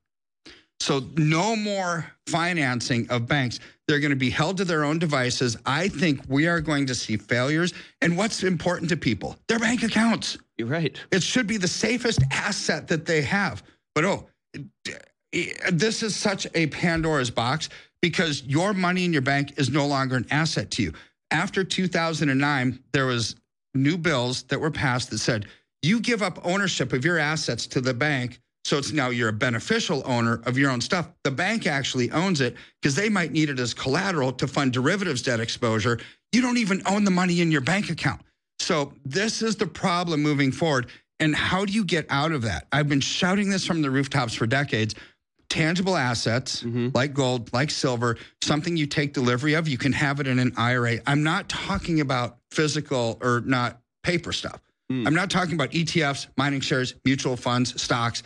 So 0.80 1.04
no 1.18 1.56
more 1.56 2.12
financing 2.32 3.10
of 3.10 3.28
banks. 3.28 3.60
They're 3.88 4.00
going 4.00 4.12
to 4.12 4.16
be 4.16 4.30
held 4.30 4.58
to 4.58 4.66
their 4.66 4.84
own 4.84 5.00
devices. 5.00 5.58
I 5.66 5.88
think 5.90 6.22
we 6.28 6.48
are 6.48 6.62
going 6.62 6.86
to 6.88 6.96
see 6.96 7.18
failures. 7.18 7.74
And 8.02 8.18
what's 8.18 8.44
important 8.44 8.90
to 8.90 8.98
people? 8.98 9.38
Their 9.48 9.60
bank 9.60 9.84
accounts. 9.84 10.38
You're 10.58 10.68
right. 10.68 10.98
It 11.12 11.24
should 11.24 11.48
be 11.48 11.58
the 11.58 11.68
safest 11.68 12.22
asset 12.32 12.88
that 12.88 13.06
they 13.06 13.22
have. 13.24 13.64
But 13.94 14.06
oh, 14.06 14.28
this 15.72 16.04
is 16.04 16.16
such 16.16 16.48
a 16.56 16.68
Pandora's 16.68 17.32
box 17.32 17.70
because 18.02 18.44
your 18.44 18.74
money 18.74 19.06
in 19.06 19.14
your 19.14 19.22
bank 19.22 19.54
is 19.58 19.70
no 19.70 19.86
longer 19.86 20.16
an 20.16 20.26
asset 20.32 20.72
to 20.72 20.84
you 20.84 20.94
after 21.32 21.64
2009, 21.64 22.80
there 22.92 23.06
was 23.06 23.36
new 23.74 23.98
bills 23.98 24.44
that 24.44 24.60
were 24.60 24.72
passed 24.72 25.10
that 25.10 25.18
said 25.18 25.48
you 25.82 26.00
give 26.00 26.22
up 26.22 26.40
ownership 26.44 26.94
of 26.94 27.04
your 27.04 27.18
assets 27.18 27.66
to 27.68 27.82
the 27.82 27.94
bank. 27.94 28.40
So 28.64 28.78
it's 28.78 28.92
now 28.92 29.10
you're 29.10 29.30
a 29.30 29.34
beneficial 29.34 30.04
owner 30.06 30.42
of 30.46 30.58
your 30.58 30.70
own 30.70 30.82
stuff. 30.82 31.10
The 31.24 31.32
bank 31.32 31.66
actually 31.66 32.12
owns 32.12 32.42
it 32.42 32.56
because 32.82 32.96
they 32.96 33.10
might 33.10 33.32
need 33.32 33.50
it 33.50 33.60
as 33.60 33.74
collateral 33.74 34.32
to 34.34 34.48
fund 34.48 34.72
derivatives 34.72 35.22
debt 35.22 35.40
exposure. 35.40 36.00
You 36.32 36.42
don't 36.42 36.58
even 36.58 36.82
own 36.86 37.04
the 37.04 37.12
money 37.12 37.42
in 37.42 37.52
your 37.52 37.62
bank 37.62 37.90
account. 37.90 38.22
So 38.60 38.94
this 39.04 39.42
is 39.42 39.56
the 39.56 39.66
problem 39.66 40.22
moving 40.22 40.52
forward. 40.52 40.88
And 41.20 41.36
how 41.36 41.66
do 41.66 41.74
you 41.74 41.84
get 41.84 42.06
out 42.10 42.32
of 42.32 42.44
that? 42.44 42.68
I've 42.72 42.88
been 42.88 43.02
shouting 43.02 43.50
this 43.50 43.66
from 43.66 43.82
the 43.82 43.90
rooftops 43.90 44.34
for 44.34 44.46
decades 44.46 44.96
tangible 45.52 45.98
assets 45.98 46.64
mm-hmm. 46.64 46.88
like 46.94 47.14
gold, 47.14 47.52
like 47.52 47.70
silver, 47.70 48.18
something 48.42 48.78
you 48.78 48.88
take 48.88 49.14
delivery 49.14 49.54
of, 49.54 49.68
you 49.68 49.78
can 49.78 49.92
have 49.92 50.22
it 50.22 50.26
in 50.26 50.40
an 50.40 50.54
IRA. 50.56 51.00
I'm 51.06 51.24
not 51.24 51.50
talking 51.50 52.00
about 52.00 52.38
physical 52.52 53.20
or 53.22 53.42
not 53.46 53.82
paper 54.02 54.32
stuff. 54.32 54.62
Mm. 54.90 55.06
I'm 55.06 55.14
not 55.14 55.30
talking 55.30 55.54
about 55.54 55.72
ETFs, 55.72 56.28
mining 56.38 56.62
shares, 56.62 56.96
mutual 57.04 57.36
funds, 57.36 57.80
stocks. 57.82 58.24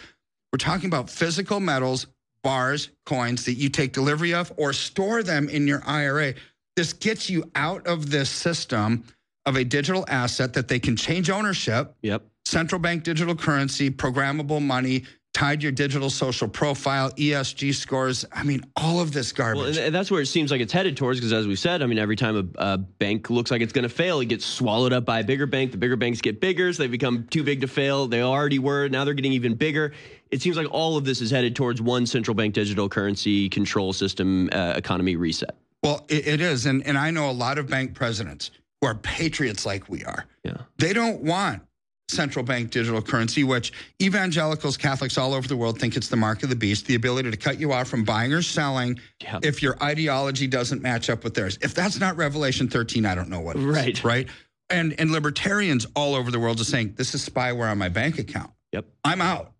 We're 0.55 0.59
talking 0.59 0.87
about 0.87 1.09
physical 1.09 1.59
metals, 1.59 2.07
bars, 2.41 2.87
coins 3.05 3.43
that 3.43 3.55
you 3.55 3.67
take 3.67 3.91
delivery 3.91 4.33
of 4.33 4.53
or 4.55 4.71
store 4.71 5.21
them 5.21 5.49
in 5.49 5.67
your 5.67 5.83
IRA. 5.85 6.33
This 6.77 6.93
gets 6.93 7.29
you 7.29 7.51
out 7.55 7.85
of 7.87 8.09
this 8.09 8.29
system 8.29 9.03
of 9.45 9.57
a 9.57 9.65
digital 9.65 10.05
asset 10.07 10.53
that 10.53 10.69
they 10.69 10.79
can 10.79 10.95
change 10.95 11.29
ownership. 11.29 11.93
Yep. 12.03 12.23
Central 12.45 12.79
bank 12.79 13.03
digital 13.03 13.35
currency, 13.35 13.91
programmable 13.91 14.61
money, 14.61 15.03
tied 15.33 15.61
your 15.61 15.73
digital 15.73 16.09
social 16.09 16.47
profile, 16.47 17.11
ESG 17.11 17.75
scores. 17.75 18.23
I 18.31 18.43
mean, 18.43 18.63
all 18.77 19.01
of 19.01 19.11
this 19.11 19.33
garbage. 19.33 19.75
Well, 19.75 19.85
and 19.87 19.93
that's 19.93 20.09
where 20.09 20.21
it 20.21 20.27
seems 20.27 20.51
like 20.51 20.61
it's 20.61 20.71
headed 20.71 20.95
towards 20.95 21.19
because, 21.19 21.33
as 21.33 21.45
we 21.45 21.57
said, 21.57 21.81
I 21.81 21.87
mean, 21.87 21.99
every 21.99 22.15
time 22.15 22.37
a, 22.57 22.73
a, 22.73 22.77
bank 22.77 23.29
looks 23.29 23.51
like 23.51 23.61
it's 23.61 23.73
going 23.73 23.83
to 23.83 23.89
fail, 23.89 24.21
it 24.21 24.27
gets 24.27 24.45
swallowed 24.45 24.93
up 24.93 25.03
by 25.03 25.19
a 25.19 25.23
bigger 25.25 25.45
bank. 25.45 25.73
The 25.73 25.77
bigger 25.77 25.97
banks 25.97 26.21
get 26.21 26.39
bigger, 26.39 26.71
so 26.71 26.83
they 26.83 26.87
become 26.87 27.27
too 27.29 27.43
big 27.43 27.59
to 27.61 27.67
fail. 27.67 28.07
They 28.07 28.21
already 28.21 28.59
were. 28.59 28.87
Now 28.87 29.03
they're 29.03 29.13
getting 29.13 29.33
even 29.33 29.55
bigger. 29.55 29.91
It 30.35 30.41
seems 30.41 30.57
like 30.57 30.67
all 30.69 30.97
of 30.97 31.05
this 31.05 31.21
is 31.21 31.31
headed 31.31 31.55
towards 31.55 31.81
one 31.81 32.05
central 32.05 32.35
bank 32.35 32.53
digital 32.53 32.89
currency 32.89 33.47
control 33.47 33.93
system 33.93 34.49
uh, 34.51 34.73
economy 34.75 35.15
reset. 35.15 35.55
Well, 35.81 36.03
it, 36.09 36.27
it 36.27 36.41
is. 36.41 36.65
And, 36.65 36.85
and 36.85 36.97
I 36.97 37.09
know 37.09 37.29
a 37.29 37.31
lot 37.31 37.57
of 37.57 37.69
bank 37.69 37.93
presidents 37.93 38.51
who 38.81 38.87
are 38.87 38.95
patriots 38.95 39.65
like 39.65 39.87
we 39.87 40.03
are. 40.03 40.25
Yeah. 40.43 40.57
They 40.77 40.91
don't 40.91 41.21
want 41.21 41.61
central 42.09 42.43
bank 42.43 42.71
digital 42.71 43.01
currency, 43.01 43.45
which 43.45 43.71
evangelicals, 44.01 44.75
Catholics 44.75 45.17
all 45.17 45.33
over 45.33 45.47
the 45.47 45.55
world 45.55 45.79
think 45.79 45.95
it's 45.95 46.09
the 46.09 46.17
mark 46.17 46.43
of 46.43 46.49
the 46.49 46.55
beast, 46.57 46.85
the 46.85 46.95
ability 46.95 47.31
to 47.31 47.37
cut 47.37 47.57
you 47.57 47.71
off 47.71 47.87
from 47.87 48.03
buying 48.03 48.33
or 48.33 48.41
selling 48.41 48.99
yep. 49.23 49.45
if 49.45 49.63
your 49.63 49.81
ideology 49.81 50.47
doesn't 50.47 50.81
match 50.81 51.09
up 51.09 51.23
with 51.23 51.33
theirs. 51.33 51.57
If 51.61 51.73
that's 51.73 51.97
not 51.97 52.17
Revelation 52.17 52.67
13, 52.67 53.05
I 53.05 53.15
don't 53.15 53.29
know 53.29 53.39
what 53.39 53.55
right. 53.55 54.03
Right. 54.03 54.27
And 54.69 54.99
and 54.99 55.11
libertarians 55.11 55.87
all 55.95 56.13
over 56.13 56.29
the 56.29 56.39
world 56.39 56.59
are 56.59 56.65
saying, 56.65 56.95
this 56.97 57.15
is 57.15 57.27
spyware 57.27 57.71
on 57.71 57.77
my 57.77 57.87
bank 57.87 58.19
account. 58.19 58.51
Yep. 58.73 58.85
I'm 59.05 59.21
out. 59.21 59.53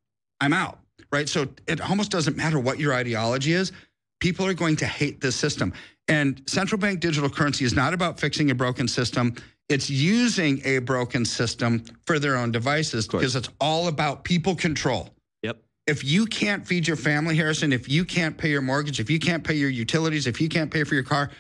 I'm 0.46 0.54
out. 0.54 0.80
Right. 1.12 1.28
So 1.28 1.48
it 1.68 1.82
almost 1.82 2.12
doesn't 2.12 2.38
matter 2.38 2.60
what 2.60 2.80
your 2.80 2.93
ideology 2.93 3.54
is. 3.54 3.72
People 4.20 4.46
are 4.46 4.54
going 4.54 4.76
to 4.78 4.86
hate 4.86 5.22
this 5.22 5.36
system. 5.36 5.74
And 6.08 6.41
central 6.48 6.80
bank 6.80 7.00
digital 7.00 7.30
currency 7.30 7.66
is 7.66 7.74
not 7.74 7.93
about 7.93 8.20
fixing 8.20 8.52
a 8.52 8.56
broken 8.56 8.88
system. 8.88 9.36
It's 9.70 9.89
using 9.89 10.62
a 10.64 10.80
broken 10.80 11.26
system 11.26 11.84
for 12.06 12.20
their 12.20 12.38
own 12.38 12.52
devices 12.52 13.08
because 13.08 13.36
it's 13.36 13.50
all 13.60 13.88
about 13.88 14.24
people 14.24 14.56
control. 14.56 15.10
Yep. 15.41 15.58
If 15.88 16.04
you 16.04 16.28
can't 16.28 16.66
feed 16.66 16.88
your 16.88 16.98
family, 16.98 17.36
Harrison, 17.36 17.74
if 17.74 17.89
you 17.89 18.06
can't 18.06 18.38
pay 18.38 18.50
your 18.50 18.62
mortgage, 18.62 19.00
if 19.00 19.10
you 19.10 19.20
can't 19.20 19.43
pay 19.43 19.56
your 19.56 19.70
utilities, 19.70 20.28
if 20.28 20.39
you 20.39 20.50
can't 20.50 20.70
pay 20.70 20.84
for 20.84 20.93
your 20.93 21.04
car, 21.04 21.32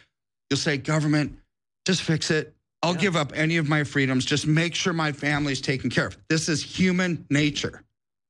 you'll 0.49 0.57
say, 0.57 0.77
government, 0.77 1.37
just 1.85 2.01
fix 2.01 2.31
it. 2.31 2.55
I'll 2.81 2.93
yeah. 2.93 3.01
give 3.01 3.15
up 3.15 3.31
any 3.35 3.57
of 3.57 3.69
my 3.69 3.83
freedoms. 3.83 4.25
Just 4.25 4.47
make 4.47 4.73
sure 4.73 4.93
my 4.93 5.11
family's 5.11 5.61
taken 5.61 5.89
care 5.89 6.07
of. 6.07 6.17
This 6.29 6.49
is 6.49 6.63
human 6.63 7.25
nature. 7.29 7.84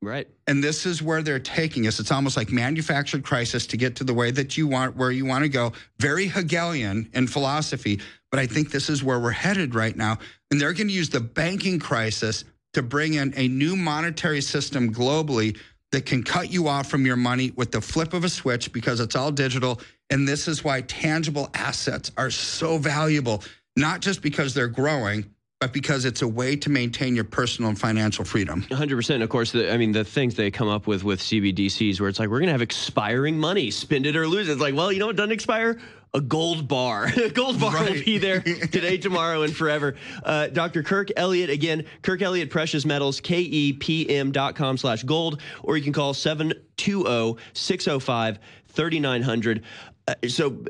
Right. 0.06 0.28
And 0.46 0.64
this 0.64 0.86
is 0.86 1.02
where 1.02 1.24
they're 1.24 1.40
taking 1.40 1.88
us. 1.88 2.00
It's 2.00 2.12
almost 2.12 2.38
like 2.38 2.52
manufactured 2.52 3.24
crisis 3.24 3.66
to 3.68 3.76
get 3.76 3.96
to 3.96 4.04
the 4.04 4.14
way 4.14 4.30
that 4.30 4.56
you 4.56 4.68
want, 4.68 4.96
where 4.96 5.10
you 5.10 5.26
want 5.26 5.44
to 5.44 5.50
go. 5.50 5.74
Very 6.00 6.28
Hegelian 6.28 7.10
in 7.14 7.26
philosophy, 7.26 8.00
but 8.30 8.40
I 8.40 8.46
think 8.46 8.70
this 8.70 8.88
is 8.88 9.04
where 9.04 9.20
we're 9.20 9.32
headed 9.32 9.74
right 9.74 9.98
now. 9.98 10.20
And 10.52 10.62
they're 10.62 10.74
going 10.74 10.90
to 10.90 10.94
use 10.94 11.10
the 11.10 11.22
banking 11.22 11.80
crisis 11.80 12.46
to 12.74 12.84
bring 12.84 13.16
in 13.16 13.34
a 13.36 13.48
new 13.48 13.76
monetary 13.76 14.42
system 14.42 14.94
globally 14.94 15.58
that 15.92 16.06
can 16.06 16.22
cut 16.22 16.52
you 16.52 16.68
off 16.68 16.88
from 16.88 17.04
your 17.04 17.16
money 17.16 17.52
with 17.56 17.72
the 17.72 17.82
flip 17.82 18.14
of 18.14 18.24
a 18.24 18.30
switch 18.30 18.72
because 18.72 19.00
it's 19.00 19.16
all 19.16 19.32
digital. 19.32 19.82
And 20.12 20.28
this 20.28 20.48
is 20.48 20.64
why 20.64 20.82
tangible 20.82 21.50
assets 21.56 22.12
are 22.16 22.30
so 22.30 22.78
valuable, 22.78 23.44
not 23.76 24.02
just 24.02 24.22
because 24.22 24.54
they're 24.54 24.68
growing, 24.68 25.34
but 25.60 25.72
because 25.72 26.04
it's 26.04 26.22
a 26.22 26.28
way 26.28 26.56
to 26.58 26.70
maintain 26.70 27.16
your 27.16 27.24
personal 27.24 27.70
and 27.70 27.80
financial 27.80 28.26
freedom. 28.26 28.64
100%. 28.64 29.24
Of 29.24 29.30
course, 29.30 29.54
the, 29.54 29.72
I 29.74 29.78
mean, 29.78 29.94
the 29.94 30.04
things 30.04 30.36
they 30.36 30.52
come 30.52 30.68
up 30.68 30.86
with 30.86 31.04
with 31.04 31.22
CBDCs 31.22 32.00
where 32.00 32.10
it's 32.10 32.20
like, 32.20 32.30
we're 32.30 32.40
going 32.40 32.48
to 32.48 32.52
have 32.52 32.62
expiring 32.62 33.38
money, 33.38 33.72
spend 33.72 34.06
it 34.06 34.18
or 34.18 34.28
lose 34.28 34.50
it. 34.50 34.54
It's 34.54 34.62
like, 34.62 34.76
well, 34.76 34.92
you 34.92 35.00
know 35.00 35.08
what 35.08 35.16
doesn't 35.16 35.32
expire? 35.32 35.80
A 36.14 36.20
gold 36.20 36.68
bar. 36.68 37.06
a 37.24 37.30
gold 37.30 37.60
bar 37.60 37.74
right. 37.74 37.94
will 37.94 38.04
be 38.04 38.18
there 38.18 38.42
today, 38.72 38.98
tomorrow, 38.98 39.44
and 39.44 39.56
forever. 39.56 39.96
Uh, 40.24 40.48
Dr. 40.48 40.84
Kirk 40.84 41.10
Elliott, 41.16 41.50
again, 41.50 41.86
Kirk 42.02 42.22
Elliott 42.22 42.50
Precious 42.50 42.86
Metals, 42.86 43.22
KEPM.com 43.22 44.78
slash 44.78 45.04
gold, 45.04 45.42
or 45.64 45.78
you 45.78 45.84
can 45.84 45.94
call 45.94 46.14
720 46.14 47.42
605 47.54 48.40
3900. 48.68 49.64
Uh, 50.08 50.14
so 50.28 50.64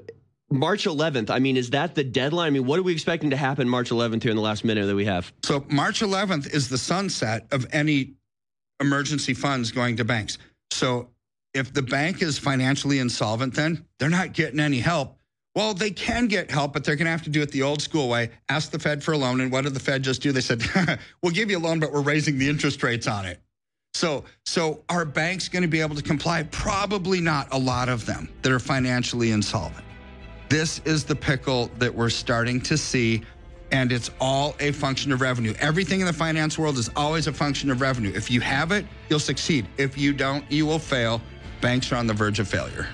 March 0.52 0.86
11th. 0.86 1.30
I 1.30 1.39
mean, 1.39 1.58
is 1.58 1.72
that 1.72 1.96
the 1.96 2.04
deadline? 2.04 2.48
I 2.48 2.50
mean, 2.52 2.66
what 2.66 2.80
are 2.80 2.84
we 2.84 2.93
expecting 2.93 3.32
to 3.32 3.38
happen 3.38 3.68
March 3.68 3.89
11th 3.89 4.24
here 4.24 4.32
in 4.32 4.38
the 4.38 4.43
last 4.43 4.64
minute 4.64 4.86
that 4.86 4.96
we 4.96 5.06
have? 5.06 5.32
So, 5.43 5.66
March 5.70 6.02
11th 6.02 6.54
is 6.54 6.70
the 6.70 6.78
sunset 6.78 7.48
of 7.52 7.66
any 7.72 8.14
emergency 8.80 9.34
funds 9.34 9.72
going 9.72 9.98
to 9.98 10.06
banks. 10.06 10.38
So, 10.72 11.10
if 11.54 11.74
the 11.74 11.82
bank 11.82 12.22
is 12.22 12.38
financially 12.38 13.00
insolvent, 13.00 13.56
then 13.56 13.86
they're 13.98 14.10
not 14.10 14.34
getting 14.34 14.60
any 14.60 14.80
help. 14.80 15.18
Well, 15.56 15.74
they 15.74 15.91
can 15.91 16.28
get 16.28 16.52
help, 16.52 16.74
but 16.74 16.84
they're 16.84 16.98
going 16.98 17.06
to 17.06 17.12
have 17.12 17.24
to 17.24 17.30
do 17.30 17.41
it 17.41 17.50
the 17.52 17.62
old 17.62 17.82
school 17.82 18.10
way. 18.10 18.30
Ask 18.50 18.72
the 18.72 18.80
Fed 18.80 19.02
for 19.02 19.14
a 19.14 19.18
loan. 19.18 19.39
And 19.39 19.50
what 19.50 19.64
did 19.64 19.74
the 19.74 19.80
Fed 19.80 20.04
just 20.04 20.22
do? 20.22 20.34
They 20.34 20.41
said, 20.41 20.62
we'll 21.24 21.32
give 21.32 21.50
you 21.50 21.58
a 21.58 21.60
loan, 21.60 21.80
but 21.80 21.93
we're 21.93 22.02
raising 22.02 22.38
the 22.38 22.50
interest 22.50 22.84
rates 22.84 23.08
on 23.08 23.26
it. 23.26 23.39
So, 23.93 24.26
so 24.46 24.84
are 24.89 25.06
banks 25.06 25.48
going 25.48 25.62
to 25.62 25.70
be 25.70 25.80
able 25.80 25.96
to 25.96 26.04
comply? 26.04 26.43
Probably 26.43 27.22
not 27.22 27.54
a 27.54 27.58
lot 27.58 27.88
of 27.88 28.06
them 28.06 28.28
that 28.41 28.52
are 28.52 28.60
financially 28.60 29.32
insolvent. 29.32 29.84
This 30.50 30.80
is 30.86 31.04
the 31.04 31.16
pickle 31.16 31.72
that 31.80 31.93
we're 31.93 32.10
starting 32.10 32.62
to 32.62 32.78
see, 32.78 33.24
and 33.72 33.91
it's 33.91 34.12
all 34.22 34.56
a 34.60 34.72
function 34.72 35.12
of 35.12 35.22
revenue. 35.22 35.54
Everything 35.60 36.02
in 36.02 36.06
the 36.06 36.14
finance 36.14 36.58
world 36.58 36.78
is 36.78 36.89
always 36.96 37.28
a 37.28 37.34
function 37.34 37.72
of 37.72 37.82
revenue. 37.82 38.12
If 38.16 38.30
you 38.30 38.41
have 38.41 38.72
it, 38.72 38.86
you'll 39.10 39.20
succeed. 39.20 39.68
If 39.78 39.98
you 39.98 40.14
don't, 40.14 40.50
you 40.52 40.66
will 40.66 40.80
fail. 40.80 41.22
Banks 41.62 41.91
are 41.91 41.96
on 41.96 42.06
the 42.06 42.14
verge 42.14 42.39
of 42.39 42.48
failure. 42.48 42.88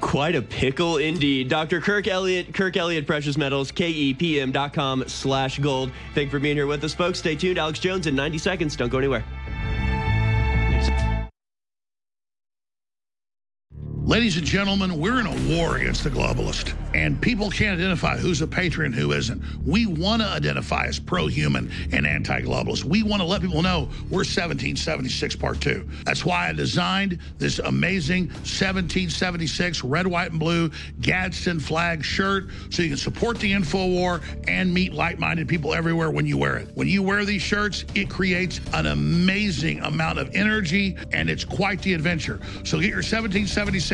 Quite 0.00 0.36
a 0.36 0.42
pickle 0.42 0.98
indeed. 0.98 1.48
Dr. 1.48 1.80
Kirk 1.80 2.06
Elliott, 2.06 2.52
Kirk 2.52 2.76
Elliott 2.76 3.06
Precious 3.06 3.36
Metals, 3.38 3.72
KEPM.com 3.72 5.04
slash 5.08 5.58
gold. 5.58 5.90
Thank 6.14 6.26
you 6.26 6.30
for 6.30 6.38
being 6.38 6.56
here 6.56 6.66
with 6.66 6.84
us, 6.84 6.94
folks. 6.94 7.18
Stay 7.18 7.34
tuned. 7.34 7.58
Alex 7.58 7.78
Jones 7.78 8.06
in 8.06 8.14
90 8.14 8.38
seconds. 8.38 8.76
Don't 8.76 8.90
go 8.90 8.98
anywhere. 8.98 9.24
Ladies 14.04 14.36
and 14.36 14.44
gentlemen, 14.44 15.00
we're 15.00 15.18
in 15.18 15.26
a 15.26 15.56
war 15.56 15.78
against 15.78 16.04
the 16.04 16.10
globalist, 16.10 16.74
and 16.92 17.18
people 17.22 17.48
can't 17.48 17.80
identify 17.80 18.18
who's 18.18 18.42
a 18.42 18.46
patriot 18.46 18.88
and 18.88 18.94
who 18.94 19.12
isn't. 19.12 19.42
We 19.64 19.86
want 19.86 20.20
to 20.20 20.28
identify 20.28 20.84
as 20.84 20.98
pro-human 20.98 21.72
and 21.90 22.06
anti-globalist. 22.06 22.84
We 22.84 23.02
want 23.02 23.22
to 23.22 23.26
let 23.26 23.40
people 23.40 23.62
know 23.62 23.88
we're 24.10 24.18
1776 24.18 25.36
Part 25.36 25.58
2. 25.62 25.88
That's 26.04 26.22
why 26.22 26.50
I 26.50 26.52
designed 26.52 27.18
this 27.38 27.60
amazing 27.60 28.26
1776 28.26 29.82
red, 29.82 30.06
white, 30.06 30.32
and 30.32 30.38
blue 30.38 30.70
Gadsden 31.00 31.58
flag 31.58 32.04
shirt 32.04 32.48
so 32.68 32.82
you 32.82 32.90
can 32.90 32.98
support 32.98 33.38
the 33.38 33.50
info 33.50 33.86
war 33.86 34.20
and 34.46 34.72
meet 34.74 34.92
like-minded 34.92 35.48
people 35.48 35.72
everywhere 35.72 36.10
when 36.10 36.26
you 36.26 36.36
wear 36.36 36.58
it. 36.58 36.68
When 36.74 36.88
you 36.88 37.02
wear 37.02 37.24
these 37.24 37.40
shirts, 37.40 37.86
it 37.94 38.10
creates 38.10 38.60
an 38.74 38.84
amazing 38.84 39.80
amount 39.80 40.18
of 40.18 40.28
energy, 40.34 40.94
and 41.14 41.30
it's 41.30 41.46
quite 41.46 41.80
the 41.80 41.94
adventure. 41.94 42.38
So 42.64 42.78
get 42.78 42.90
your 42.90 42.96
1776 42.96 43.93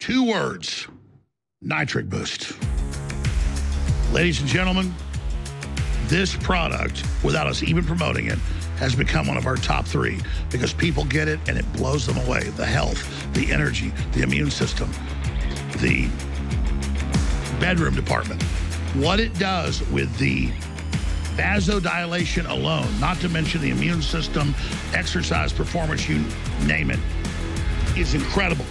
Two 0.00 0.24
words, 0.24 0.88
nitric 1.60 2.08
boost. 2.08 2.54
Ladies 4.14 4.40
and 4.40 4.48
gentlemen, 4.48 4.94
this 6.06 6.34
product, 6.36 7.04
without 7.22 7.46
us 7.46 7.62
even 7.62 7.84
promoting 7.84 8.28
it, 8.28 8.38
has 8.78 8.94
become 8.94 9.26
one 9.26 9.36
of 9.36 9.46
our 9.46 9.56
top 9.56 9.84
three 9.84 10.18
because 10.50 10.72
people 10.72 11.04
get 11.04 11.28
it 11.28 11.38
and 11.48 11.58
it 11.58 11.70
blows 11.74 12.06
them 12.06 12.16
away. 12.26 12.44
The 12.56 12.64
health, 12.64 13.30
the 13.34 13.52
energy, 13.52 13.92
the 14.12 14.22
immune 14.22 14.50
system, 14.50 14.90
the 15.80 16.08
bedroom 17.60 17.94
department. 17.94 18.42
What 18.94 19.20
it 19.20 19.38
does 19.38 19.86
with 19.90 20.16
the 20.16 20.46
vasodilation 21.36 22.48
alone, 22.48 22.88
not 23.00 23.18
to 23.20 23.28
mention 23.28 23.60
the 23.60 23.70
immune 23.70 24.00
system, 24.00 24.54
exercise 24.94 25.52
performance, 25.52 26.08
you 26.08 26.24
name 26.66 26.90
it, 26.90 26.98
is 27.98 28.14
incredible. 28.14 28.64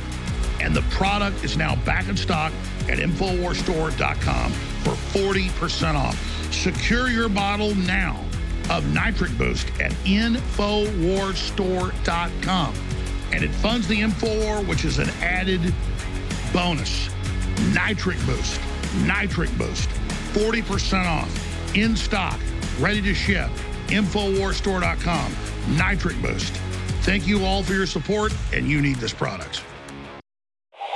And 0.59 0.75
the 0.75 0.81
product 0.83 1.43
is 1.43 1.57
now 1.57 1.75
back 1.77 2.07
in 2.09 2.17
stock 2.17 2.51
at 2.87 2.97
InfoWarsStore.com 2.97 4.51
for 4.51 4.91
40% 5.17 5.95
off. 5.95 6.53
Secure 6.53 7.09
your 7.09 7.29
bottle 7.29 7.73
now 7.75 8.23
of 8.69 8.93
Nitric 8.93 9.35
Boost 9.37 9.69
at 9.79 9.91
InfoWarsStore.com. 10.05 12.73
And 13.31 13.43
it 13.43 13.51
funds 13.51 13.87
the 13.87 14.01
InfoWar, 14.01 14.67
which 14.67 14.85
is 14.85 14.97
an 14.99 15.09
added 15.21 15.73
bonus. 16.51 17.09
Nitric 17.73 18.17
Boost. 18.25 18.59
Nitric 19.05 19.55
Boost. 19.57 19.89
40% 20.33 21.05
off. 21.05 21.75
In 21.75 21.95
stock. 21.95 22.39
Ready 22.79 23.01
to 23.01 23.13
ship. 23.13 23.49
InfoWarsStore.com. 23.87 25.31
Nitric 25.77 26.19
Boost. 26.21 26.53
Thank 27.01 27.27
you 27.27 27.45
all 27.45 27.63
for 27.63 27.73
your 27.73 27.85
support, 27.85 28.33
and 28.53 28.67
you 28.67 28.81
need 28.81 28.97
this 28.97 29.13
product. 29.13 29.63